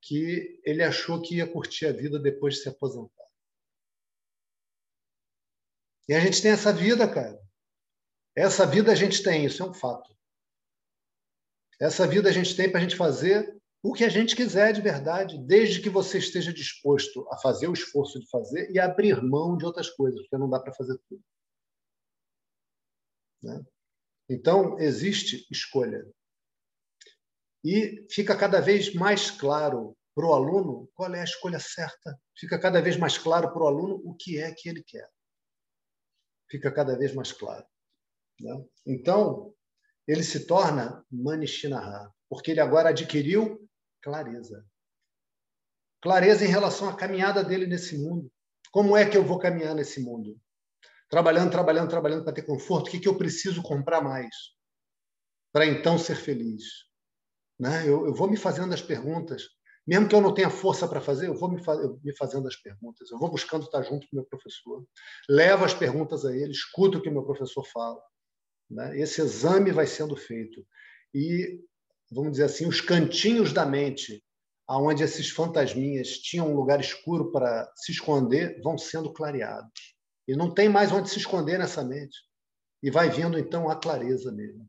que 0.00 0.60
ele 0.62 0.80
achou 0.80 1.20
que 1.20 1.38
ia 1.38 1.52
curtir 1.52 1.86
a 1.86 1.92
vida 1.92 2.20
depois 2.20 2.54
de 2.54 2.62
se 2.62 2.68
aposentar. 2.68 3.26
E 6.08 6.14
a 6.14 6.20
gente 6.20 6.40
tem 6.40 6.52
essa 6.52 6.72
vida, 6.72 7.12
cara. 7.12 7.36
Essa 8.36 8.64
vida 8.64 8.92
a 8.92 8.94
gente 8.94 9.20
tem, 9.24 9.44
isso 9.44 9.60
é 9.60 9.66
um 9.66 9.74
fato. 9.74 10.16
Essa 11.80 12.06
vida 12.06 12.28
a 12.28 12.32
gente 12.32 12.54
tem 12.54 12.70
para 12.70 12.78
a 12.78 12.82
gente 12.82 12.94
fazer 12.94 13.60
o 13.82 13.92
que 13.92 14.04
a 14.04 14.08
gente 14.08 14.36
quiser 14.36 14.72
de 14.72 14.80
verdade, 14.80 15.36
desde 15.44 15.82
que 15.82 15.90
você 15.90 16.18
esteja 16.18 16.52
disposto 16.52 17.26
a 17.32 17.38
fazer 17.38 17.66
o 17.66 17.72
esforço 17.72 18.20
de 18.20 18.30
fazer 18.30 18.70
e 18.70 18.78
abrir 18.78 19.20
mão 19.20 19.56
de 19.56 19.64
outras 19.64 19.90
coisas, 19.90 20.20
porque 20.20 20.38
não 20.38 20.48
dá 20.48 20.60
para 20.60 20.72
fazer 20.74 20.96
tudo. 21.08 21.20
Né? 23.42 23.62
Então, 24.28 24.78
existe 24.78 25.46
escolha. 25.50 26.06
E 27.64 28.06
fica 28.10 28.36
cada 28.36 28.60
vez 28.60 28.94
mais 28.94 29.30
claro 29.30 29.96
para 30.14 30.26
o 30.26 30.34
aluno 30.34 30.90
qual 30.94 31.14
é 31.14 31.20
a 31.20 31.24
escolha 31.24 31.58
certa. 31.58 32.18
Fica 32.36 32.58
cada 32.58 32.80
vez 32.80 32.96
mais 32.96 33.16
claro 33.18 33.52
para 33.52 33.62
o 33.62 33.66
aluno 33.66 34.00
o 34.04 34.14
que 34.14 34.38
é 34.38 34.52
que 34.52 34.68
ele 34.68 34.82
quer. 34.82 35.08
Fica 36.50 36.72
cada 36.72 36.96
vez 36.96 37.14
mais 37.14 37.32
claro. 37.32 37.66
Né? 38.40 38.64
Então, 38.86 39.54
ele 40.06 40.22
se 40.22 40.46
torna 40.46 41.04
Manishinaha, 41.10 42.12
porque 42.28 42.50
ele 42.50 42.60
agora 42.60 42.90
adquiriu 42.90 43.68
clareza. 44.02 44.66
Clareza 46.00 46.44
em 46.44 46.48
relação 46.48 46.88
à 46.88 46.96
caminhada 46.96 47.44
dele 47.44 47.66
nesse 47.66 47.96
mundo. 47.96 48.30
Como 48.72 48.96
é 48.96 49.08
que 49.08 49.16
eu 49.16 49.24
vou 49.24 49.38
caminhar 49.38 49.74
nesse 49.74 50.00
mundo? 50.00 50.38
Trabalhando, 51.12 51.50
trabalhando, 51.50 51.90
trabalhando 51.90 52.24
para 52.24 52.32
ter 52.32 52.40
conforto. 52.40 52.88
O 52.88 52.90
que, 52.90 52.98
que 52.98 53.06
eu 53.06 53.18
preciso 53.18 53.62
comprar 53.62 54.00
mais 54.00 54.34
para 55.52 55.66
então 55.66 55.98
ser 55.98 56.16
feliz? 56.16 56.64
Né? 57.60 57.82
Eu, 57.86 58.06
eu 58.06 58.14
vou 58.14 58.30
me 58.30 58.36
fazendo 58.38 58.72
as 58.72 58.80
perguntas. 58.80 59.42
Mesmo 59.86 60.08
que 60.08 60.14
eu 60.14 60.22
não 60.22 60.32
tenha 60.32 60.48
força 60.48 60.88
para 60.88 61.02
fazer, 61.02 61.26
eu 61.26 61.34
vou 61.34 61.50
me, 61.50 61.62
fa 61.62 61.76
me, 62.02 62.16
fazendo 62.16 62.48
as 62.48 62.56
perguntas. 62.56 63.10
Eu 63.10 63.18
vou 63.18 63.30
buscando 63.30 63.66
estar 63.66 63.82
junto 63.82 64.08
com 64.08 64.16
o 64.16 64.20
meu 64.20 64.24
professor. 64.24 64.86
Levo 65.28 65.66
as 65.66 65.74
perguntas 65.74 66.24
a 66.24 66.34
ele, 66.34 66.50
escuto 66.50 66.96
o 66.96 67.02
que 67.02 67.10
o 67.10 67.12
meu 67.12 67.24
professor 67.24 67.62
fala. 67.66 68.00
Né? 68.70 68.98
Esse 68.98 69.20
exame 69.20 69.70
vai 69.70 69.86
sendo 69.86 70.16
feito. 70.16 70.66
E, 71.14 71.60
vamos 72.10 72.32
dizer 72.32 72.44
assim, 72.44 72.66
os 72.66 72.80
cantinhos 72.80 73.52
da 73.52 73.66
mente, 73.66 74.24
aonde 74.66 75.02
esses 75.02 75.28
fantasminhas 75.28 76.08
tinham 76.20 76.50
um 76.50 76.56
lugar 76.56 76.80
escuro 76.80 77.30
para 77.30 77.70
se 77.76 77.92
esconder, 77.92 78.62
vão 78.62 78.78
sendo 78.78 79.12
clareados. 79.12 79.92
E 80.26 80.36
não 80.36 80.52
tem 80.52 80.68
mais 80.68 80.92
onde 80.92 81.10
se 81.10 81.18
esconder 81.18 81.58
nessa 81.58 81.84
mente. 81.84 82.18
E 82.82 82.90
vai 82.90 83.08
vindo, 83.10 83.38
então, 83.38 83.68
a 83.68 83.78
clareza 83.78 84.32
mesmo. 84.32 84.68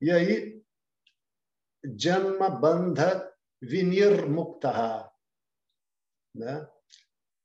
E 0.00 0.10
aí, 0.10 0.62
Janma 1.98 2.50
Bandha 2.50 3.32
Vinir 3.60 4.28
Muktaha. 4.28 5.10
Né? 6.34 6.66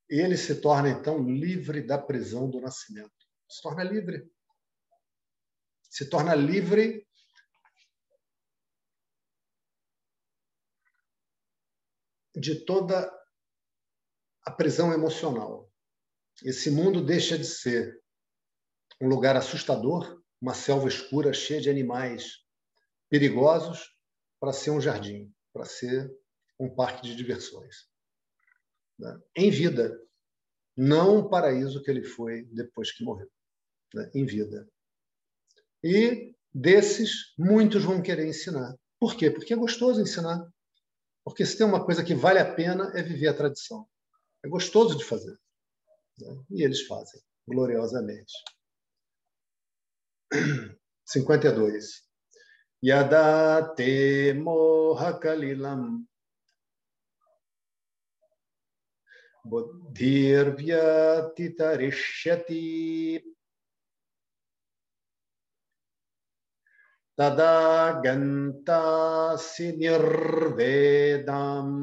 ele 0.09 0.37
se 0.37 0.61
torna, 0.61 0.89
então, 0.89 1.21
livre 1.23 1.81
da 1.85 1.97
prisão 1.97 2.49
do 2.49 2.61
nascimento. 2.61 3.11
Se 3.47 3.61
torna 3.61 3.83
livre. 3.83 4.31
Se 5.89 6.09
torna 6.09 6.33
livre 6.33 7.05
de 12.35 12.63
toda 12.65 13.11
a 14.47 14.51
prisão 14.51 14.93
emocional. 14.93 15.69
Esse 16.41 16.71
mundo 16.71 17.03
deixa 17.03 17.37
de 17.37 17.43
ser 17.43 18.01
um 19.01 19.09
lugar 19.09 19.35
assustador, 19.35 20.23
uma 20.41 20.53
selva 20.53 20.87
escura 20.87 21.33
cheia 21.33 21.59
de 21.59 21.69
animais 21.69 22.45
perigosos, 23.09 23.93
para 24.39 24.53
ser 24.53 24.69
um 24.71 24.79
jardim, 24.79 25.33
para 25.51 25.65
ser 25.65 26.09
um 26.57 26.73
parque 26.73 27.01
de 27.01 27.13
diversões 27.13 27.89
né? 28.97 29.19
em 29.35 29.51
vida, 29.51 30.01
não 30.77 31.17
o 31.17 31.29
paraíso 31.29 31.83
que 31.83 31.91
ele 31.91 32.03
foi 32.03 32.43
depois 32.45 32.93
que 32.93 33.03
morreu, 33.03 33.29
né? 33.93 34.09
em 34.15 34.25
vida. 34.25 34.65
E 35.83 36.33
desses, 36.53 37.33
muitos 37.37 37.83
vão 37.83 38.01
querer 38.01 38.25
ensinar. 38.25 38.77
Por 38.97 39.17
quê? 39.17 39.29
Porque 39.29 39.51
é 39.51 39.57
gostoso 39.57 39.99
ensinar. 39.99 40.41
Porque 41.25 41.45
se 41.45 41.57
tem 41.57 41.67
uma 41.67 41.83
coisa 41.83 42.01
que 42.01 42.15
vale 42.15 42.39
a 42.39 42.55
pena 42.55 42.93
é 42.95 43.03
viver 43.03 43.27
a 43.27 43.33
tradição. 43.33 43.85
É 44.46 44.48
gostoso 44.48 44.96
de 44.96 45.04
fazer. 45.04 45.38
Né? 46.18 46.44
E 46.50 46.62
eles 46.64 46.86
fazem, 46.86 47.20
gloriosamente. 47.46 48.32
52. 51.06 52.02
Yada 52.82 53.74
te 53.76 54.32
moha 54.34 55.12
kalilam 55.20 56.06
बुद्धिर्व्यतितरिष्यति 59.46 60.78
तदा 67.18 67.56
गन्तासि 68.04 69.68
निर्वेदाम् 69.78 71.74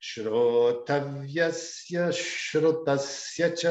श्रोतव्यस्य 0.00 2.10
श्रुतस्य 2.12 3.54
च 3.56 3.66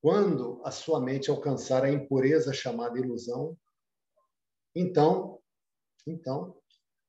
Quando 0.00 0.60
a 0.64 0.70
sua 0.70 1.00
mente 1.00 1.30
alcançar 1.30 1.82
a 1.82 1.90
impureza 1.90 2.52
chamada 2.52 2.98
ilusão, 2.98 3.56
então, 4.74 5.40
então, 6.06 6.54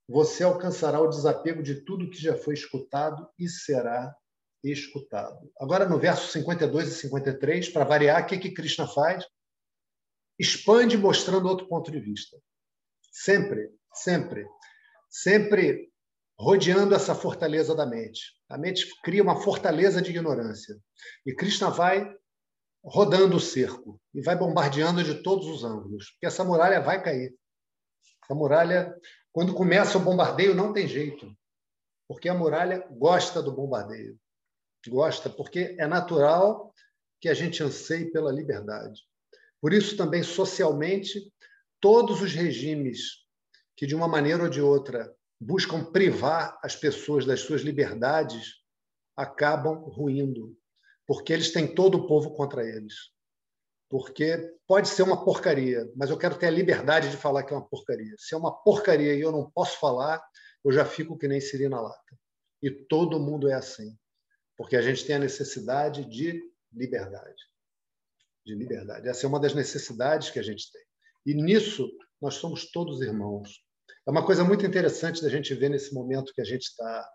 você 0.07 0.45
alcançará 0.45 1.01
o 1.01 1.09
desapego 1.09 1.61
de 1.61 1.83
tudo 1.83 2.09
que 2.09 2.21
já 2.21 2.37
foi 2.37 2.53
escutado 2.53 3.29
e 3.37 3.49
será 3.49 4.15
escutado. 4.63 5.51
Agora, 5.59 5.87
no 5.87 5.99
verso 5.99 6.31
52 6.31 6.87
e 6.87 6.95
53, 7.01 7.69
para 7.69 7.83
variar, 7.83 8.23
o 8.23 8.27
que, 8.27 8.37
que 8.37 8.51
Krishna 8.51 8.87
faz? 8.87 9.25
Expande 10.39 10.97
mostrando 10.97 11.47
outro 11.47 11.67
ponto 11.67 11.91
de 11.91 11.99
vista. 11.99 12.37
Sempre, 13.10 13.70
sempre, 13.92 14.46
sempre 15.08 15.90
rodeando 16.38 16.94
essa 16.94 17.14
fortaleza 17.14 17.74
da 17.74 17.84
mente. 17.84 18.34
A 18.48 18.56
mente 18.56 18.86
cria 19.02 19.22
uma 19.22 19.40
fortaleza 19.42 20.00
de 20.00 20.10
ignorância. 20.10 20.76
E 21.26 21.34
Krishna 21.34 21.70
vai 21.70 22.10
rodando 22.82 23.36
o 23.36 23.40
cerco 23.40 24.00
e 24.14 24.22
vai 24.22 24.36
bombardeando 24.36 25.04
de 25.04 25.22
todos 25.22 25.46
os 25.46 25.64
ângulos, 25.64 26.10
porque 26.12 26.26
essa 26.26 26.44
muralha 26.44 26.80
vai 26.80 27.02
cair. 27.02 27.34
Essa 28.24 28.34
muralha, 28.34 28.94
quando 29.32 29.54
começa 29.54 29.98
o 29.98 30.00
bombardeio, 30.00 30.54
não 30.54 30.72
tem 30.72 30.88
jeito, 30.88 31.30
porque 32.08 32.28
a 32.28 32.34
muralha 32.34 32.86
gosta 32.90 33.42
do 33.42 33.52
bombardeio. 33.52 34.18
Gosta, 34.88 35.28
porque 35.28 35.76
é 35.78 35.86
natural 35.86 36.74
que 37.20 37.28
a 37.28 37.34
gente 37.34 37.62
anseie 37.62 38.10
pela 38.10 38.32
liberdade. 38.32 39.02
Por 39.60 39.74
isso, 39.74 39.94
também 39.94 40.22
socialmente, 40.22 41.30
todos 41.80 42.20
os 42.20 42.32
regimes 42.32 43.24
que, 43.76 43.86
de 43.86 43.94
uma 43.94 44.06
maneira 44.06 44.42
ou 44.42 44.48
de 44.48 44.60
outra, 44.60 45.14
buscam 45.40 45.82
privar 45.84 46.58
as 46.62 46.76
pessoas 46.76 47.24
das 47.24 47.40
suas 47.40 47.62
liberdades 47.62 48.60
acabam 49.16 49.76
ruindo, 49.84 50.56
porque 51.06 51.32
eles 51.32 51.52
têm 51.52 51.74
todo 51.74 51.96
o 51.96 52.06
povo 52.06 52.34
contra 52.34 52.66
eles. 52.66 52.94
Porque 53.88 54.38
pode 54.66 54.88
ser 54.88 55.02
uma 55.02 55.24
porcaria, 55.24 55.90
mas 55.96 56.10
eu 56.10 56.18
quero 56.18 56.38
ter 56.38 56.46
a 56.46 56.50
liberdade 56.50 57.10
de 57.10 57.16
falar 57.16 57.42
que 57.42 57.52
é 57.52 57.56
uma 57.56 57.66
porcaria. 57.66 58.14
Se 58.18 58.34
é 58.34 58.38
uma 58.38 58.54
porcaria 58.62 59.14
e 59.14 59.20
eu 59.20 59.32
não 59.32 59.50
posso 59.50 59.78
falar, 59.80 60.22
eu 60.64 60.70
já 60.70 60.84
fico 60.84 61.18
que 61.18 61.26
nem 61.26 61.40
siri 61.40 61.68
na 61.68 61.80
lata. 61.80 62.18
E 62.62 62.70
todo 62.70 63.18
mundo 63.18 63.48
é 63.48 63.54
assim, 63.54 63.98
porque 64.56 64.76
a 64.76 64.82
gente 64.82 65.04
tem 65.04 65.16
a 65.16 65.20
necessidade 65.20 66.04
de 66.04 66.40
liberdade. 66.72 67.42
De 68.44 68.54
liberdade. 68.54 69.08
Essa 69.08 69.26
é 69.26 69.28
uma 69.28 69.40
das 69.40 69.54
necessidades 69.54 70.30
que 70.30 70.38
a 70.38 70.42
gente 70.42 70.70
tem. 70.70 70.82
E 71.26 71.34
nisso 71.34 71.90
nós 72.20 72.34
somos 72.34 72.70
todos 72.70 73.00
irmãos. 73.00 73.62
É 74.06 74.10
uma 74.10 74.24
coisa 74.24 74.44
muito 74.44 74.64
interessante 74.64 75.22
da 75.22 75.28
gente 75.28 75.54
ver 75.54 75.68
nesse 75.68 75.94
momento 75.94 76.32
que 76.32 76.40
a 76.40 76.44
gente 76.44 76.62
está 76.62 77.10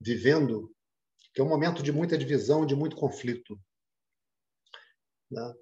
vivendo, 0.00 0.72
que 1.34 1.40
é 1.40 1.44
um 1.44 1.48
momento 1.48 1.82
de 1.82 1.92
muita 1.92 2.16
divisão, 2.16 2.64
de 2.64 2.74
muito 2.74 2.96
conflito. 2.96 3.58
Né? 5.30 5.54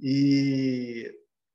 E 0.00 1.12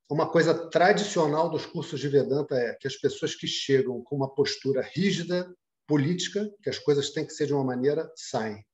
uma 0.09 0.29
coisa 0.29 0.69
tradicional 0.69 1.49
dos 1.49 1.65
cursos 1.65 1.99
de 1.99 2.07
Vedanta 2.07 2.55
é 2.55 2.75
que 2.75 2.87
as 2.87 2.95
pessoas 2.95 3.35
que 3.35 3.47
chegam 3.47 4.01
com 4.03 4.15
uma 4.15 4.33
postura 4.33 4.81
rígida, 4.81 5.55
política, 5.87 6.49
que 6.61 6.69
as 6.69 6.79
coisas 6.79 7.11
têm 7.11 7.25
que 7.25 7.33
ser 7.33 7.47
de 7.47 7.53
uma 7.53 7.63
maneira, 7.63 8.11
saem. 8.15 8.65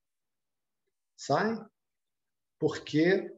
Saem 1.18 1.58
porque 2.60 3.32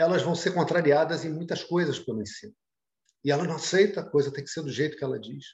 elas 0.00 0.22
vão 0.22 0.34
ser 0.34 0.54
contrariadas 0.54 1.24
em 1.24 1.30
muitas 1.30 1.62
coisas 1.62 1.98
pelo 1.98 2.22
ensino. 2.22 2.54
E 3.22 3.30
ela 3.30 3.44
não 3.44 3.56
aceita, 3.56 4.00
a 4.00 4.08
coisa 4.08 4.32
tem 4.32 4.42
que 4.42 4.48
ser 4.48 4.62
do 4.62 4.70
jeito 4.70 4.96
que 4.96 5.04
ela 5.04 5.20
diz. 5.20 5.44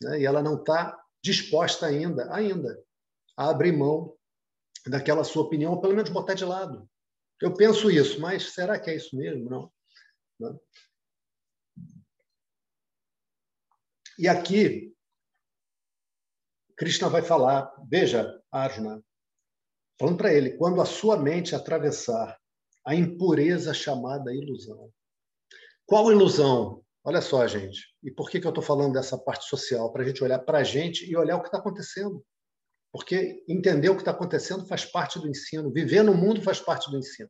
Né? 0.00 0.20
E 0.20 0.24
ela 0.24 0.40
não 0.40 0.54
está 0.54 0.96
disposta 1.22 1.86
ainda, 1.86 2.32
ainda, 2.32 2.80
a 3.36 3.50
abrir 3.50 3.72
mão 3.72 4.16
daquela 4.86 5.24
sua 5.24 5.42
opinião, 5.42 5.72
ou 5.72 5.80
pelo 5.80 5.96
menos 5.96 6.10
botar 6.10 6.34
de 6.34 6.44
lado. 6.44 6.88
Eu 7.42 7.52
penso 7.52 7.90
isso, 7.90 8.20
mas 8.20 8.52
será 8.52 8.78
que 8.78 8.88
é 8.88 8.94
isso 8.94 9.16
mesmo? 9.16 9.50
Não. 9.50 9.72
não. 10.38 10.60
E 14.16 14.28
aqui, 14.28 14.94
Krishna 16.76 17.08
vai 17.08 17.22
falar, 17.22 17.72
veja, 17.88 18.40
Arjuna, 18.50 19.02
falando 19.98 20.16
para 20.16 20.32
ele, 20.32 20.56
quando 20.56 20.80
a 20.80 20.86
sua 20.86 21.16
mente 21.16 21.54
atravessar 21.54 22.38
a 22.88 22.94
impureza 22.94 23.74
chamada 23.74 24.34
ilusão. 24.34 24.90
Qual 25.84 26.10
ilusão? 26.10 26.82
Olha 27.04 27.20
só, 27.20 27.46
gente. 27.46 27.94
E 28.02 28.10
por 28.10 28.30
que, 28.30 28.40
que 28.40 28.46
eu 28.46 28.50
estou 28.50 28.64
falando 28.64 28.94
dessa 28.94 29.18
parte 29.18 29.46
social? 29.46 29.92
Para 29.92 30.04
a 30.04 30.06
gente 30.06 30.24
olhar 30.24 30.38
para 30.38 30.60
a 30.60 30.64
gente 30.64 31.04
e 31.04 31.14
olhar 31.14 31.36
o 31.36 31.42
que 31.42 31.48
está 31.48 31.58
acontecendo. 31.58 32.24
Porque 32.90 33.44
entender 33.46 33.90
o 33.90 33.94
que 33.94 34.00
está 34.00 34.12
acontecendo 34.12 34.66
faz 34.66 34.86
parte 34.86 35.18
do 35.18 35.28
ensino. 35.28 35.70
Viver 35.70 36.02
no 36.02 36.14
mundo 36.14 36.40
faz 36.40 36.60
parte 36.60 36.90
do 36.90 36.96
ensino. 36.96 37.28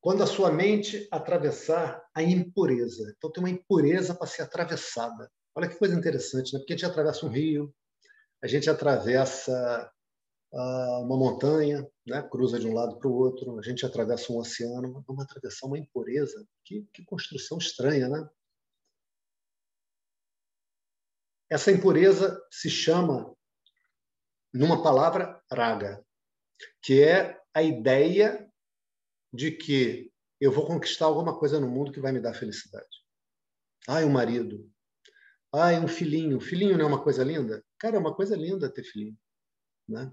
Quando 0.00 0.22
a 0.22 0.26
sua 0.26 0.52
mente 0.52 1.08
atravessar 1.10 2.00
a 2.14 2.22
impureza. 2.22 3.12
Então, 3.16 3.32
tem 3.32 3.42
uma 3.42 3.50
impureza 3.50 4.14
para 4.14 4.28
ser 4.28 4.42
atravessada. 4.42 5.28
Olha 5.52 5.68
que 5.68 5.76
coisa 5.76 5.96
interessante, 5.96 6.52
né? 6.52 6.60
Porque 6.60 6.74
a 6.74 6.76
gente 6.76 6.86
atravessa 6.86 7.26
um 7.26 7.28
rio, 7.28 7.74
a 8.40 8.46
gente 8.46 8.70
atravessa 8.70 9.92
uma 10.50 11.16
montanha, 11.16 11.86
né? 12.06 12.22
cruza 12.22 12.58
de 12.58 12.66
um 12.66 12.74
lado 12.74 12.98
para 12.98 13.08
o 13.08 13.14
outro, 13.14 13.58
a 13.58 13.62
gente 13.62 13.84
atravessa 13.84 14.32
um 14.32 14.38
oceano, 14.38 15.04
vamos 15.06 15.24
atravessar 15.24 15.66
uma 15.66 15.78
impureza. 15.78 16.46
Que, 16.64 16.86
que 16.92 17.04
construção 17.04 17.58
estranha, 17.58 18.08
né? 18.08 18.28
Essa 21.50 21.72
impureza 21.72 22.40
se 22.50 22.68
chama, 22.68 23.34
numa 24.52 24.82
palavra, 24.82 25.42
raga, 25.50 26.04
que 26.82 27.02
é 27.02 27.40
a 27.54 27.62
ideia 27.62 28.50
de 29.32 29.52
que 29.52 30.12
eu 30.40 30.52
vou 30.52 30.66
conquistar 30.66 31.06
alguma 31.06 31.38
coisa 31.38 31.58
no 31.58 31.68
mundo 31.68 31.92
que 31.92 32.00
vai 32.00 32.12
me 32.12 32.20
dar 32.20 32.34
felicidade. 32.34 32.86
Ai, 33.88 34.04
um 34.04 34.10
marido. 34.10 34.70
Ai, 35.52 35.80
um 35.80 35.88
filhinho. 35.88 36.40
Filhinho 36.40 36.76
não 36.76 36.84
é 36.84 36.88
uma 36.88 37.02
coisa 37.02 37.24
linda? 37.24 37.64
Cara, 37.78 37.96
é 37.96 37.98
uma 37.98 38.14
coisa 38.14 38.36
linda 38.36 38.72
ter 38.72 38.84
filhinho. 38.84 39.16
Né? 39.88 40.12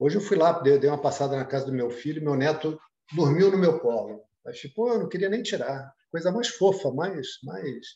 Hoje 0.00 0.16
eu 0.16 0.22
fui 0.22 0.38
lá, 0.38 0.58
dei 0.60 0.88
uma 0.88 1.00
passada 1.00 1.36
na 1.36 1.44
casa 1.44 1.66
do 1.66 1.74
meu 1.74 1.90
filho, 1.90 2.24
meu 2.24 2.34
neto 2.34 2.80
dormiu 3.14 3.50
no 3.50 3.58
meu 3.58 3.78
colo. 3.80 4.24
Mas, 4.42 4.58
tipo, 4.58 4.88
eu 4.88 4.98
não 4.98 5.08
queria 5.10 5.28
nem 5.28 5.42
tirar. 5.42 5.92
Coisa 6.10 6.32
mais 6.32 6.48
fofa, 6.48 6.90
mais, 6.90 7.26
mais 7.44 7.86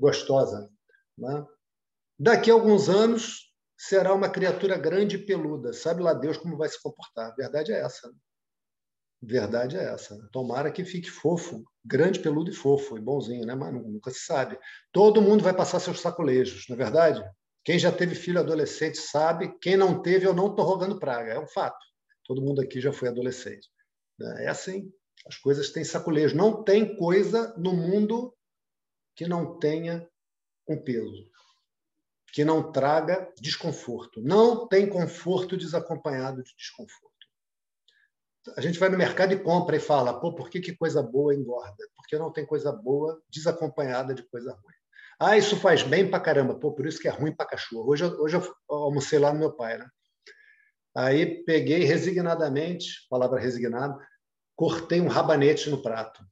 gostosa. 0.00 0.70
Né? 1.18 1.46
Daqui 2.18 2.50
a 2.50 2.54
alguns 2.54 2.88
anos 2.88 3.52
será 3.76 4.14
uma 4.14 4.30
criatura 4.30 4.78
grande 4.78 5.16
e 5.16 5.26
peluda. 5.26 5.74
Sabe 5.74 6.02
lá 6.02 6.14
Deus 6.14 6.38
como 6.38 6.56
vai 6.56 6.68
se 6.70 6.82
comportar. 6.82 7.36
Verdade 7.36 7.74
é 7.74 7.80
essa. 7.80 8.08
Né? 8.08 8.14
Verdade 9.20 9.76
é 9.76 9.84
essa. 9.84 10.16
Né? 10.16 10.26
Tomara 10.32 10.72
que 10.72 10.82
fique 10.82 11.10
fofo, 11.10 11.62
grande, 11.84 12.20
peludo 12.20 12.50
e 12.50 12.54
fofo, 12.54 12.96
e 12.96 13.02
bonzinho, 13.02 13.44
né? 13.44 13.54
mas 13.54 13.70
nunca 13.70 14.10
se 14.10 14.20
sabe. 14.20 14.58
Todo 14.90 15.20
mundo 15.20 15.44
vai 15.44 15.54
passar 15.54 15.78
seus 15.78 16.00
sacolejos, 16.00 16.64
não 16.70 16.74
é 16.74 16.78
verdade? 16.78 17.22
Quem 17.64 17.78
já 17.78 17.90
teve 17.90 18.14
filho 18.14 18.38
adolescente 18.38 18.98
sabe, 18.98 19.58
quem 19.58 19.76
não 19.76 20.02
teve, 20.02 20.26
eu 20.26 20.34
não 20.34 20.48
estou 20.50 20.64
rogando 20.64 20.98
praga, 21.00 21.32
é 21.32 21.38
um 21.38 21.46
fato. 21.46 21.84
Todo 22.24 22.42
mundo 22.42 22.60
aqui 22.60 22.80
já 22.80 22.92
foi 22.92 23.08
adolescente. 23.08 23.70
Né? 24.18 24.44
É 24.44 24.48
assim, 24.48 24.92
as 25.26 25.36
coisas 25.36 25.70
têm 25.70 25.82
sacolejo. 25.82 26.36
Não 26.36 26.62
tem 26.62 26.96
coisa 26.96 27.54
no 27.56 27.72
mundo 27.72 28.36
que 29.16 29.26
não 29.26 29.58
tenha 29.58 30.06
um 30.68 30.82
peso, 30.82 31.30
que 32.32 32.44
não 32.44 32.70
traga 32.70 33.32
desconforto. 33.40 34.20
Não 34.20 34.68
tem 34.68 34.88
conforto 34.88 35.56
desacompanhado 35.56 36.42
de 36.42 36.54
desconforto. 36.56 37.14
A 38.56 38.60
gente 38.60 38.78
vai 38.78 38.90
no 38.90 38.98
mercado 38.98 39.32
e 39.32 39.42
compra 39.42 39.76
e 39.76 39.80
fala, 39.80 40.20
pô, 40.20 40.34
por 40.34 40.50
que, 40.50 40.60
que 40.60 40.76
coisa 40.76 41.02
boa 41.02 41.34
engorda? 41.34 41.82
Porque 41.96 42.18
não 42.18 42.30
tem 42.30 42.44
coisa 42.44 42.70
boa 42.70 43.22
desacompanhada 43.30 44.12
de 44.12 44.22
coisa 44.24 44.52
ruim. 44.52 44.83
Ah, 45.18 45.36
isso 45.36 45.56
faz 45.56 45.82
bem 45.82 46.08
pra 46.08 46.20
caramba. 46.20 46.58
Pô, 46.58 46.72
por 46.72 46.86
isso 46.86 47.00
que 47.00 47.08
é 47.08 47.10
ruim 47.10 47.34
pra 47.34 47.46
cachorro. 47.46 47.90
Hoje, 47.90 48.04
hoje 48.04 48.36
eu 48.36 48.54
almocei 48.68 49.18
lá 49.18 49.32
no 49.32 49.38
meu 49.38 49.52
pai, 49.52 49.78
né? 49.78 49.88
Aí 50.96 51.42
peguei 51.44 51.84
resignadamente, 51.84 53.06
palavra 53.10 53.40
resignado, 53.40 53.98
cortei 54.56 55.00
um 55.00 55.08
rabanete 55.08 55.68
no 55.68 55.82
prato. 55.82 56.24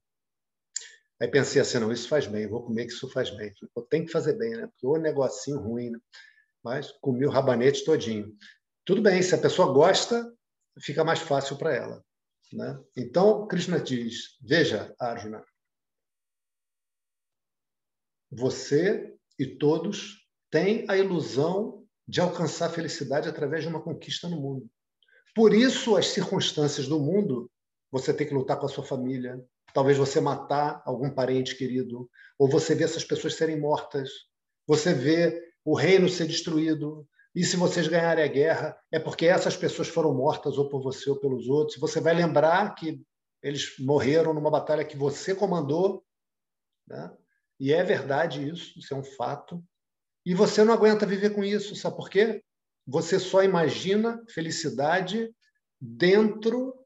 Aí 1.20 1.28
pensei 1.28 1.60
assim, 1.60 1.78
não, 1.78 1.92
isso 1.92 2.08
faz 2.08 2.26
bem, 2.26 2.48
vou 2.48 2.64
comer 2.64 2.86
que 2.86 2.92
isso 2.92 3.08
faz 3.08 3.30
bem. 3.30 3.52
Eu 3.76 3.82
tenho 3.82 4.06
que 4.06 4.12
fazer 4.12 4.34
bem, 4.34 4.50
né? 4.50 4.66
Porque 4.66 4.86
o 4.86 5.00
negocinho 5.00 5.58
ruim, 5.58 5.90
né? 5.90 5.98
Mas 6.64 6.92
comi 7.00 7.26
o 7.26 7.30
rabanete 7.30 7.84
todinho. 7.84 8.32
Tudo 8.84 9.02
bem, 9.02 9.22
se 9.22 9.34
a 9.34 9.38
pessoa 9.38 9.72
gosta, 9.72 10.32
fica 10.80 11.04
mais 11.04 11.20
fácil 11.20 11.56
para 11.56 11.74
ela. 11.74 12.04
Né? 12.52 12.78
Então, 12.96 13.46
Krishna 13.46 13.80
diz: 13.80 14.36
Veja, 14.40 14.94
Arjuna, 15.00 15.44
você 18.32 19.14
e 19.38 19.46
todos 19.46 20.26
têm 20.50 20.86
a 20.88 20.96
ilusão 20.96 21.84
de 22.08 22.20
alcançar 22.20 22.66
a 22.66 22.72
felicidade 22.72 23.28
através 23.28 23.62
de 23.62 23.68
uma 23.68 23.82
conquista 23.82 24.28
no 24.28 24.40
mundo. 24.40 24.66
Por 25.34 25.54
isso, 25.54 25.96
as 25.96 26.08
circunstâncias 26.08 26.88
do 26.88 26.98
mundo, 26.98 27.50
você 27.90 28.12
tem 28.12 28.26
que 28.26 28.34
lutar 28.34 28.58
com 28.58 28.66
a 28.66 28.68
sua 28.68 28.84
família, 28.84 29.42
talvez 29.74 29.98
você 29.98 30.20
matar 30.20 30.82
algum 30.84 31.10
parente 31.10 31.56
querido, 31.56 32.08
ou 32.38 32.48
você 32.48 32.74
vê 32.74 32.84
essas 32.84 33.04
pessoas 33.04 33.34
serem 33.34 33.60
mortas, 33.60 34.10
você 34.66 34.92
vê 34.94 35.52
o 35.64 35.74
reino 35.74 36.08
ser 36.08 36.26
destruído, 36.26 37.06
e 37.34 37.44
se 37.44 37.56
vocês 37.56 37.88
ganharem 37.88 38.24
a 38.24 38.28
guerra, 38.28 38.78
é 38.90 38.98
porque 38.98 39.26
essas 39.26 39.56
pessoas 39.56 39.88
foram 39.88 40.14
mortas 40.14 40.58
ou 40.58 40.68
por 40.68 40.82
você 40.82 41.08
ou 41.08 41.18
pelos 41.18 41.48
outros. 41.48 41.78
Você 41.78 41.98
vai 41.98 42.14
lembrar 42.14 42.74
que 42.74 43.00
eles 43.42 43.74
morreram 43.78 44.34
numa 44.34 44.50
batalha 44.50 44.84
que 44.84 44.96
você 44.96 45.34
comandou, 45.34 46.04
né? 46.86 47.10
E 47.62 47.72
é 47.72 47.84
verdade 47.84 48.48
isso, 48.48 48.76
isso 48.76 48.92
é 48.92 48.96
um 48.96 49.04
fato. 49.04 49.64
E 50.26 50.34
você 50.34 50.64
não 50.64 50.74
aguenta 50.74 51.06
viver 51.06 51.30
com 51.30 51.44
isso, 51.44 51.76
sabe 51.76 51.94
por 51.94 52.10
quê? 52.10 52.42
Você 52.84 53.20
só 53.20 53.44
imagina 53.44 54.20
felicidade 54.28 55.32
dentro 55.80 56.84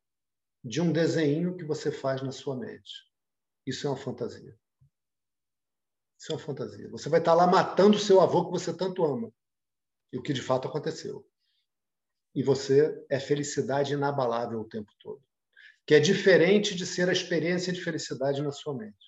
de 0.62 0.83
um 0.83 0.93
desenho 0.93 1.57
que 1.57 1.64
você 1.64 1.91
faz 1.91 2.20
na 2.20 2.31
sua 2.31 2.55
mente. 2.55 2.93
Isso 3.66 3.87
é 3.87 3.91
uma 3.91 3.97
fantasia. 3.97 4.55
Isso 6.18 6.33
é 6.33 6.35
uma 6.35 6.43
fantasia. 6.43 6.91
Você 6.91 7.09
vai 7.09 7.20
estar 7.20 7.33
lá 7.33 7.47
matando 7.47 7.97
o 7.97 8.01
seu 8.01 8.20
avô 8.20 8.45
que 8.45 8.51
você 8.51 8.77
tanto 8.77 9.03
ama 9.03 9.33
e 10.12 10.18
o 10.18 10.22
que 10.22 10.35
de 10.35 10.43
fato 10.43 10.68
aconteceu. 10.68 11.27
E 12.35 12.43
você 12.43 13.03
é 13.09 13.18
felicidade 13.18 13.95
inabalável 13.95 14.61
o 14.61 14.68
tempo 14.68 14.93
todo, 15.01 15.24
que 15.87 15.95
é 15.95 16.01
diferente 16.01 16.74
de 16.74 16.85
ser 16.85 17.09
a 17.09 17.12
experiência 17.12 17.72
de 17.72 17.83
felicidade 17.83 18.43
na 18.43 18.53
sua 18.53 18.77
mente. 18.77 19.05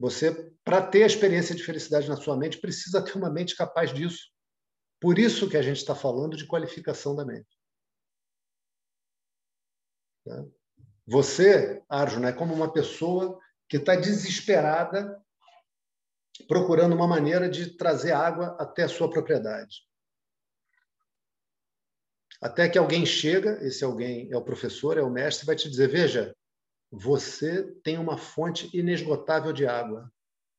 Você, 0.00 0.50
para 0.64 0.80
ter 0.80 1.02
a 1.02 1.06
experiência 1.06 1.54
de 1.54 1.62
felicidade 1.62 2.08
na 2.08 2.16
sua 2.16 2.34
mente, 2.34 2.58
precisa 2.58 3.04
ter 3.04 3.18
uma 3.18 3.28
mente 3.28 3.54
capaz 3.54 3.92
disso. 3.92 4.32
Por 4.98 5.18
isso 5.18 5.48
que 5.48 5.58
a 5.58 5.62
gente 5.62 5.76
está 5.76 5.94
falando 5.94 6.38
de 6.38 6.46
qualificação 6.46 7.14
da 7.14 7.22
mente. 7.22 7.60
Tá? 10.24 10.42
Você, 11.06 11.84
Arjuna, 11.86 12.30
é 12.30 12.32
como 12.32 12.54
uma 12.54 12.72
pessoa 12.72 13.38
que 13.68 13.76
está 13.76 13.94
desesperada 13.94 15.22
procurando 16.48 16.94
uma 16.94 17.06
maneira 17.06 17.46
de 17.46 17.76
trazer 17.76 18.12
água 18.12 18.56
até 18.58 18.84
a 18.84 18.88
sua 18.88 19.10
propriedade. 19.10 19.86
Até 22.40 22.70
que 22.70 22.78
alguém 22.78 23.04
chega, 23.04 23.62
esse 23.66 23.84
alguém 23.84 24.32
é 24.32 24.36
o 24.36 24.44
professor, 24.44 24.96
é 24.96 25.02
o 25.02 25.10
mestre, 25.10 25.44
vai 25.44 25.56
te 25.56 25.68
dizer: 25.68 25.88
veja, 25.88 26.34
você 26.90 27.72
tem 27.84 27.98
uma 27.98 28.18
fonte 28.18 28.76
inesgotável 28.76 29.52
de 29.52 29.66
água 29.66 30.10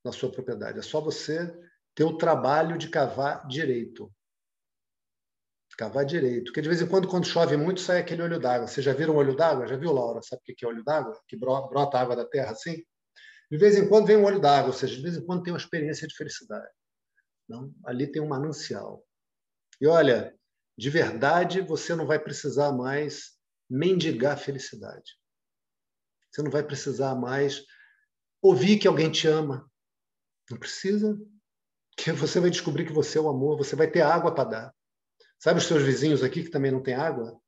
na 0.04 0.12
sua 0.12 0.32
propriedade. 0.32 0.80
É 0.80 0.82
só 0.82 1.02
você 1.02 1.52
ter 1.94 2.04
o 2.04 2.18
trabalho 2.18 2.78
de 2.78 2.90
cavar 2.90 3.46
direito. 3.48 4.12
Cavar 5.78 6.06
direito. 6.06 6.46
Porque 6.46 6.62
de 6.62 6.70
vez 6.70 6.82
em 6.82 6.88
quando, 6.88 7.08
quando 7.08 7.26
chove 7.26 7.58
muito, 7.58 7.82
sai 7.82 8.00
aquele 8.00 8.22
olho 8.22 8.40
d'água. 8.40 8.68
Você 8.68 8.82
já 8.82 8.94
viram 8.94 9.16
um 9.16 9.18
olho 9.18 9.36
d'água? 9.36 9.68
Já 9.68 9.76
viu, 9.76 9.92
Laura? 9.92 10.22
Sabe 10.22 10.42
o 10.42 10.56
que 10.56 10.64
é 10.64 10.68
olho 10.68 10.84
d'água? 10.84 11.20
Que 11.28 11.36
brota 11.36 11.98
água 11.98 12.16
da 12.16 12.26
terra 12.26 12.52
assim? 12.52 12.84
De 13.50 13.58
vez 13.58 13.76
em 13.76 13.90
quando 13.90 14.06
vem 14.06 14.16
um 14.16 14.24
olho 14.24 14.40
d'água, 14.40 14.68
ou 14.68 14.74
seja, 14.74 14.96
de 14.96 15.02
vez 15.02 15.18
em 15.18 15.26
quando 15.26 15.44
tem 15.44 15.52
uma 15.52 15.60
experiência 15.60 16.08
de 16.08 16.16
felicidade. 16.16 16.72
Não? 17.50 17.74
Ali 17.84 18.08
tem 18.08 18.22
um 18.22 18.28
manancial. 18.28 19.06
E 19.80 19.88
olha, 19.88 20.34
de 20.78 20.90
verdade, 20.90 21.62
você 21.62 21.96
não 21.96 22.06
vai 22.06 22.20
precisar 22.20 22.72
mais 22.72 23.38
mendigar 23.70 24.38
felicidade. 24.38 25.21
Você 26.32 26.42
não 26.42 26.50
vai 26.50 26.64
precisar 26.64 27.14
mais 27.16 27.66
ouvir 28.42 28.80
que 28.80 28.88
alguém 28.88 29.12
te 29.12 29.28
ama. 29.28 29.70
Não 30.50 30.58
precisa. 30.58 31.20
Que 31.98 32.12
você 32.14 32.40
vai 32.40 32.50
descobrir 32.50 32.86
que 32.86 32.94
você 32.94 33.18
é 33.18 33.22
o 33.22 33.30
amor, 33.30 33.58
você 33.58 33.76
vai 33.76 33.90
ter 33.90 34.02
água 34.02 34.34
para 34.34 34.50
dar. 34.50 34.76
Sabe 35.38 35.60
os 35.60 35.66
seus 35.66 35.84
vizinhos 35.84 36.24
aqui 36.24 36.44
que 36.44 36.50
também 36.50 36.72
não 36.72 36.82
têm 36.82 36.94
água? 36.94 37.40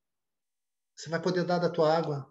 Você 0.95 1.09
vai 1.09 1.21
poder 1.21 1.43
dar 1.43 1.59
da 1.59 1.69
tua 1.69 1.95
água. 1.95 2.29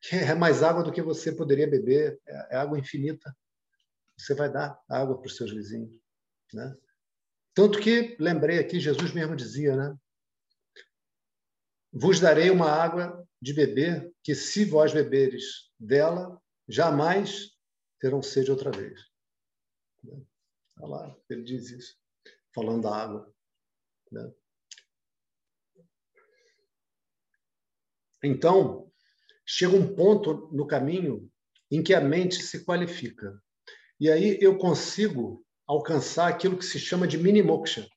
Que 0.00 0.16
é 0.16 0.34
mais 0.34 0.62
água 0.62 0.82
do 0.82 0.92
que 0.92 1.02
você 1.02 1.32
poderia 1.32 1.68
beber, 1.68 2.20
é, 2.26 2.54
é 2.54 2.56
água 2.56 2.78
infinita. 2.78 3.36
Você 4.16 4.34
vai 4.34 4.50
dar 4.50 4.80
água 4.88 5.18
para 5.18 5.26
os 5.26 5.36
seus 5.36 5.52
vizinhos, 5.52 5.92
né? 6.52 6.76
Tanto 7.54 7.78
que 7.80 8.16
lembrei 8.18 8.58
aqui, 8.58 8.80
Jesus 8.80 9.12
mesmo 9.12 9.36
dizia, 9.36 9.76
né? 9.76 9.96
Vos 11.92 12.18
darei 12.18 12.50
uma 12.50 12.70
água 12.70 13.26
de 13.42 13.52
beber, 13.52 14.14
que 14.22 14.36
se 14.36 14.64
vós 14.64 14.94
beberes 14.94 15.72
dela, 15.76 16.40
jamais 16.68 17.50
terão 17.98 18.22
sede 18.22 18.52
outra 18.52 18.70
vez. 18.70 19.00
Olha 20.78 20.86
lá, 20.88 21.16
ele 21.28 21.42
diz 21.42 21.70
isso, 21.70 21.96
falando 22.54 22.82
da 22.82 22.94
água. 22.94 23.34
Né? 24.12 24.32
Então, 28.22 28.88
chega 29.44 29.74
um 29.74 29.92
ponto 29.92 30.48
no 30.52 30.64
caminho 30.64 31.28
em 31.68 31.82
que 31.82 31.94
a 31.94 32.00
mente 32.00 32.36
se 32.44 32.64
qualifica. 32.64 33.42
E 33.98 34.08
aí 34.08 34.38
eu 34.40 34.56
consigo 34.56 35.44
alcançar 35.66 36.28
aquilo 36.28 36.56
que 36.56 36.64
se 36.64 36.78
chama 36.78 37.08
de 37.08 37.18
mini 37.18 37.42
moksha, 37.42 37.88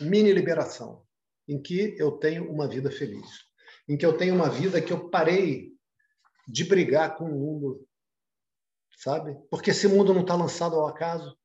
mini 0.00 0.32
liberação 0.32 1.06
em 1.46 1.62
que 1.62 1.94
eu 1.98 2.12
tenho 2.18 2.50
uma 2.50 2.66
vida 2.66 2.90
feliz, 2.90 3.44
em 3.88 3.96
que 3.96 4.04
eu 4.04 4.16
tenho 4.16 4.34
uma 4.34 4.48
vida 4.48 4.80
que 4.80 4.92
eu 4.92 5.08
parei 5.08 5.72
de 6.46 6.64
brigar 6.64 7.16
com 7.16 7.24
o 7.24 7.38
mundo, 7.38 7.88
sabe? 8.96 9.36
Porque 9.50 9.70
esse 9.70 9.88
mundo 9.88 10.12
não 10.12 10.22
está 10.22 10.34
lançado 10.34 10.76
ao 10.76 10.86
acaso. 10.86 11.38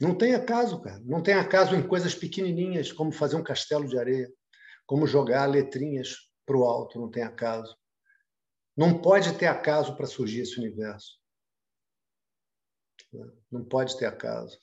Não 0.00 0.16
tem 0.16 0.34
acaso, 0.34 0.80
cara. 0.82 1.00
Não 1.00 1.22
tem 1.22 1.34
acaso 1.34 1.74
em 1.74 1.86
coisas 1.86 2.14
pequenininhas, 2.14 2.92
como 2.92 3.12
fazer 3.12 3.36
um 3.36 3.42
castelo 3.42 3.88
de 3.88 3.98
areia, 3.98 4.30
como 4.84 5.06
jogar 5.06 5.46
letrinhas 5.46 6.30
para 6.44 6.56
o 6.56 6.64
alto, 6.64 7.00
não 7.00 7.10
tem 7.10 7.22
acaso. 7.22 7.76
Não 8.76 9.00
pode 9.00 9.36
ter 9.38 9.46
acaso 9.46 9.96
para 9.96 10.06
surgir 10.06 10.42
esse 10.42 10.58
universo. 10.58 11.18
Não 13.50 13.64
pode 13.64 13.98
ter 13.98 14.06
acaso. 14.06 14.60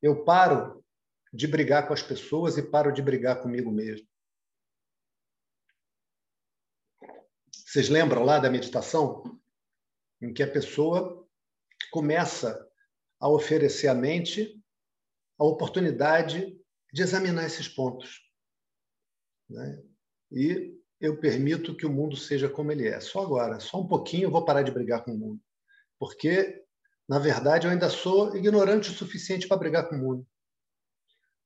Eu 0.00 0.24
paro 0.24 0.84
de 1.32 1.46
brigar 1.46 1.86
com 1.86 1.92
as 1.92 2.02
pessoas 2.02 2.56
e 2.56 2.62
paro 2.62 2.92
de 2.92 3.02
brigar 3.02 3.42
comigo 3.42 3.70
mesmo. 3.70 4.06
Vocês 7.72 7.88
lembram 7.88 8.22
lá 8.22 8.38
da 8.38 8.50
meditação? 8.50 9.22
Em 10.20 10.30
que 10.30 10.42
a 10.42 10.46
pessoa 10.50 11.26
começa 11.90 12.68
a 13.18 13.30
oferecer 13.30 13.88
à 13.88 13.94
mente 13.94 14.62
a 15.38 15.44
oportunidade 15.44 16.54
de 16.92 17.02
examinar 17.02 17.46
esses 17.46 17.66
pontos. 17.66 18.20
Né? 19.48 19.82
E 20.30 20.78
eu 21.00 21.18
permito 21.18 21.74
que 21.74 21.86
o 21.86 21.90
mundo 21.90 22.14
seja 22.14 22.46
como 22.46 22.70
ele 22.70 22.86
é. 22.86 23.00
Só 23.00 23.22
agora, 23.22 23.58
só 23.58 23.80
um 23.80 23.88
pouquinho 23.88 24.24
eu 24.24 24.30
vou 24.30 24.44
parar 24.44 24.60
de 24.60 24.70
brigar 24.70 25.02
com 25.02 25.12
o 25.12 25.18
mundo. 25.18 25.40
Porque, 25.98 26.62
na 27.08 27.18
verdade, 27.18 27.66
eu 27.66 27.70
ainda 27.70 27.88
sou 27.88 28.36
ignorante 28.36 28.90
o 28.90 28.94
suficiente 28.94 29.48
para 29.48 29.56
brigar 29.56 29.88
com 29.88 29.96
o 29.96 29.98
mundo 29.98 30.26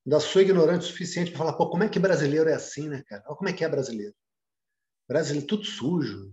ainda 0.04 0.20
sou 0.20 0.40
ignorante 0.40 0.84
o 0.84 0.88
suficiente 0.88 1.32
para 1.32 1.38
falar, 1.38 1.52
pô, 1.54 1.68
como 1.68 1.82
é 1.82 1.88
que 1.88 1.98
brasileiro 1.98 2.48
é 2.48 2.54
assim, 2.54 2.88
né, 2.88 3.02
cara? 3.08 3.24
Olha 3.26 3.36
como 3.36 3.50
é 3.50 3.52
que 3.52 3.64
é 3.64 3.68
brasileiro. 3.68 4.14
Brasileiro 5.08 5.46
tudo 5.46 5.64
sujo, 5.64 6.32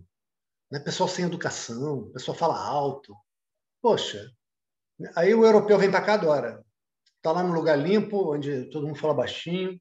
né? 0.71 0.79
pessoal 0.79 1.07
sem 1.07 1.25
educação, 1.25 2.11
pessoal 2.11 2.37
fala 2.37 2.57
alto. 2.57 3.15
Poxa, 3.81 4.31
aí 5.15 5.33
o 5.33 5.45
europeu 5.45 5.77
vem 5.77 5.91
para 5.91 6.03
cá 6.03 6.13
adora. 6.13 6.63
Está 7.17 7.31
lá 7.31 7.43
no 7.43 7.53
lugar 7.53 7.77
limpo, 7.77 8.33
onde 8.33 8.69
todo 8.69 8.87
mundo 8.87 8.99
fala 8.99 9.13
baixinho, 9.13 9.79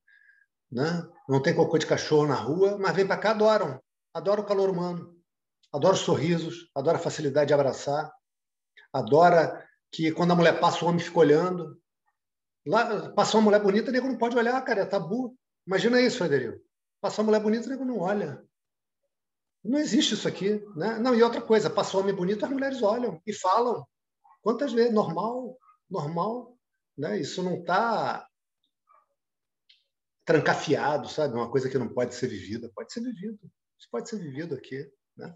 né? 0.71 1.09
não 1.29 1.43
tem 1.43 1.55
cocô 1.55 1.79
de 1.79 1.87
cachorro 1.87 2.27
na 2.27 2.35
rua, 2.35 2.79
mas 2.79 2.95
vem 2.95 3.07
para 3.07 3.19
cá 3.19 3.31
adoram. 3.31 3.83
Adora 4.15 4.41
o 4.41 4.47
calor 4.47 4.69
humano, 4.69 5.17
adora 5.73 5.95
os 5.95 6.01
sorrisos, 6.01 6.71
adora 6.75 6.99
a 6.99 7.01
facilidade 7.01 7.49
de 7.49 7.55
abraçar, 7.55 8.13
adora 8.93 9.67
que 9.91 10.13
quando 10.13 10.33
a 10.33 10.37
mulher 10.37 10.61
passa 10.61 10.85
o 10.85 10.89
homem 10.89 11.01
fica 11.01 11.19
olhando, 11.19 11.83
Lá, 12.67 13.11
passar 13.11 13.39
uma 13.39 13.45
mulher 13.45 13.61
bonita, 13.61 13.91
o 13.91 13.93
nego 13.93 14.07
não 14.07 14.17
pode 14.17 14.37
olhar, 14.37 14.61
cara, 14.63 14.83
é 14.83 14.87
tabu. 14.87 15.37
Imagina 15.67 16.01
isso, 16.01 16.19
Frederico. 16.19 16.63
Passar 17.01 17.23
uma 17.23 17.27
mulher 17.27 17.43
bonita, 17.43 17.67
o 17.67 17.71
nego 17.71 17.85
não 17.85 17.99
olha. 17.99 18.43
Não 19.65 19.79
existe 19.79 20.15
isso 20.15 20.27
aqui. 20.27 20.65
Né? 20.77 20.99
Não, 20.99 21.15
e 21.15 21.23
outra 21.23 21.41
coisa, 21.41 21.71
passar 21.71 21.99
um 21.99 22.01
homem 22.01 22.15
bonito, 22.15 22.45
as 22.45 22.51
mulheres 22.51 22.83
olham 22.83 23.21
e 23.27 23.33
falam. 23.33 23.87
Quantas 24.43 24.73
vezes? 24.73 24.93
Normal, 24.93 25.57
normal. 25.89 26.59
Né? 26.97 27.21
Isso 27.21 27.43
não 27.43 27.61
está 27.61 28.27
trancafiado, 30.25 31.09
sabe? 31.09 31.35
Uma 31.35 31.51
coisa 31.51 31.69
que 31.69 31.79
não 31.79 31.89
pode 31.89 32.15
ser 32.15 32.29
vivida. 32.29 32.71
Pode 32.75 32.93
ser 32.93 33.01
vivido. 33.01 33.39
Isso 33.79 33.89
pode 33.91 34.09
ser 34.09 34.19
vivido 34.19 34.55
aqui. 34.55 34.91
Né? 35.17 35.35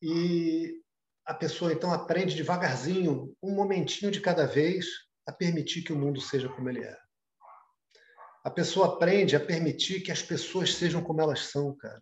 E 0.00 0.82
a 1.24 1.34
pessoa, 1.34 1.72
então, 1.72 1.92
aprende 1.92 2.36
devagarzinho, 2.36 3.36
um 3.42 3.52
momentinho 3.54 4.12
de 4.12 4.20
cada 4.20 4.46
vez, 4.46 4.86
a 5.26 5.32
permitir 5.32 5.82
que 5.82 5.92
o 5.92 5.98
mundo 5.98 6.20
seja 6.20 6.48
como 6.48 6.68
ele 6.68 6.84
é. 6.84 6.96
A 8.44 8.50
pessoa 8.50 8.94
aprende 8.94 9.34
a 9.34 9.44
permitir 9.44 10.02
que 10.02 10.12
as 10.12 10.22
pessoas 10.22 10.74
sejam 10.74 11.02
como 11.02 11.20
elas 11.20 11.46
são, 11.46 11.76
cara. 11.76 12.00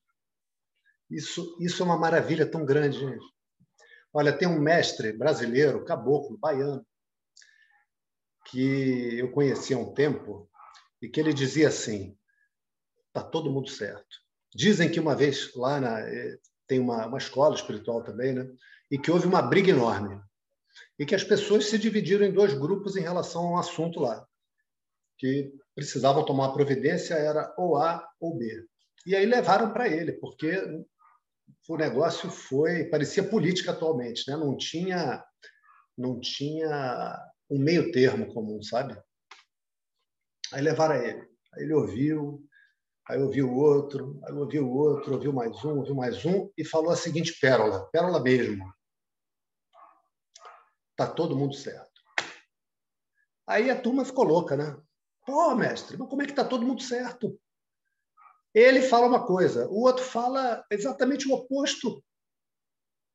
Isso, 1.11 1.57
isso 1.61 1.83
é 1.83 1.87
uma 1.87 1.99
maravilha 1.99 2.47
tão 2.47 2.65
grande, 2.65 2.99
gente. 2.99 3.25
Olha, 4.13 4.33
tem 4.33 4.49
um 4.49 4.61
mestre 4.61 5.13
brasileiro, 5.13 5.85
caboclo, 5.85 6.39
baiano, 6.39 6.87
que 8.47 9.19
eu 9.19 9.31
conheci 9.33 9.75
há 9.75 9.79
um 9.79 9.93
tempo 9.93 10.49
e 11.03 11.09
que 11.09 11.21
ele 11.21 11.33
dizia 11.33 11.69
assim: 11.69 12.17
tá 13.13 13.23
todo 13.23 13.51
mundo 13.51 13.69
certo. 13.69 14.23
Dizem 14.55 14.91
que 14.91 15.01
uma 15.01 15.17
vez 15.17 15.53
lá 15.55 15.81
na, 15.81 16.01
eh, 16.01 16.39
tem 16.67 16.79
uma, 16.79 17.07
uma 17.07 17.19
escola 17.19 17.55
espiritual 17.55 18.03
também, 18.03 18.33
né? 18.33 18.49
E 18.91 18.99
que 18.99 19.11
houve 19.11 19.27
uma 19.27 19.43
briga 19.43 19.71
enorme 19.71 20.21
e 20.99 21.05
que 21.05 21.15
as 21.15 21.25
pessoas 21.25 21.67
se 21.67 21.79
dividiram 21.79 22.25
em 22.25 22.33
dois 22.33 22.55
grupos 22.55 22.97
em 22.97 23.01
relação 23.01 23.43
a 23.43 23.51
um 23.53 23.59
assunto 23.59 24.01
lá, 24.01 24.27
que 25.19 25.53
precisavam 25.75 26.25
tomar 26.25 26.53
providência 26.53 27.15
era 27.15 27.53
ou 27.59 27.77
A 27.77 28.07
ou 28.21 28.37
B. 28.37 28.65
E 29.07 29.15
aí 29.15 29.27
levaram 29.27 29.73
para 29.73 29.89
ele, 29.89 30.13
porque 30.13 30.53
o 31.68 31.76
negócio 31.76 32.30
foi 32.30 32.84
parecia 32.84 33.28
política 33.28 33.72
atualmente, 33.72 34.28
né? 34.28 34.36
Não 34.36 34.57
tinha 34.57 35.24
não 35.97 36.20
tinha 36.20 37.18
um 37.49 37.59
meio 37.59 37.92
termo 37.92 38.32
comum, 38.32 38.62
sabe? 38.62 39.01
Aí 40.53 40.61
levaram 40.61 40.97
ele. 40.97 41.28
Aí 41.55 41.62
ele 41.62 41.74
ouviu, 41.74 42.45
aí 43.09 43.20
ouviu 43.20 43.53
outro, 43.53 44.20
aí 44.24 44.32
ouviu 44.34 44.68
outro, 44.70 45.14
ouviu 45.14 45.32
mais 45.32 45.64
um, 45.64 45.78
ouviu 45.78 45.95
mais 45.95 46.24
um 46.24 46.51
e 46.57 46.64
falou 46.64 46.90
a 46.90 46.97
seguinte 46.97 47.38
pérola, 47.40 47.88
pérola 47.90 48.20
mesmo. 48.20 48.72
Tá 50.97 51.07
todo 51.07 51.36
mundo 51.36 51.55
certo. 51.55 51.92
Aí 53.47 53.70
a 53.70 53.80
turma 53.80 54.05
ficou 54.05 54.24
louca, 54.24 54.57
né? 54.57 54.76
Pô, 55.26 55.55
mestre, 55.55 55.97
mas 55.97 56.09
como 56.09 56.22
é 56.22 56.26
que 56.26 56.32
tá 56.32 56.45
todo 56.45 56.66
mundo 56.66 56.82
certo? 56.82 57.38
Ele 58.55 58.83
fala 58.83 59.07
uma 59.07 59.27
coisa, 59.27 59.69
o 59.69 59.81
outro 59.81 60.05
fala 60.05 60.65
exatamente 60.71 61.29
o 61.29 61.33
oposto. 61.33 62.03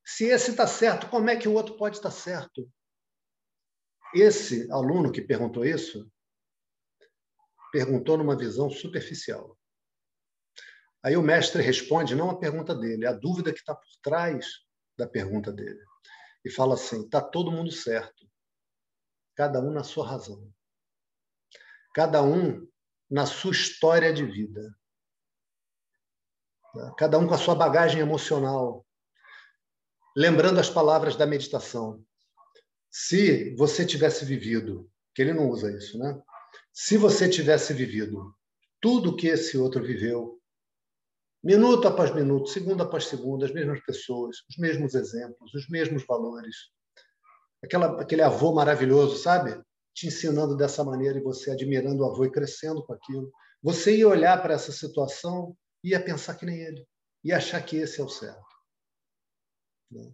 Se 0.05 0.25
esse 0.25 0.51
está 0.51 0.67
certo, 0.67 1.07
como 1.09 1.29
é 1.29 1.35
que 1.37 1.47
o 1.47 1.53
outro 1.53 1.77
pode 1.77 1.95
estar 1.95 2.11
certo? 2.11 2.69
Esse 4.13 4.69
aluno 4.71 5.11
que 5.11 5.21
perguntou 5.21 5.63
isso 5.63 6.11
perguntou 7.71 8.17
numa 8.17 8.35
visão 8.35 8.69
superficial. 8.69 9.57
Aí 11.03 11.15
o 11.15 11.21
mestre 11.21 11.61
responde 11.61 12.15
não 12.15 12.29
a 12.29 12.39
pergunta 12.39 12.75
dele, 12.75 13.05
a 13.05 13.13
dúvida 13.13 13.53
que 13.53 13.59
está 13.59 13.73
por 13.73 13.87
trás 14.01 14.45
da 14.97 15.07
pergunta 15.07 15.51
dele. 15.51 15.79
E 16.43 16.49
fala 16.49 16.73
assim: 16.73 17.03
está 17.05 17.21
todo 17.21 17.51
mundo 17.51 17.71
certo, 17.71 18.29
cada 19.35 19.61
um 19.61 19.71
na 19.71 19.83
sua 19.83 20.07
razão, 20.07 20.51
cada 21.93 22.21
um 22.21 22.67
na 23.09 23.25
sua 23.25 23.51
história 23.51 24.11
de 24.13 24.25
vida, 24.25 24.75
cada 26.97 27.17
um 27.17 27.27
com 27.27 27.33
a 27.33 27.37
sua 27.37 27.55
bagagem 27.55 28.01
emocional. 28.01 28.85
Lembrando 30.15 30.59
as 30.59 30.69
palavras 30.69 31.15
da 31.15 31.25
meditação. 31.25 32.03
Se 32.89 33.55
você 33.55 33.85
tivesse 33.85 34.25
vivido, 34.25 34.89
que 35.13 35.21
ele 35.21 35.33
não 35.33 35.49
usa 35.49 35.71
isso, 35.71 35.97
né? 35.97 36.19
Se 36.73 36.97
você 36.97 37.29
tivesse 37.29 37.73
vivido 37.73 38.33
tudo 38.81 39.15
que 39.15 39.27
esse 39.27 39.57
outro 39.57 39.83
viveu, 39.83 40.39
minuto 41.43 41.87
após 41.87 42.13
minuto, 42.13 42.49
segundo 42.49 42.81
após 42.81 43.05
segundo, 43.05 43.45
as 43.45 43.53
mesmas 43.53 43.79
pessoas, 43.81 44.37
os 44.49 44.57
mesmos 44.57 44.95
exemplos, 44.95 45.53
os 45.53 45.67
mesmos 45.69 46.05
valores, 46.05 46.55
aquela, 47.63 48.01
aquele 48.01 48.21
avô 48.21 48.53
maravilhoso, 48.53 49.17
sabe? 49.17 49.61
Te 49.93 50.07
ensinando 50.07 50.55
dessa 50.55 50.83
maneira 50.83 51.17
e 51.17 51.23
você 51.23 51.51
admirando 51.51 52.03
o 52.03 52.05
avô 52.05 52.25
e 52.25 52.31
crescendo 52.31 52.83
com 52.83 52.93
aquilo. 52.93 53.31
Você 53.61 53.97
ia 53.97 54.07
olhar 54.07 54.41
para 54.41 54.53
essa 54.53 54.71
situação 54.71 55.55
ia 55.83 56.03
pensar 56.03 56.35
que 56.35 56.45
nem 56.45 56.59
ele, 56.59 56.87
ia 57.23 57.37
achar 57.37 57.61
que 57.63 57.77
esse 57.77 57.99
é 57.99 58.03
o 58.03 58.09
certo. 58.09 58.49
Né? 59.91 60.13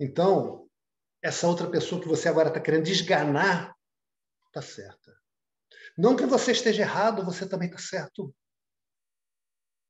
Então, 0.00 0.68
essa 1.22 1.46
outra 1.46 1.70
pessoa 1.70 2.00
que 2.00 2.08
você 2.08 2.28
agora 2.28 2.48
está 2.48 2.60
querendo 2.60 2.84
desganar 2.84 3.76
está 4.46 4.60
certa. 4.60 5.16
Não 5.96 6.16
que 6.16 6.26
você 6.26 6.52
esteja 6.52 6.82
errado, 6.82 7.24
você 7.24 7.48
também 7.48 7.68
está 7.68 7.78
certo. 7.78 8.34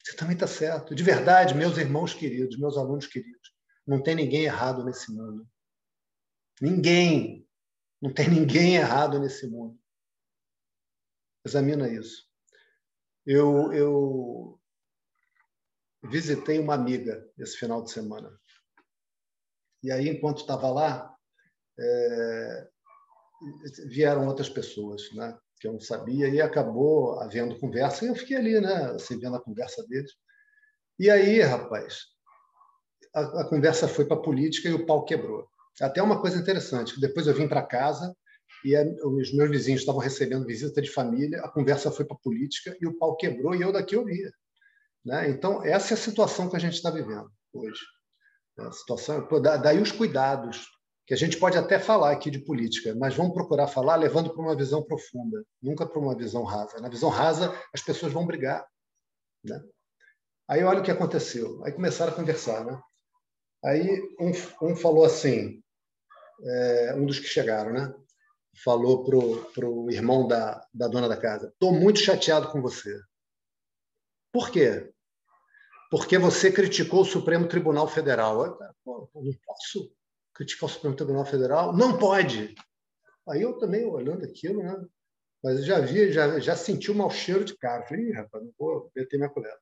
Você 0.04 0.16
também 0.16 0.34
está 0.34 0.46
certo. 0.46 0.94
De 0.94 1.02
verdade, 1.02 1.54
meus 1.54 1.76
irmãos 1.78 2.12
queridos, 2.12 2.58
meus 2.58 2.76
alunos 2.76 3.06
queridos, 3.06 3.54
não 3.86 4.02
tem 4.02 4.14
ninguém 4.14 4.44
errado 4.44 4.84
nesse 4.84 5.12
mundo. 5.12 5.48
Ninguém. 6.60 7.48
Não 8.00 8.12
tem 8.12 8.28
ninguém 8.28 8.76
errado 8.76 9.18
nesse 9.18 9.46
mundo. 9.46 9.80
Examina 11.44 11.88
isso. 11.88 12.28
Eu, 13.26 13.72
eu 13.72 14.60
visitei 16.04 16.58
uma 16.58 16.74
amiga 16.74 17.24
esse 17.38 17.56
final 17.56 17.82
de 17.82 17.90
semana. 17.90 18.30
E 19.82 19.90
aí, 19.90 20.08
enquanto 20.08 20.40
estava 20.40 20.70
lá, 20.70 21.14
é, 21.78 22.68
vieram 23.86 24.26
outras 24.26 24.48
pessoas, 24.48 25.02
né? 25.14 25.36
que 25.60 25.68
eu 25.68 25.72
não 25.72 25.80
sabia, 25.80 26.28
e 26.28 26.40
acabou 26.40 27.20
havendo 27.20 27.58
conversa, 27.58 28.04
e 28.04 28.08
eu 28.08 28.16
fiquei 28.16 28.36
ali, 28.36 28.60
né? 28.60 28.92
assim, 28.96 29.18
vendo 29.18 29.36
a 29.36 29.42
conversa 29.42 29.86
deles. 29.86 30.10
E 30.98 31.08
aí, 31.08 31.40
rapaz, 31.40 32.00
a, 33.14 33.42
a 33.42 33.48
conversa 33.48 33.86
foi 33.86 34.04
para 34.04 34.16
a 34.16 34.22
política 34.22 34.68
e 34.68 34.72
o 34.72 34.84
pau 34.84 35.04
quebrou. 35.04 35.46
Até 35.80 36.02
uma 36.02 36.20
coisa 36.20 36.38
interessante, 36.38 37.00
depois 37.00 37.26
eu 37.26 37.34
vim 37.34 37.48
para 37.48 37.64
casa 37.64 38.14
e 38.64 38.76
a, 38.76 38.82
os 38.82 39.32
meus 39.32 39.50
vizinhos 39.50 39.80
estavam 39.80 40.00
recebendo 40.00 40.46
visita 40.46 40.80
de 40.80 40.90
família, 40.90 41.40
a 41.40 41.48
conversa 41.48 41.90
foi 41.90 42.04
para 42.04 42.16
política 42.16 42.76
e 42.80 42.86
o 42.86 42.96
pau 42.98 43.16
quebrou 43.16 43.54
e 43.54 43.62
eu 43.62 43.72
daqui 43.72 43.96
ouvia. 43.96 44.32
Né? 45.04 45.30
Então, 45.30 45.64
essa 45.64 45.92
é 45.92 45.94
a 45.94 46.00
situação 46.00 46.48
que 46.48 46.56
a 46.56 46.60
gente 46.60 46.74
está 46.74 46.90
vivendo 46.90 47.30
hoje. 47.52 47.80
A 48.58 48.70
situação, 48.72 49.26
daí 49.62 49.80
os 49.80 49.90
cuidados, 49.90 50.66
que 51.06 51.14
a 51.14 51.16
gente 51.16 51.38
pode 51.38 51.58
até 51.58 51.78
falar 51.78 52.12
aqui 52.12 52.30
de 52.30 52.38
política, 52.38 52.94
mas 52.94 53.14
vamos 53.14 53.34
procurar 53.34 53.66
falar 53.66 53.96
levando 53.96 54.32
para 54.32 54.42
uma 54.42 54.56
visão 54.56 54.82
profunda, 54.82 55.44
nunca 55.60 55.86
para 55.86 55.98
uma 55.98 56.16
visão 56.16 56.44
rasa. 56.44 56.78
Na 56.80 56.88
visão 56.88 57.08
rasa, 57.08 57.52
as 57.74 57.82
pessoas 57.82 58.12
vão 58.12 58.26
brigar. 58.26 58.64
Né? 59.44 59.60
Aí 60.48 60.62
olha 60.62 60.80
o 60.80 60.82
que 60.82 60.90
aconteceu. 60.90 61.64
Aí 61.64 61.72
começaram 61.72 62.12
a 62.12 62.16
conversar. 62.16 62.64
Né? 62.64 62.80
Aí 63.64 64.00
um, 64.20 64.30
um 64.68 64.76
falou 64.76 65.04
assim, 65.04 65.62
é, 66.44 66.94
um 66.96 67.06
dos 67.06 67.18
que 67.18 67.26
chegaram, 67.26 67.72
né? 67.72 67.94
Falou 68.54 69.04
para 69.52 69.68
o 69.68 69.90
irmão 69.90 70.26
da, 70.26 70.66
da 70.72 70.88
dona 70.88 71.08
da 71.08 71.16
casa: 71.16 71.48
Estou 71.48 71.72
muito 71.72 71.98
chateado 71.98 72.48
com 72.50 72.60
você. 72.60 73.00
Por 74.32 74.50
quê? 74.50 74.92
Porque 75.90 76.16
você 76.18 76.50
criticou 76.50 77.02
o 77.02 77.06
Supremo 77.06 77.46
Tribunal 77.46 77.86
Federal. 77.86 78.44
Eu, 78.44 78.58
Pô, 78.82 79.10
não 79.14 79.32
posso 79.44 79.94
criticar 80.32 80.68
o 80.68 80.72
Supremo 80.72 80.96
Tribunal 80.96 81.26
Federal? 81.26 81.76
Não 81.76 81.98
pode. 81.98 82.54
Aí 83.28 83.42
eu 83.42 83.58
também, 83.58 83.84
olhando 83.84 84.24
aquilo, 84.24 84.62
né? 84.62 84.74
mas 85.42 85.58
eu 85.58 85.64
já 85.64 85.80
vi, 85.80 86.10
já, 86.12 86.40
já 86.40 86.56
senti 86.56 86.90
o 86.90 86.94
um 86.94 86.98
mau 86.98 87.10
cheiro 87.10 87.44
de 87.44 87.56
cara. 87.56 87.84
Falei, 87.86 88.12
rapaz, 88.12 88.42
não 88.42 88.52
vou 88.58 88.90
meter 88.96 89.18
minha 89.18 89.28
colher. 89.28 89.54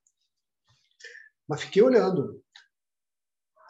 Mas 1.48 1.62
fiquei 1.62 1.82
olhando. 1.82 2.40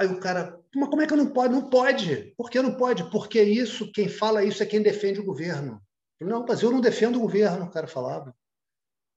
Aí 0.01 0.07
o 0.07 0.18
cara, 0.18 0.59
mas 0.74 0.88
como 0.88 1.03
é 1.03 1.07
que 1.07 1.14
não 1.14 1.30
pode? 1.30 1.53
Não 1.53 1.68
pode. 1.68 2.32
Por 2.34 2.48
que 2.48 2.62
não 2.62 2.74
pode? 2.74 3.11
Porque 3.11 3.42
isso, 3.42 3.92
quem 3.92 4.09
fala 4.09 4.42
isso 4.42 4.62
é 4.62 4.66
quem 4.66 4.80
defende 4.80 5.20
o 5.20 5.24
governo. 5.24 5.78
Não, 6.18 6.42
mas 6.48 6.62
eu 6.62 6.70
não 6.70 6.80
defendo 6.80 7.16
o 7.16 7.20
governo, 7.20 7.66
o 7.66 7.70
cara 7.70 7.86
falava. 7.86 8.34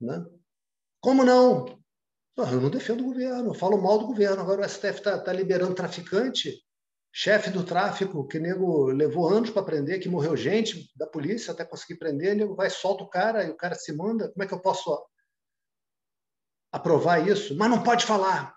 Né? 0.02 0.26
Como 1.00 1.24
não? 1.24 1.82
Eu 2.36 2.60
não 2.60 2.70
defendo 2.70 3.00
o 3.00 3.06
governo, 3.06 3.52
eu 3.52 3.54
falo 3.54 3.82
mal 3.82 3.98
do 3.98 4.08
governo. 4.08 4.42
Agora 4.42 4.66
o 4.66 4.70
STF 4.70 4.98
está 4.98 5.18
tá 5.18 5.32
liberando 5.32 5.74
traficante, 5.74 6.62
chefe 7.14 7.50
do 7.50 7.64
tráfico, 7.64 8.28
que 8.28 8.38
nego 8.38 8.88
levou 8.88 9.30
anos 9.30 9.52
para 9.52 9.64
prender, 9.64 10.02
que 10.02 10.10
morreu 10.10 10.36
gente 10.36 10.92
da 10.98 11.08
polícia 11.08 11.54
até 11.54 11.64
conseguir 11.64 11.98
prender, 11.98 12.36
nego 12.36 12.56
vai, 12.56 12.70
solta 12.70 13.06
o 13.06 13.10
cara 13.10 13.46
e 13.46 13.50
o 13.50 13.56
cara 13.56 13.76
se 13.76 13.94
manda. 13.94 14.30
Como 14.34 14.44
é 14.44 14.48
que 14.48 14.54
eu 14.54 14.60
posso 14.60 15.02
aprovar 16.74 17.26
isso? 17.26 17.56
Mas 17.56 17.70
não 17.70 17.82
pode 17.82 18.06
falar. 18.06 18.54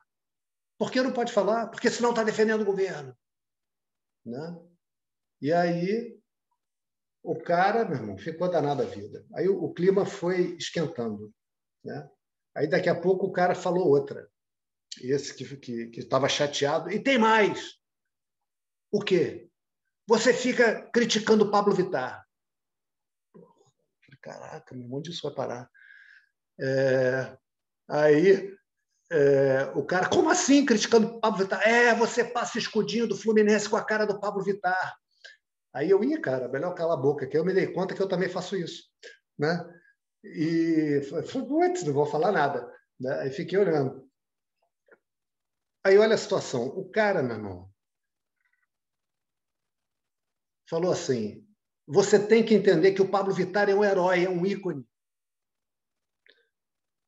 Por 0.78 0.90
que 0.90 1.00
não 1.02 1.12
pode 1.12 1.32
falar? 1.32 1.68
Porque 1.68 1.90
senão 1.90 2.10
está 2.10 2.22
defendendo 2.22 2.62
o 2.62 2.66
governo. 2.66 3.16
Né? 4.24 4.60
E 5.40 5.52
aí 5.52 6.20
o 7.26 7.36
cara, 7.36 7.84
meu 7.84 7.96
irmão, 7.96 8.16
ficou 8.16 8.48
danado 8.48 8.82
a 8.82 8.86
vida. 8.86 9.26
Aí 9.34 9.48
o, 9.48 9.72
clima 9.74 10.06
foi 10.06 10.56
esquentando. 10.56 11.34
Né? 11.84 12.08
Aí 12.54 12.68
daqui 12.68 12.88
a 12.88 13.00
pouco 13.00 13.26
o 13.26 13.32
cara 13.32 13.52
falou 13.52 13.88
outra. 13.88 14.30
Esse 15.02 15.34
que 15.34 15.90
estava 15.98 16.28
chateado. 16.28 16.88
E 16.90 17.02
tem 17.02 17.18
mais. 17.18 17.80
O 18.92 19.02
quê? 19.02 19.50
Você 20.06 20.32
fica 20.32 20.88
criticando 20.92 21.44
o 21.44 21.50
Pablo 21.50 21.74
Vittar. 21.74 22.24
Caraca, 24.22 24.74
meu, 24.74 24.92
onde 24.92 25.10
isso 25.10 25.22
vai 25.22 25.34
parar? 25.34 25.70
É, 26.60 27.36
aí 27.88 28.56
é, 29.10 29.70
o 29.74 29.84
cara, 29.84 30.08
como 30.08 30.30
assim 30.30 30.64
criticando 30.64 31.06
o 31.06 31.20
Pablo 31.20 31.38
Vittar? 31.38 31.66
É, 31.66 31.94
você 31.94 32.24
passa 32.24 32.58
escudinho 32.58 33.06
do 33.06 33.16
Fluminense 33.16 33.68
com 33.68 33.76
a 33.76 33.84
cara 33.84 34.04
do 34.04 34.18
Pablo 34.18 34.42
Vittar. 34.42 34.96
Aí 35.72 35.90
eu 35.90 36.02
ia, 36.02 36.20
cara, 36.20 36.48
melhor 36.48 36.74
calar 36.74 36.96
a 36.96 37.00
boca, 37.00 37.26
que 37.26 37.36
eu 37.36 37.44
me 37.44 37.52
dei 37.52 37.72
conta 37.72 37.94
que 37.94 38.00
eu 38.00 38.08
também 38.08 38.28
faço 38.28 38.56
isso. 38.56 38.84
Né? 39.38 39.64
E 40.24 41.02
falei, 41.02 41.84
não 41.84 41.92
vou 41.92 42.06
falar 42.06 42.32
nada. 42.32 42.72
Né? 42.98 43.20
Aí 43.20 43.30
fiquei 43.30 43.58
olhando. 43.58 44.08
Aí 45.84 45.96
olha 45.98 46.14
a 46.14 46.18
situação. 46.18 46.66
O 46.66 46.90
cara, 46.90 47.22
meu 47.22 47.36
irmão, 47.36 47.70
falou 50.68 50.90
assim: 50.90 51.46
você 51.86 52.18
tem 52.18 52.44
que 52.44 52.54
entender 52.54 52.92
que 52.92 53.02
o 53.02 53.08
Pablo 53.08 53.32
Vittar 53.32 53.68
é 53.68 53.74
um 53.74 53.84
herói, 53.84 54.24
é 54.24 54.28
um 54.28 54.44
ícone. 54.44 54.84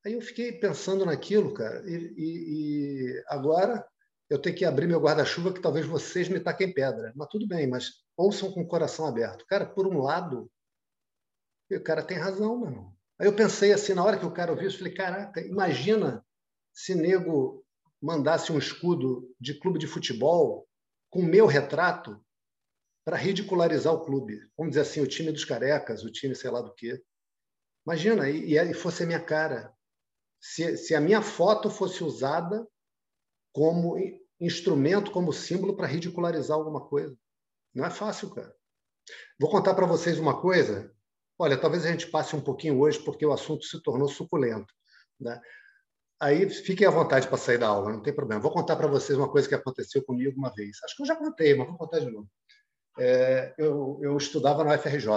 Aí 0.08 0.14
eu 0.14 0.22
fiquei 0.22 0.50
pensando 0.50 1.04
naquilo, 1.04 1.52
cara, 1.52 1.84
e, 1.86 2.14
e, 2.16 3.10
e 3.12 3.24
agora 3.26 3.86
eu 4.30 4.40
tenho 4.40 4.56
que 4.56 4.64
abrir 4.64 4.86
meu 4.86 4.98
guarda-chuva 4.98 5.52
que 5.52 5.60
talvez 5.60 5.84
vocês 5.84 6.30
me 6.30 6.40
taquem 6.40 6.72
pedra. 6.72 7.12
Mas 7.14 7.28
tudo 7.28 7.46
bem, 7.46 7.66
mas 7.66 7.90
ouçam 8.16 8.50
com 8.50 8.62
o 8.62 8.66
coração 8.66 9.06
aberto. 9.06 9.44
Cara, 9.46 9.66
por 9.66 9.86
um 9.86 10.00
lado, 10.00 10.50
o 11.70 11.80
cara 11.82 12.02
tem 12.02 12.16
razão, 12.16 12.58
meu 12.58 12.70
irmão. 12.70 12.96
Aí 13.18 13.26
eu 13.26 13.36
pensei 13.36 13.70
assim, 13.70 13.92
na 13.92 14.02
hora 14.02 14.18
que 14.18 14.24
o 14.24 14.32
cara 14.32 14.50
ouviu 14.50 14.68
isso, 14.68 14.78
falei, 14.78 14.94
caraca, 14.94 15.42
imagina 15.42 16.24
se 16.72 16.94
nego 16.94 17.62
mandasse 18.00 18.50
um 18.50 18.56
escudo 18.56 19.30
de 19.38 19.60
clube 19.60 19.78
de 19.78 19.86
futebol 19.86 20.66
com 21.10 21.20
meu 21.20 21.44
retrato 21.44 22.18
para 23.04 23.18
ridicularizar 23.18 23.92
o 23.92 24.06
clube. 24.06 24.40
Vamos 24.56 24.70
dizer 24.70 24.88
assim, 24.88 25.02
o 25.02 25.06
time 25.06 25.30
dos 25.30 25.44
carecas, 25.44 26.02
o 26.02 26.10
time 26.10 26.34
sei 26.34 26.50
lá 26.50 26.62
do 26.62 26.72
quê. 26.72 26.98
Imagina, 27.86 28.30
e, 28.30 28.56
e 28.56 28.72
fosse 28.72 29.02
a 29.02 29.06
minha 29.06 29.20
cara. 29.20 29.76
Se, 30.40 30.76
se 30.76 30.94
a 30.94 31.00
minha 31.00 31.22
foto 31.22 31.68
fosse 31.70 32.02
usada 32.04 32.66
como 33.52 33.96
instrumento, 34.40 35.10
como 35.10 35.32
símbolo 35.32 35.76
para 35.76 35.86
ridicularizar 35.86 36.56
alguma 36.56 36.80
coisa. 36.80 37.16
Não 37.74 37.84
é 37.84 37.90
fácil, 37.90 38.30
cara. 38.30 38.54
Vou 39.38 39.50
contar 39.50 39.74
para 39.74 39.86
vocês 39.86 40.18
uma 40.18 40.40
coisa. 40.40 40.92
Olha, 41.38 41.56
talvez 41.56 41.84
a 41.84 41.90
gente 41.90 42.08
passe 42.08 42.34
um 42.36 42.40
pouquinho 42.40 42.78
hoje, 42.80 42.98
porque 43.00 43.24
o 43.24 43.32
assunto 43.32 43.64
se 43.64 43.82
tornou 43.82 44.08
suculento. 44.08 44.72
Né? 45.20 45.40
Aí 46.20 46.48
fiquem 46.50 46.86
à 46.86 46.90
vontade 46.90 47.28
para 47.28 47.36
sair 47.36 47.58
da 47.58 47.68
aula, 47.68 47.92
não 47.92 48.02
tem 48.02 48.14
problema. 48.14 48.40
Vou 48.40 48.50
contar 48.50 48.76
para 48.76 48.88
vocês 48.88 49.16
uma 49.16 49.30
coisa 49.30 49.48
que 49.48 49.54
aconteceu 49.54 50.04
comigo 50.04 50.36
uma 50.36 50.52
vez. 50.52 50.78
Acho 50.84 50.96
que 50.96 51.02
eu 51.02 51.06
já 51.06 51.16
contei, 51.16 51.54
mas 51.54 51.68
vou 51.68 51.78
contar 51.78 52.00
de 52.00 52.10
novo. 52.10 52.28
É, 52.98 53.54
eu, 53.56 54.00
eu 54.02 54.16
estudava 54.16 54.64
na 54.64 54.74
UFRJ 54.74 55.08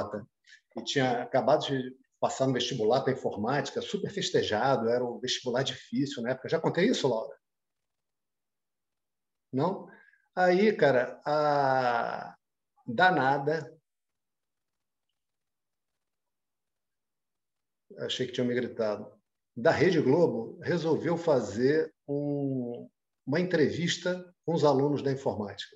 e 0.77 0.83
tinha 0.83 1.23
acabado 1.23 1.65
de 1.65 1.95
passar 2.21 2.45
no 2.45 2.53
vestibular 2.53 3.01
para 3.01 3.13
informática, 3.13 3.81
super 3.81 4.11
festejado, 4.11 4.87
era 4.87 5.03
um 5.03 5.19
vestibular 5.19 5.63
difícil 5.63 6.21
na 6.21 6.29
época. 6.29 6.47
Já 6.47 6.61
contei 6.61 6.85
isso, 6.85 7.07
Laura? 7.07 7.35
Não? 9.51 9.89
Aí, 10.35 10.71
cara, 10.77 11.19
a 11.25 12.37
danada. 12.85 13.75
Achei 17.97 18.27
que 18.27 18.33
tinha 18.33 18.45
me 18.45 18.53
gritado. 18.53 19.11
Da 19.57 19.71
Rede 19.71 19.99
Globo 19.99 20.59
resolveu 20.61 21.17
fazer 21.17 21.93
um, 22.07 22.87
uma 23.25 23.39
entrevista 23.39 24.31
com 24.45 24.53
os 24.53 24.63
alunos 24.63 25.01
da 25.01 25.11
informática. 25.11 25.75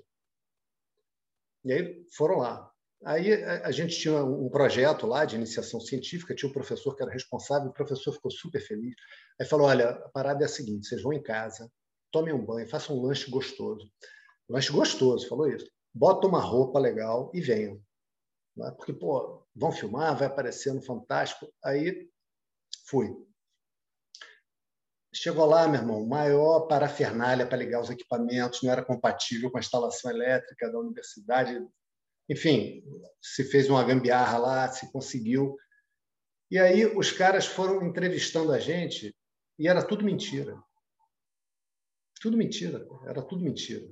E 1.65 1.73
aí 1.73 2.07
foram 2.15 2.37
lá. 2.37 2.71
Aí 3.05 3.31
a, 3.43 3.69
gente 3.69 3.99
tinha 3.99 4.23
um 4.23 4.49
projeto 4.49 5.05
lá 5.05 5.25
de 5.25 5.35
iniciação 5.35 5.79
científica, 5.79 6.33
tinha 6.33 6.49
um 6.49 6.53
professor 6.53 6.95
que 6.95 7.03
era 7.03 7.11
responsável, 7.11 7.69
o 7.69 7.73
professor 7.73 8.11
ficou 8.11 8.31
super 8.31 8.59
feliz. 8.59 8.95
Aí 9.39 9.45
falou: 9.45 9.67
olha, 9.67 9.89
a 9.91 10.09
parada 10.09 10.43
é 10.43 10.45
a 10.45 10.49
seguinte: 10.49 10.87
vocês 10.87 11.03
vão 11.03 11.13
em 11.13 11.21
casa, 11.21 11.71
tomem 12.11 12.33
um 12.33 12.43
banho, 12.43 12.67
façam 12.67 12.97
um 12.97 13.03
lanche 13.03 13.29
gostoso. 13.29 13.87
Lanche 14.49 14.71
gostoso, 14.71 15.27
falou 15.29 15.47
isso. 15.47 15.69
Bota 15.93 16.25
uma 16.25 16.39
roupa 16.39 16.79
legal 16.79 17.29
e 17.31 17.39
venham. 17.41 17.79
Né? 18.57 18.71
Porque, 18.75 18.91
pô, 18.91 19.45
vão 19.55 19.71
filmar, 19.71 20.17
vai 20.17 20.25
aparecer 20.25 20.73
no 20.73 20.81
Fantástico. 20.81 21.47
Aí 21.63 22.09
fui. 22.87 23.15
Chegou 25.13 25.45
lá, 25.45 25.67
meu 25.67 25.79
irmão, 25.79 26.05
maior 26.07 26.61
parafernália 26.61 27.45
para 27.45 27.57
ligar 27.57 27.81
os 27.81 27.89
equipamentos, 27.91 28.63
não 28.63 28.71
era 28.71 28.83
compatível 28.83 29.51
com 29.51 29.57
a 29.57 29.61
instalação 29.61 30.09
elétrica 30.09 30.71
da 30.71 30.79
universidade. 30.79 31.63
Enfim, 32.29 32.83
se 33.21 33.43
fez 33.43 33.69
uma 33.69 33.83
gambiarra 33.83 34.37
lá, 34.37 34.67
se 34.67 34.91
conseguiu. 34.91 35.55
E 36.49 36.59
aí 36.59 36.85
os 36.85 37.11
caras 37.11 37.45
foram 37.45 37.85
entrevistando 37.85 38.51
a 38.51 38.59
gente 38.59 39.15
e 39.57 39.67
era 39.67 39.83
tudo 39.83 40.03
mentira. 40.03 40.57
Tudo 42.21 42.37
mentira, 42.37 42.87
era 43.05 43.21
tudo 43.21 43.43
mentira. 43.43 43.87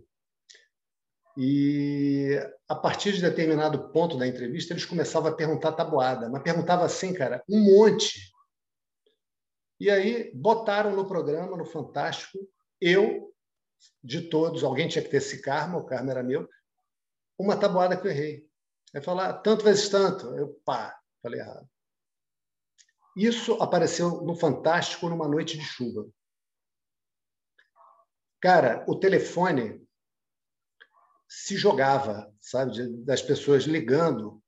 E 1.38 2.38
a 2.68 2.76
partir 2.76 3.14
de 3.14 3.22
determinado 3.22 3.92
ponto 3.92 4.18
da 4.18 4.28
entrevista, 4.28 4.74
eles 4.74 4.86
começavam 4.86 5.32
a 5.32 5.36
perguntar 5.36 5.72
tabuada, 5.72 6.30
mas 6.30 6.44
perguntava 6.44 6.86
assim, 6.86 7.14
cara, 7.14 7.44
um 7.50 7.60
monte. 7.60 8.32
E 9.80 9.90
aí 9.90 10.32
botaram 10.36 10.96
no 10.96 11.08
programa, 11.08 11.58
no 11.58 11.66
Fantástico, 11.66 12.38
eu, 12.80 13.34
de 14.04 14.30
todos, 14.30 14.64
alguém 14.64 14.88
tinha 14.88 15.04
que 15.04 15.10
ter 15.10 15.18
esse 15.18 15.42
karma, 15.42 15.80
o 15.80 15.86
karma 15.86 16.12
era 16.12 16.24
meu, 16.24 16.48
uma 17.38 17.60
tabuada 17.60 18.00
que 18.00 18.08
eu 18.08 18.12
errei. 18.12 18.48
Aí 18.94 19.02
falar 19.02 19.34
tanto 19.40 19.64
vezes 19.64 19.90
tanto, 19.90 20.28
eu 20.36 20.60
pá, 20.66 21.00
falei 21.22 21.40
errado. 21.40 21.68
Isso 23.16 23.54
apareceu 23.62 24.22
no 24.22 24.36
Fantástico 24.36 25.10
numa 25.10 25.28
noite 25.28 25.58
de 25.58 25.64
chuva. 25.64 26.10
Cara, 28.42 28.84
o 28.88 29.00
telefone 29.00 29.88
se 31.28 31.56
jogava, 31.56 32.32
sabe, 32.40 32.90
das 33.04 33.22
pessoas 33.22 33.64
ligando 33.64 34.44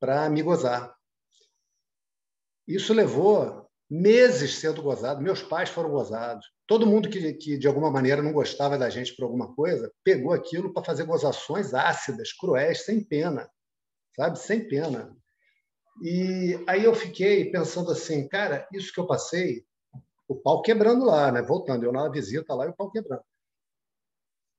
para 0.00 0.28
me 0.30 0.42
gozar. 0.42 0.96
Isso 2.66 2.92
levou 2.92 3.70
meses 3.88 4.58
sendo 4.58 4.82
gozado. 4.82 5.22
Meus 5.22 5.42
pais 5.42 5.68
foram 5.68 5.90
gozados. 5.90 6.46
Todo 6.66 6.86
mundo 6.86 7.08
que, 7.08 7.32
que 7.34 7.56
de 7.56 7.68
alguma 7.68 7.90
maneira 7.90 8.22
não 8.22 8.32
gostava 8.32 8.76
da 8.76 8.90
gente 8.90 9.14
por 9.14 9.24
alguma 9.24 9.54
coisa 9.54 9.92
pegou 10.02 10.32
aquilo 10.32 10.72
para 10.72 10.84
fazer 10.84 11.04
gozações 11.04 11.72
ácidas, 11.72 12.32
cruéis, 12.32 12.84
sem 12.84 13.02
pena, 13.02 13.48
sabe, 14.16 14.38
sem 14.38 14.66
pena. 14.66 15.16
E 16.02 16.58
aí 16.66 16.84
eu 16.84 16.94
fiquei 16.94 17.50
pensando 17.50 17.90
assim, 17.90 18.26
cara, 18.28 18.68
isso 18.72 18.92
que 18.92 18.98
eu 18.98 19.06
passei 19.06 19.64
o 20.28 20.34
pau 20.34 20.60
quebrando 20.60 21.04
lá, 21.04 21.30
né? 21.30 21.40
Voltando, 21.40 21.84
eu 21.84 21.92
na 21.92 22.08
visita 22.08 22.52
lá 22.54 22.66
e 22.66 22.68
o 22.68 22.74
pau 22.74 22.90
quebrando. 22.90 23.22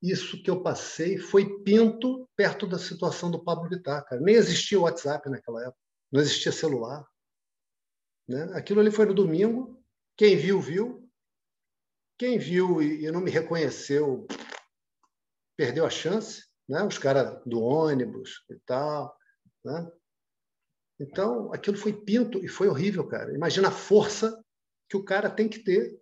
Isso 0.02 0.42
que 0.42 0.50
eu 0.50 0.62
passei 0.62 1.18
foi 1.18 1.62
pinto 1.64 2.30
perto 2.36 2.68
da 2.68 2.78
situação 2.78 3.30
do 3.32 3.44
Pablo 3.44 3.68
Vittar, 3.68 4.06
cara. 4.06 4.22
Nem 4.22 4.36
existia 4.36 4.80
WhatsApp 4.80 5.30
naquela 5.30 5.62
época, 5.62 5.80
não 6.12 6.22
existia 6.22 6.52
celular. 6.52 7.06
Né? 8.28 8.44
Aquilo 8.54 8.80
ali 8.80 8.92
foi 8.92 9.06
no 9.06 9.14
domingo, 9.14 9.84
quem 10.16 10.38
viu, 10.38 10.62
viu. 10.62 11.07
Quem 12.18 12.40
viu 12.40 12.82
e 12.82 13.10
não 13.12 13.22
me 13.22 13.30
reconheceu 13.30 14.26
perdeu 15.56 15.86
a 15.86 15.90
chance, 15.90 16.44
né? 16.70 16.84
os 16.84 16.98
caras 16.98 17.42
do 17.46 17.62
ônibus 17.62 18.44
e 18.50 18.56
tal. 18.66 19.16
Né? 19.66 19.92
Então, 21.00 21.52
aquilo 21.54 21.78
foi 21.78 21.94
pinto 21.94 22.44
e 22.44 22.48
foi 22.48 22.68
horrível, 22.68 23.08
cara. 23.08 23.34
Imagina 23.34 23.68
a 23.68 23.72
força 23.72 24.44
que 24.90 24.96
o 24.96 25.04
cara 25.04 25.30
tem 25.30 25.50
que 25.50 25.60
ter 25.60 26.00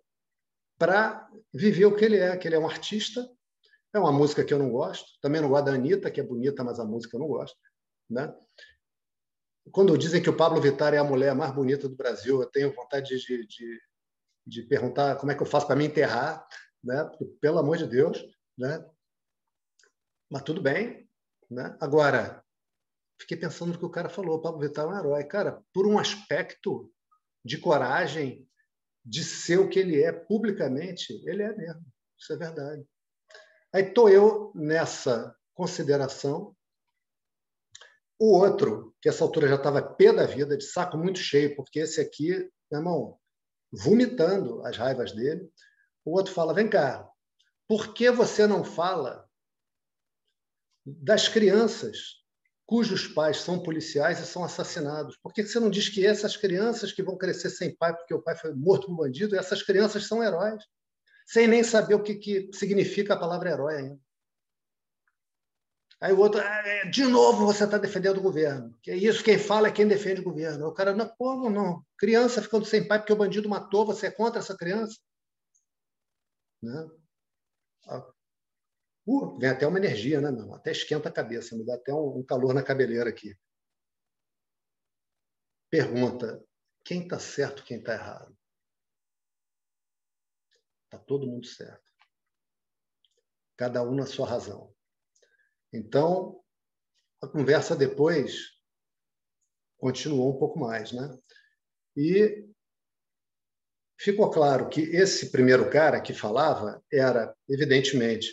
para 0.78 1.28
viver 1.52 1.86
o 1.86 1.96
que 1.96 2.04
ele 2.04 2.18
é, 2.18 2.36
que 2.36 2.46
ele 2.46 2.54
é 2.54 2.58
um 2.58 2.68
artista. 2.68 3.28
É 3.94 3.98
uma 3.98 4.12
música 4.12 4.44
que 4.44 4.52
eu 4.52 4.58
não 4.58 4.70
gosto. 4.70 5.06
Também 5.20 5.40
não 5.40 5.48
gosto 5.48 5.64
da 5.64 5.72
Anitta, 5.72 6.10
que 6.10 6.20
é 6.20 6.24
bonita, 6.24 6.62
mas 6.62 6.78
a 6.78 6.84
música 6.84 7.16
eu 7.16 7.20
não 7.20 7.28
gosto. 7.28 7.58
Né? 8.08 8.32
Quando 9.72 9.96
dizem 9.98 10.22
que 10.22 10.30
o 10.30 10.36
Pablo 10.36 10.60
Vittar 10.60 10.94
é 10.94 10.98
a 10.98 11.04
mulher 11.04 11.34
mais 11.34 11.52
bonita 11.52 11.88
do 11.88 11.96
Brasil, 11.96 12.40
eu 12.40 12.50
tenho 12.50 12.72
vontade 12.72 13.18
de, 13.18 13.46
de, 13.46 13.80
de 14.46 14.62
perguntar 14.62 15.16
como 15.16 15.32
é 15.32 15.34
que 15.34 15.42
eu 15.42 15.46
faço 15.46 15.66
para 15.66 15.76
me 15.76 15.86
enterrar, 15.86 16.46
né? 16.82 17.10
pelo 17.40 17.58
amor 17.58 17.76
de 17.76 17.86
Deus. 17.86 18.24
Né? 18.56 18.84
Mas 20.30 20.42
tudo 20.42 20.62
bem. 20.62 21.08
Né? 21.50 21.76
Agora, 21.80 22.44
fiquei 23.20 23.36
pensando 23.36 23.72
no 23.72 23.78
que 23.78 23.84
o 23.84 23.90
cara 23.90 24.08
falou. 24.08 24.36
O 24.36 24.40
Pablo 24.40 24.60
Vittar 24.60 24.84
é 24.84 24.88
um 24.88 24.98
herói. 24.98 25.24
Cara, 25.24 25.62
por 25.72 25.86
um 25.86 25.98
aspecto 25.98 26.92
de 27.44 27.58
coragem, 27.58 28.48
de 29.04 29.24
ser 29.24 29.58
o 29.58 29.68
que 29.68 29.78
ele 29.78 30.02
é 30.02 30.12
publicamente, 30.12 31.12
ele 31.28 31.42
é 31.42 31.54
mesmo. 31.54 31.84
Isso 32.18 32.32
é 32.32 32.36
verdade. 32.36 32.84
Aí 33.72 33.82
estou 33.82 34.08
eu 34.08 34.52
nessa 34.54 35.36
consideração. 35.54 36.56
O 38.18 38.38
outro, 38.38 38.94
que 39.00 39.08
essa 39.08 39.22
altura 39.22 39.48
já 39.48 39.56
estava 39.56 39.82
pé 39.82 40.12
da 40.12 40.24
vida, 40.24 40.56
de 40.56 40.64
saco 40.64 40.96
muito 40.96 41.18
cheio, 41.18 41.54
porque 41.54 41.80
esse 41.80 42.00
aqui, 42.00 42.30
meu 42.70 42.80
irmão, 42.80 43.18
vomitando 43.72 44.64
as 44.64 44.76
raivas 44.76 45.12
dele. 45.12 45.50
O 46.04 46.16
outro 46.16 46.32
fala: 46.32 46.54
vem 46.54 46.68
cá, 46.68 47.08
por 47.68 47.94
que 47.94 48.10
você 48.10 48.46
não 48.46 48.64
fala 48.64 49.28
das 50.84 51.28
crianças 51.28 52.24
cujos 52.66 53.06
pais 53.06 53.38
são 53.38 53.62
policiais 53.62 54.18
e 54.18 54.26
são 54.26 54.42
assassinados. 54.42 55.16
Por 55.22 55.32
que 55.32 55.44
você 55.44 55.60
não 55.60 55.70
diz 55.70 55.88
que 55.88 56.04
essas 56.04 56.36
crianças 56.36 56.92
que 56.92 57.02
vão 57.02 57.16
crescer 57.16 57.48
sem 57.48 57.74
pai 57.74 57.94
porque 57.94 58.12
o 58.12 58.20
pai 58.20 58.36
foi 58.36 58.52
morto 58.54 58.88
por 58.88 58.96
bandido, 58.96 59.36
essas 59.36 59.62
crianças 59.62 60.06
são 60.06 60.22
heróis? 60.22 60.62
Sem 61.26 61.46
nem 61.46 61.62
saber 61.62 61.94
o 61.94 62.02
que, 62.02 62.16
que 62.16 62.50
significa 62.52 63.14
a 63.14 63.18
palavra 63.18 63.50
herói 63.50 63.76
ainda. 63.76 64.00
Aí 66.00 66.12
o 66.12 66.18
outro, 66.18 66.40
ah, 66.40 66.62
é, 66.66 66.84
de 66.90 67.04
novo 67.04 67.46
você 67.46 67.64
está 67.64 67.78
defendendo 67.78 68.18
o 68.18 68.22
governo. 68.22 68.76
Que 68.82 68.90
é 68.90 68.96
isso, 68.96 69.24
quem 69.24 69.38
fala 69.38 69.68
é 69.68 69.72
quem 69.72 69.88
defende 69.88 70.20
o 70.20 70.24
governo. 70.24 70.66
O 70.66 70.74
cara, 70.74 70.94
não, 70.94 71.08
povo 71.16 71.48
não. 71.48 71.84
Criança 71.96 72.42
ficando 72.42 72.66
sem 72.66 72.86
pai 72.86 72.98
porque 72.98 73.12
o 73.12 73.16
bandido 73.16 73.48
matou, 73.48 73.86
você 73.86 74.08
é 74.08 74.10
contra 74.10 74.40
essa 74.40 74.56
criança? 74.56 74.98
Né? 76.62 76.90
Uh, 79.06 79.38
vem 79.38 79.48
até 79.48 79.66
uma 79.66 79.78
energia, 79.78 80.20
né, 80.20 80.30
meu? 80.30 80.52
Até 80.54 80.72
esquenta 80.72 81.08
a 81.08 81.12
cabeça, 81.12 81.56
me 81.56 81.64
dá 81.64 81.76
até 81.76 81.94
um, 81.94 82.18
um 82.18 82.22
calor 82.24 82.52
na 82.52 82.62
cabeleira 82.62 83.08
aqui. 83.08 83.34
Pergunta: 85.70 86.44
quem 86.84 87.04
está 87.04 87.18
certo, 87.18 87.64
quem 87.64 87.78
está 87.78 87.94
errado? 87.94 88.36
Está 90.84 90.98
todo 90.98 91.26
mundo 91.26 91.46
certo. 91.46 91.84
Cada 93.56 93.82
um 93.82 93.94
na 93.94 94.04
sua 94.06 94.28
razão. 94.28 94.75
Então, 95.76 96.40
a 97.22 97.28
conversa 97.28 97.76
depois 97.76 98.56
continuou 99.78 100.34
um 100.34 100.38
pouco 100.38 100.58
mais, 100.58 100.92
né? 100.92 101.16
E 101.96 102.46
ficou 103.98 104.30
claro 104.30 104.68
que 104.68 104.80
esse 104.80 105.30
primeiro 105.30 105.70
cara 105.70 106.00
que 106.00 106.14
falava 106.14 106.82
era, 106.92 107.34
evidentemente, 107.48 108.32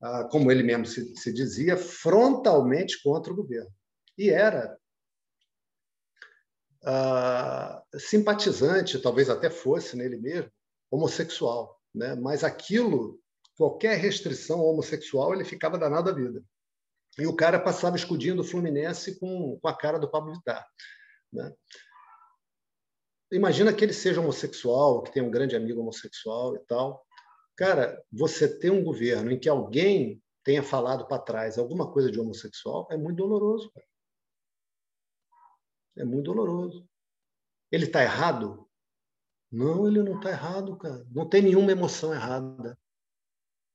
ah, 0.00 0.24
como 0.24 0.50
ele 0.50 0.62
mesmo 0.62 0.86
se, 0.86 1.32
dizia, 1.32 1.76
frontalmente 1.76 3.00
contra 3.02 3.32
o 3.32 3.36
governo. 3.36 3.72
E 4.18 4.30
era 4.30 4.76
ah, 6.84 7.82
simpatizante, 7.96 9.00
talvez 9.00 9.30
até 9.30 9.48
fosse 9.48 9.96
nele 9.96 10.16
mesmo, 10.16 10.50
homossexual. 10.90 11.80
Né? 11.94 12.14
Mas 12.16 12.42
aquilo, 12.42 13.20
qualquer 13.56 13.98
restrição 13.98 14.60
homossexual, 14.60 15.34
ele 15.34 15.44
ficava 15.44 15.78
danado 15.78 16.10
a 16.10 16.12
vida. 16.12 16.42
E 17.18 17.26
o 17.26 17.36
cara 17.36 17.60
passava 17.60 17.96
escudinho 17.96 18.36
do 18.36 18.44
Fluminense 18.44 19.18
com, 19.18 19.58
com 19.60 19.68
a 19.68 19.76
cara 19.76 19.98
do 19.98 20.10
Pablo 20.10 20.32
Vittar. 20.32 20.66
Né? 21.32 21.52
Imagina 23.32 23.72
que 23.72 23.84
ele 23.84 23.92
seja 23.92 24.20
homossexual, 24.20 25.02
que 25.02 25.12
tem 25.12 25.22
um 25.22 25.30
grande 25.30 25.56
amigo 25.56 25.80
homossexual 25.80 26.56
e 26.56 26.60
tal. 26.60 27.04
Cara, 27.56 28.02
você 28.10 28.58
ter 28.58 28.70
um 28.70 28.82
governo 28.82 29.30
em 29.30 29.38
que 29.38 29.48
alguém 29.48 30.22
tenha 30.44 30.62
falado 30.62 31.06
para 31.06 31.22
trás 31.22 31.58
alguma 31.58 31.90
coisa 31.90 32.10
de 32.10 32.18
homossexual 32.18 32.88
é 32.90 32.96
muito 32.96 33.16
doloroso. 33.16 33.70
Cara. 33.72 33.86
É 35.96 36.04
muito 36.04 36.24
doloroso. 36.24 36.88
Ele 37.70 37.84
está 37.84 38.02
errado? 38.02 38.68
Não, 39.50 39.86
ele 39.86 40.02
não 40.02 40.16
está 40.16 40.30
errado, 40.30 40.76
cara. 40.76 41.06
Não 41.10 41.28
tem 41.28 41.42
nenhuma 41.42 41.72
emoção 41.72 42.12
errada. 42.12 42.78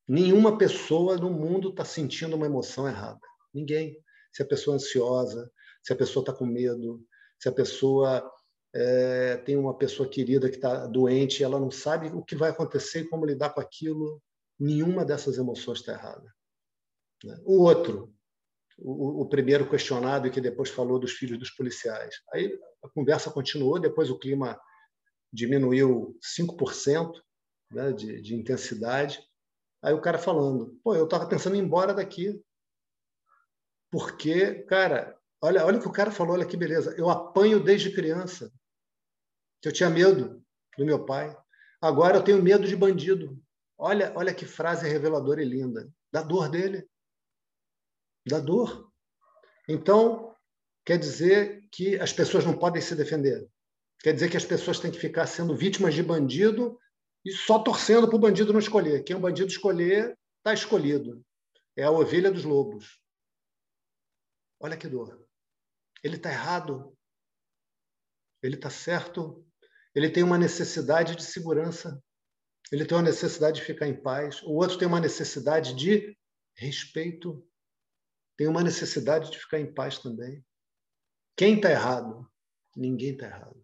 Nenhuma 0.08 0.58
pessoa 0.58 1.18
no 1.18 1.30
mundo 1.30 1.70
está 1.70 1.84
sentindo 1.84 2.36
uma 2.36 2.46
emoção 2.46 2.88
errada. 2.88 3.20
Ninguém. 3.54 3.98
Se 4.32 4.42
a 4.42 4.46
pessoa 4.46 4.76
é 4.76 4.78
ansiosa, 4.78 5.52
se 5.84 5.92
a 5.92 5.96
pessoa 5.96 6.22
está 6.22 6.34
com 6.34 6.46
medo, 6.46 7.04
se 7.40 7.50
a 7.50 7.52
pessoa 7.52 8.32
é, 8.74 9.38
tem 9.38 9.58
uma 9.58 9.78
pessoa 9.78 10.08
querida 10.08 10.50
que 10.50 10.56
está 10.56 10.86
doente, 10.86 11.44
ela 11.44 11.60
não 11.60 11.72
sabe 11.72 12.08
o 12.08 12.24
que 12.24 12.36
vai 12.36 12.52
acontecer 12.52 13.02
e 13.02 13.08
como 13.10 13.26
lidar 13.26 13.50
com 13.50 13.62
aquilo, 13.62 14.22
nenhuma 14.60 15.04
dessas 15.04 15.38
emoções 15.38 15.80
está 15.80 15.94
errada. 15.94 16.34
Né? 17.24 17.40
O 17.44 17.64
outro, 17.64 18.14
o, 18.78 19.22
o, 19.22 19.30
primeiro 19.30 19.70
questionado 19.70 20.28
e 20.28 20.32
que 20.32 20.42
depois 20.42 20.70
falou 20.70 21.00
dos 21.00 21.14
filhos 21.14 21.40
dos 21.40 21.52
policiais. 21.52 22.16
Aí 22.34 22.58
a 22.84 22.90
conversa 22.90 23.32
continuou, 23.32 23.80
depois 23.80 24.10
o 24.10 24.20
clima 24.20 24.60
diminuiu 25.34 26.18
5% 26.38 27.12
né, 27.72 27.92
de, 27.92 28.22
de 28.22 28.36
intensidade. 28.36 29.20
Aí 29.88 29.94
o 29.94 30.02
cara 30.02 30.18
falando, 30.18 30.78
pô, 30.84 30.94
eu 30.94 31.06
estava 31.06 31.26
pensando 31.30 31.56
em 31.56 31.60
ir 31.60 31.64
embora 31.64 31.94
daqui. 31.94 32.44
Porque, 33.90 34.56
cara, 34.64 35.18
olha, 35.42 35.66
olha 35.66 35.78
o 35.78 35.82
que 35.82 35.88
o 35.88 35.94
cara 35.94 36.12
falou, 36.12 36.34
olha 36.34 36.46
que 36.46 36.58
beleza. 36.58 36.94
Eu 36.98 37.10
apanho 37.10 37.64
desde 37.64 37.96
criança. 37.96 38.52
Eu 39.64 39.72
tinha 39.72 39.90
medo 39.90 40.44
do 40.78 40.86
meu 40.86 41.06
pai. 41.06 41.34
Agora 41.80 42.18
eu 42.18 42.22
tenho 42.22 42.44
medo 42.44 42.68
de 42.68 42.76
bandido. 42.76 43.42
Olha, 43.78 44.12
olha 44.14 44.34
que 44.34 44.46
frase 44.46 44.86
reveladora 44.90 45.42
e 45.42 45.46
linda. 45.46 45.90
Da 46.12 46.22
dor 46.22 46.50
dele. 46.50 46.86
Da 48.28 48.42
dor. 48.42 48.92
Então, 49.70 50.36
quer 50.84 50.98
dizer 50.98 51.66
que 51.72 51.98
as 51.98 52.12
pessoas 52.12 52.44
não 52.44 52.58
podem 52.58 52.82
se 52.82 52.94
defender. 52.94 53.50
Quer 54.02 54.12
dizer 54.12 54.30
que 54.30 54.36
as 54.36 54.44
pessoas 54.44 54.82
têm 54.82 54.92
que 54.92 55.00
ficar 55.00 55.28
sendo 55.28 55.56
vítimas 55.56 55.94
de 55.94 56.04
bandido 56.04 56.78
e 57.28 57.32
só 57.34 57.60
torcendo 57.60 58.08
para 58.08 58.16
o 58.16 58.20
bandido 58.20 58.54
não 58.54 58.60
escolher. 58.60 59.04
Quem 59.04 59.14
o 59.14 59.20
bandido 59.20 59.50
escolher, 59.50 60.18
está 60.38 60.54
escolhido. 60.54 61.22
É 61.76 61.84
a 61.84 61.92
ovelha 61.92 62.32
dos 62.32 62.46
lobos. 62.46 63.02
Olha 64.62 64.78
que 64.78 64.88
dor. 64.88 65.28
Ele 66.02 66.16
está 66.16 66.32
errado. 66.32 66.98
Ele 68.42 68.56
está 68.56 68.70
certo. 68.70 69.46
Ele 69.94 70.10
tem 70.10 70.24
uma 70.24 70.38
necessidade 70.38 71.18
de 71.18 71.24
segurança. 71.24 72.02
Ele 72.72 72.86
tem 72.86 72.98
uma 72.98 73.04
necessidade 73.04 73.60
de 73.60 73.66
ficar 73.66 73.88
em 73.88 74.02
paz. 74.02 74.42
O 74.44 74.54
outro 74.54 74.78
tem 74.78 74.88
uma 74.88 75.02
necessidade 75.02 75.76
de 75.76 76.18
respeito. 76.56 77.46
Tem 78.38 78.48
uma 78.48 78.64
necessidade 78.64 79.30
de 79.32 79.38
ficar 79.38 79.60
em 79.60 79.74
paz 79.74 80.00
também. 80.00 80.46
Quem 81.36 81.58
está 81.58 81.72
errado? 81.72 82.26
Ninguém 82.74 83.12
está 83.12 83.26
errado. 83.26 83.62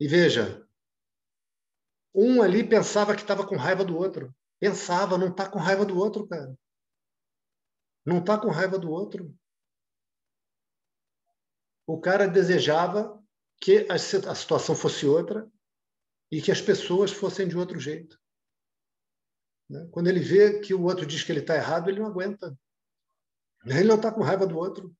E 0.00 0.08
veja, 0.08 0.66
um 2.14 2.42
ali 2.42 2.66
pensava 2.66 3.14
que 3.14 3.22
estava 3.22 3.46
com 3.46 3.56
raiva 3.56 3.84
do 3.84 3.96
outro. 3.96 4.34
Pensava, 4.60 5.18
não 5.18 5.28
está 5.28 5.48
com 5.50 5.58
raiva 5.58 5.84
do 5.84 5.96
outro, 5.96 6.26
cara. 6.26 6.56
Não 8.04 8.18
está 8.18 8.38
com 8.38 8.50
raiva 8.50 8.78
do 8.78 8.90
outro. 8.90 9.34
O 11.86 12.00
cara 12.00 12.26
desejava 12.26 13.22
que 13.60 13.86
a 13.90 13.98
situação 13.98 14.74
fosse 14.74 15.06
outra 15.06 15.50
e 16.30 16.40
que 16.40 16.50
as 16.50 16.60
pessoas 16.60 17.10
fossem 17.12 17.48
de 17.48 17.56
outro 17.56 17.78
jeito. 17.78 18.20
Né? 19.68 19.88
Quando 19.90 20.08
ele 20.08 20.20
vê 20.20 20.60
que 20.60 20.74
o 20.74 20.82
outro 20.82 21.06
diz 21.06 21.22
que 21.22 21.32
ele 21.32 21.40
está 21.40 21.54
errado, 21.54 21.88
ele 21.88 22.00
não 22.00 22.06
aguenta. 22.06 22.56
Ele 23.64 23.84
não 23.84 23.96
está 23.96 24.12
com 24.12 24.22
raiva 24.22 24.46
do 24.46 24.56
outro. 24.56 24.94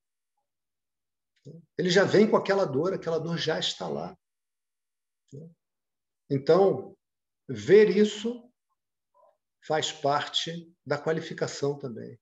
Ele 1.77 1.89
já 1.89 2.05
vem 2.05 2.29
com 2.29 2.37
aquela 2.37 2.65
dor, 2.65 2.93
aquela 2.93 3.19
dor 3.19 3.37
já 3.37 3.59
está 3.59 3.87
lá. 3.87 4.17
Então, 6.29 6.95
ver 7.53 7.89
isso 7.89 8.43
faz 9.67 9.91
parte 9.91 10.73
da 10.85 10.97
qualificação 10.97 11.77
também. 11.77 12.19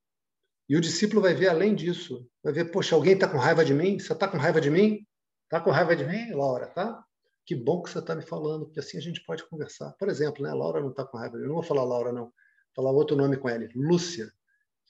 E 0.69 0.75
o 0.75 0.81
discípulo 0.81 1.21
vai 1.21 1.33
ver 1.33 1.47
além 1.47 1.73
disso. 1.73 2.29
Vai 2.43 2.53
ver, 2.53 2.65
poxa, 2.65 2.95
alguém 2.95 3.13
está 3.13 3.27
com 3.27 3.37
raiva 3.37 3.65
de 3.65 3.73
mim? 3.73 3.97
Você 3.97 4.13
está 4.13 4.27
com 4.27 4.37
raiva 4.37 4.61
de 4.61 4.69
mim? 4.69 5.05
Está 5.45 5.59
com 5.59 5.71
raiva 5.71 5.95
de 5.95 6.05
mim, 6.05 6.31
Laura? 6.31 6.67
Tá? 6.67 7.03
Que 7.45 7.55
bom 7.55 7.81
que 7.81 7.89
você 7.89 7.99
está 7.99 8.15
me 8.15 8.21
falando, 8.21 8.65
porque 8.65 8.79
assim 8.79 8.97
a 8.97 9.01
gente 9.01 9.23
pode 9.25 9.47
conversar. 9.49 9.91
Por 9.93 10.07
exemplo, 10.07 10.43
né? 10.43 10.53
Laura 10.53 10.79
não 10.79 10.91
está 10.91 11.03
com 11.05 11.17
raiva 11.17 11.37
mim. 11.37 11.47
Não 11.47 11.55
vou 11.55 11.63
falar 11.63 11.83
Laura, 11.83 12.11
não. 12.11 12.25
Vou 12.25 12.33
falar 12.75 12.91
outro 12.91 13.17
nome 13.17 13.37
com 13.37 13.49
ela. 13.49 13.67
Lúcia. 13.75 14.31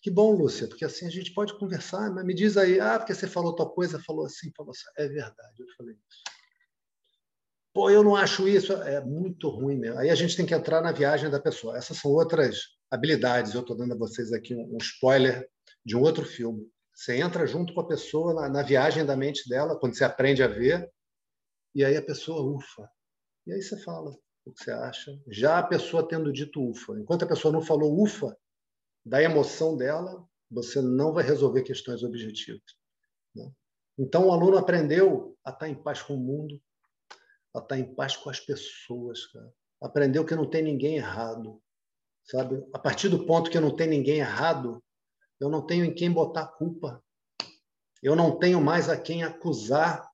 Que 0.01 0.09
bom, 0.09 0.35
Lúcia, 0.35 0.67
porque 0.67 0.83
assim 0.83 1.05
a 1.05 1.11
gente 1.11 1.33
pode 1.33 1.57
conversar. 1.57 2.11
Mas 2.11 2.25
me 2.25 2.33
diz 2.33 2.57
aí, 2.57 2.79
ah, 2.79 2.97
porque 2.97 3.13
você 3.13 3.27
falou 3.27 3.55
tua 3.55 3.69
coisa, 3.69 3.99
falou 3.99 4.25
assim, 4.25 4.51
falou 4.55 4.71
assim. 4.71 4.85
É 4.97 5.07
verdade, 5.07 5.55
eu 5.59 5.67
falei 5.77 5.95
isso. 5.95 6.23
Pô, 7.73 7.89
eu 7.89 8.03
não 8.03 8.15
acho 8.15 8.47
isso. 8.47 8.73
É 8.73 8.99
muito 9.01 9.49
ruim 9.49 9.77
mesmo. 9.77 9.99
Aí 9.99 10.09
a 10.09 10.15
gente 10.15 10.35
tem 10.35 10.45
que 10.45 10.53
entrar 10.53 10.81
na 10.81 10.91
viagem 10.91 11.29
da 11.29 11.39
pessoa. 11.39 11.77
Essas 11.77 11.97
são 11.97 12.11
outras 12.11 12.57
habilidades. 12.89 13.53
Eu 13.53 13.61
estou 13.61 13.75
dando 13.75 13.93
a 13.93 13.97
vocês 13.97 14.33
aqui 14.33 14.53
um, 14.53 14.77
spoiler 14.81 15.49
de 15.85 15.95
um 15.95 16.01
outro 16.01 16.25
filme. 16.25 16.69
Você 16.93 17.15
entra 17.15 17.47
junto 17.47 17.73
com 17.73 17.81
a 17.81 17.87
pessoa 17.87 18.33
na, 18.33 18.49
na, 18.49 18.63
viagem 18.63 19.05
da 19.05 19.15
mente 19.15 19.47
dela, 19.47 19.79
quando 19.79 19.95
você 19.95 20.03
aprende 20.03 20.43
a 20.43 20.47
ver, 20.47 20.91
e 21.73 21.83
aí 21.85 21.95
a 21.95 22.01
pessoa 22.01 22.43
ufa. 22.43 22.87
E 23.47 23.53
aí 23.53 23.61
você 23.61 23.81
fala 23.81 24.11
o 24.45 24.51
que 24.51 24.63
você 24.63 24.71
acha. 24.71 25.17
Já 25.27 25.59
a 25.59 25.63
pessoa 25.63 26.07
tendo 26.07 26.31
dito 26.31 26.61
ufa. 26.61 26.99
Enquanto 26.99 27.23
a 27.23 27.27
pessoa 27.27 27.51
não 27.51 27.61
falou 27.61 28.03
ufa, 28.03 28.35
da 29.05 29.23
emoção 29.23 29.75
dela, 29.75 30.23
você 30.49 30.81
não 30.81 31.13
vai 31.13 31.23
resolver 31.23 31.63
questões 31.63 32.03
objetivas. 32.03 32.61
Né? 33.33 33.49
Então, 33.97 34.27
o 34.27 34.31
aluno 34.31 34.57
aprendeu 34.57 35.37
a 35.43 35.51
estar 35.51 35.69
em 35.69 35.75
paz 35.75 36.01
com 36.01 36.15
o 36.15 36.19
mundo, 36.19 36.61
a 37.53 37.59
estar 37.59 37.77
em 37.77 37.93
paz 37.93 38.15
com 38.15 38.29
as 38.29 38.39
pessoas. 38.39 39.25
Cara. 39.27 39.53
Aprendeu 39.81 40.25
que 40.25 40.35
não 40.35 40.49
tem 40.49 40.61
ninguém 40.61 40.95
errado. 40.97 41.61
Sabe? 42.23 42.63
A 42.73 42.79
partir 42.79 43.09
do 43.09 43.25
ponto 43.25 43.49
que 43.49 43.59
não 43.59 43.75
tem 43.75 43.87
ninguém 43.87 44.19
errado, 44.19 44.83
eu 45.39 45.49
não 45.49 45.65
tenho 45.65 45.85
em 45.85 45.93
quem 45.93 46.11
botar 46.11 46.47
culpa. 46.47 47.03
Eu 48.01 48.15
não 48.15 48.37
tenho 48.37 48.61
mais 48.61 48.89
a 48.89 48.97
quem 48.97 49.23
acusar 49.23 50.09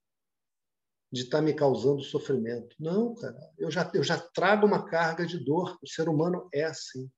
de 1.11 1.21
estar 1.21 1.41
me 1.41 1.53
causando 1.53 2.01
sofrimento. 2.03 2.75
Não, 2.79 3.15
cara, 3.15 3.37
eu 3.57 3.71
já, 3.71 3.89
eu 3.93 4.03
já 4.03 4.17
trago 4.17 4.65
uma 4.65 4.85
carga 4.85 5.25
de 5.25 5.37
dor. 5.37 5.77
O 5.81 5.87
ser 5.87 6.09
humano 6.09 6.49
é 6.53 6.63
assim. 6.63 7.09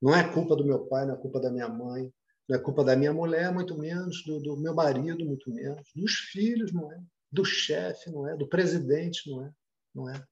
Não 0.00 0.14
é 0.14 0.32
culpa 0.32 0.56
do 0.56 0.64
meu 0.64 0.86
pai, 0.86 1.06
não 1.06 1.14
é 1.14 1.18
culpa 1.18 1.40
da 1.40 1.50
minha 1.50 1.68
mãe, 1.68 2.12
não 2.48 2.56
é 2.56 2.60
culpa 2.60 2.84
da 2.84 2.96
minha 2.96 3.12
mulher, 3.12 3.52
muito 3.52 3.76
menos, 3.76 4.24
do, 4.24 4.40
do 4.40 4.56
meu 4.56 4.74
marido, 4.74 5.24
muito 5.24 5.52
menos, 5.52 5.90
dos 5.94 6.12
filhos, 6.30 6.72
não 6.72 6.90
é, 6.92 7.00
do 7.30 7.44
chefe, 7.44 8.10
não 8.10 8.28
é, 8.28 8.36
do 8.36 8.48
presidente, 8.48 9.30
não 9.30 9.44
é, 9.44 9.52
não 9.94 10.10
é. 10.10 10.26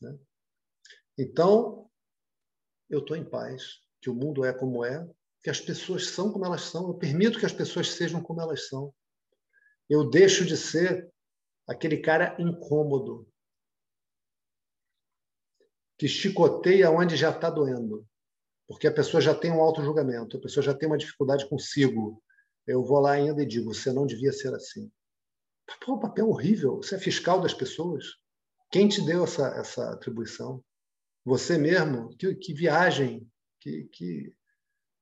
Né? 0.00 0.18
Então, 1.18 1.90
eu 2.88 3.00
estou 3.00 3.16
em 3.16 3.28
paz, 3.28 3.82
que 4.00 4.08
o 4.08 4.14
mundo 4.14 4.44
é 4.44 4.52
como 4.52 4.84
é, 4.84 5.08
que 5.42 5.50
as 5.50 5.60
pessoas 5.60 6.08
são 6.08 6.32
como 6.32 6.44
elas 6.44 6.62
são, 6.62 6.88
eu 6.88 6.94
permito 6.94 7.38
que 7.38 7.46
as 7.46 7.52
pessoas 7.52 7.92
sejam 7.92 8.22
como 8.22 8.40
elas 8.40 8.68
são. 8.68 8.94
Eu 9.88 10.08
deixo 10.08 10.44
de 10.44 10.56
ser 10.56 11.10
aquele 11.66 11.98
cara 11.98 12.36
incômodo 12.40 13.28
que 15.98 16.08
chicoteia 16.08 16.90
onde 16.90 17.16
já 17.16 17.30
está 17.30 17.50
doendo, 17.50 18.06
porque 18.66 18.86
a 18.86 18.92
pessoa 18.92 19.20
já 19.20 19.34
tem 19.34 19.50
um 19.50 19.60
auto-julgamento, 19.60 20.36
a 20.36 20.40
pessoa 20.40 20.62
já 20.62 20.74
tem 20.74 20.88
uma 20.88 20.98
dificuldade 20.98 21.48
consigo. 21.48 22.22
Eu 22.66 22.84
vou 22.84 23.00
lá 23.00 23.12
ainda 23.12 23.42
e 23.42 23.46
digo: 23.46 23.74
você 23.74 23.92
não 23.92 24.06
devia 24.06 24.32
ser 24.32 24.54
assim. 24.54 24.90
Pô, 25.76 25.94
um 25.94 26.00
papel 26.00 26.28
horrível. 26.28 26.76
Você 26.76 26.94
é 26.94 26.98
fiscal 26.98 27.40
das 27.40 27.54
pessoas. 27.54 28.16
Quem 28.70 28.88
te 28.88 29.04
deu 29.04 29.24
essa, 29.24 29.48
essa 29.48 29.90
atribuição? 29.92 30.64
Você 31.24 31.58
mesmo? 31.58 32.16
Que, 32.16 32.34
que 32.34 32.54
viagem, 32.54 33.30
que, 33.60 33.84
que, 33.92 34.34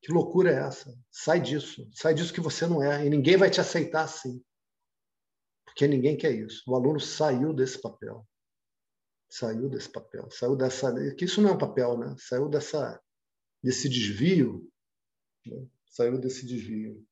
que 0.03 0.13
loucura 0.13 0.51
é 0.51 0.67
essa? 0.67 0.97
Sai 1.11 1.41
disso. 1.41 1.89
Sai 1.93 2.15
disso 2.15 2.33
que 2.33 2.41
você 2.41 2.67
não 2.67 2.83
é. 2.83 3.07
E 3.07 3.11
ninguém 3.11 3.37
vai 3.37 3.51
te 3.51 3.61
aceitar 3.61 4.05
assim. 4.05 4.43
Porque 5.65 5.87
ninguém 5.87 6.17
quer 6.17 6.33
isso. 6.33 6.63
O 6.67 6.75
aluno 6.75 6.99
saiu 6.99 7.53
desse 7.53 7.81
papel. 7.81 8.27
Saiu 9.29 9.69
desse 9.69 9.91
papel. 9.91 10.31
Saiu 10.31 10.57
dessa. 10.57 10.93
Que 11.15 11.25
isso 11.25 11.43
não 11.43 11.51
é 11.51 11.53
um 11.53 11.59
papel, 11.59 11.99
né? 11.99 12.15
Saiu 12.19 12.49
dessa, 12.49 13.01
desse 13.63 13.89
desvio. 13.89 14.71
Né? 15.45 15.67
Saiu 15.89 16.19
desse 16.19 16.47
desvio. 16.47 17.07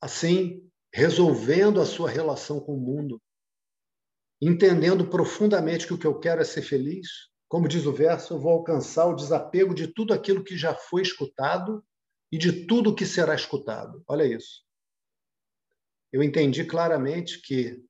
Assim, 0.00 0.70
resolvendo 0.94 1.80
a 1.80 1.84
sua 1.84 2.08
relação 2.08 2.60
com 2.60 2.76
o 2.76 2.80
mundo, 2.80 3.20
entendendo 4.40 5.10
profundamente 5.10 5.88
que 5.88 5.92
o 5.92 5.98
que 5.98 6.06
eu 6.06 6.20
quero 6.20 6.40
é 6.40 6.44
ser 6.44 6.62
feliz, 6.62 7.08
como 7.48 7.66
diz 7.66 7.84
o 7.84 7.92
verso, 7.92 8.34
eu 8.34 8.38
vou 8.38 8.52
alcançar 8.52 9.06
o 9.06 9.16
desapego 9.16 9.74
de 9.74 9.88
tudo 9.88 10.14
aquilo 10.14 10.44
que 10.44 10.56
já 10.56 10.72
foi 10.72 11.02
escutado 11.02 11.84
e 12.30 12.38
de 12.38 12.64
tudo 12.66 12.94
que 12.94 13.04
será 13.04 13.34
escutado. 13.34 14.04
Olha 14.06 14.22
isso. 14.22 14.64
Eu 16.12 16.22
entendi 16.22 16.64
claramente 16.64 17.42
que 17.42 17.84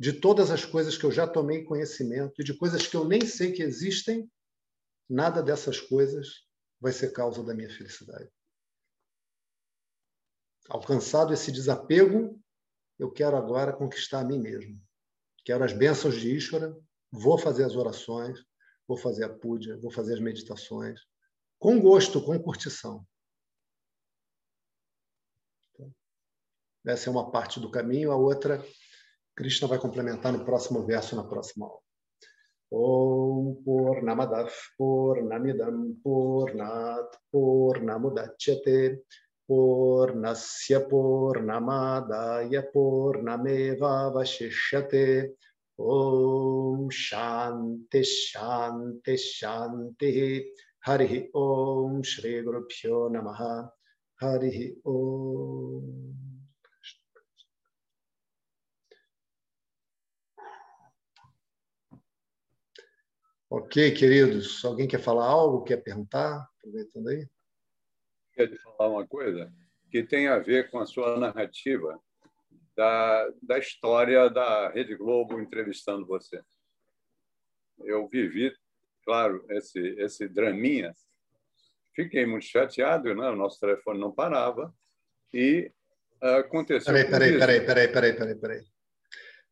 de 0.00 0.12
todas 0.12 0.50
as 0.50 0.64
coisas 0.64 0.98
que 0.98 1.04
eu 1.04 1.12
já 1.12 1.28
tomei 1.28 1.62
conhecimento 1.62 2.40
e 2.40 2.44
de 2.44 2.58
coisas 2.58 2.88
que 2.88 2.96
eu 2.96 3.04
nem 3.04 3.24
sei 3.24 3.52
que 3.52 3.62
existem, 3.62 4.28
nada 5.08 5.40
dessas 5.44 5.80
coisas 5.80 6.44
vai 6.80 6.90
ser 6.90 7.12
causa 7.12 7.40
da 7.44 7.54
minha 7.54 7.70
felicidade. 7.70 8.28
Alcançado 10.68 11.32
esse 11.32 11.52
desapego, 11.52 12.38
eu 12.98 13.10
quero 13.10 13.36
agora 13.36 13.72
conquistar 13.72 14.20
a 14.20 14.24
mim 14.24 14.38
mesmo. 14.38 14.80
Quero 15.44 15.64
as 15.64 15.72
bênçãos 15.72 16.16
de 16.16 16.34
Ishvara, 16.34 16.76
vou 17.10 17.38
fazer 17.38 17.64
as 17.64 17.76
orações, 17.76 18.38
vou 18.86 18.96
fazer 18.96 19.24
a 19.24 19.34
puja, 19.34 19.78
vou 19.78 19.90
fazer 19.90 20.14
as 20.14 20.20
meditações, 20.20 21.00
com 21.58 21.80
gosto, 21.80 22.22
com 22.22 22.38
curtição. 22.42 23.06
Essa 26.86 27.08
é 27.08 27.12
uma 27.12 27.30
parte 27.30 27.60
do 27.60 27.70
caminho, 27.70 28.10
a 28.10 28.16
outra 28.16 28.64
Krishna 29.36 29.68
vai 29.68 29.78
complementar 29.78 30.32
no 30.32 30.44
próximo 30.44 30.84
verso, 30.84 31.14
na 31.14 31.24
próxima 31.24 31.66
aula. 31.66 31.80
Om 32.70 33.62
Purnamadav 33.64 34.52
Purnamidam 34.76 35.94
Purnat 36.02 37.16
Purnamudachyate 37.30 39.02
पूर्णस्य 39.47 40.77
पूर्णमादाय 40.91 42.59
पूर्णमेवावशिष्यते 42.73 43.75
ॐ 45.79 46.89
शान्ति 46.93 48.03
शान्ति 48.03 49.17
शान्तिः 49.17 50.17
हरिः 50.87 51.13
ॐ 51.39 52.01
श्रीगुरुभ्यो 52.11 53.07
नमः 53.15 53.41
हरिः 54.23 54.59
ॐ 54.87 56.13
Ok, 63.51 63.93
queridos. 63.93 64.65
Alguém 64.65 64.87
quer 64.87 64.99
falar 64.99 65.29
algo? 65.29 65.63
Quer 65.63 65.77
perguntar? 65.83 66.49
Aproveitando 66.57 67.09
aí 67.09 67.27
de 68.46 68.58
falar 68.58 68.90
uma 68.90 69.06
coisa 69.06 69.52
que 69.90 70.02
tem 70.02 70.28
a 70.28 70.38
ver 70.38 70.70
com 70.70 70.78
a 70.78 70.86
sua 70.86 71.18
narrativa 71.18 71.98
da, 72.76 73.28
da 73.42 73.58
história 73.58 74.28
da 74.28 74.68
Rede 74.70 74.94
Globo 74.94 75.40
entrevistando 75.40 76.06
você. 76.06 76.40
Eu 77.80 78.06
vivi, 78.06 78.54
claro, 79.04 79.44
esse, 79.50 79.80
esse 79.98 80.28
draminha. 80.28 80.94
Fiquei 81.94 82.24
muito 82.26 82.44
chateado, 82.44 83.14
né? 83.14 83.28
o 83.28 83.36
nosso 83.36 83.58
telefone 83.58 83.98
não 83.98 84.12
parava 84.12 84.72
e 85.32 85.72
aconteceu. 86.20 86.92
Peraí, 86.92 87.10
peraí, 87.10 87.38
peraí, 87.38 87.60
peraí, 87.66 87.88
peraí, 87.88 88.12
peraí, 88.12 88.34
peraí. 88.36 88.64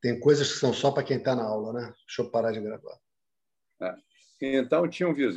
Tem 0.00 0.20
coisas 0.20 0.52
que 0.52 0.58
são 0.58 0.72
só 0.72 0.92
para 0.92 1.02
quem 1.02 1.16
está 1.16 1.34
na 1.34 1.44
aula, 1.44 1.72
né? 1.72 1.92
Deixa 2.06 2.22
eu 2.22 2.30
parar 2.30 2.52
de 2.52 2.60
gravar. 2.60 2.98
É. 3.80 3.94
Então, 4.40 4.88
tinha 4.88 5.08
um 5.08 5.14
vizinho 5.14 5.24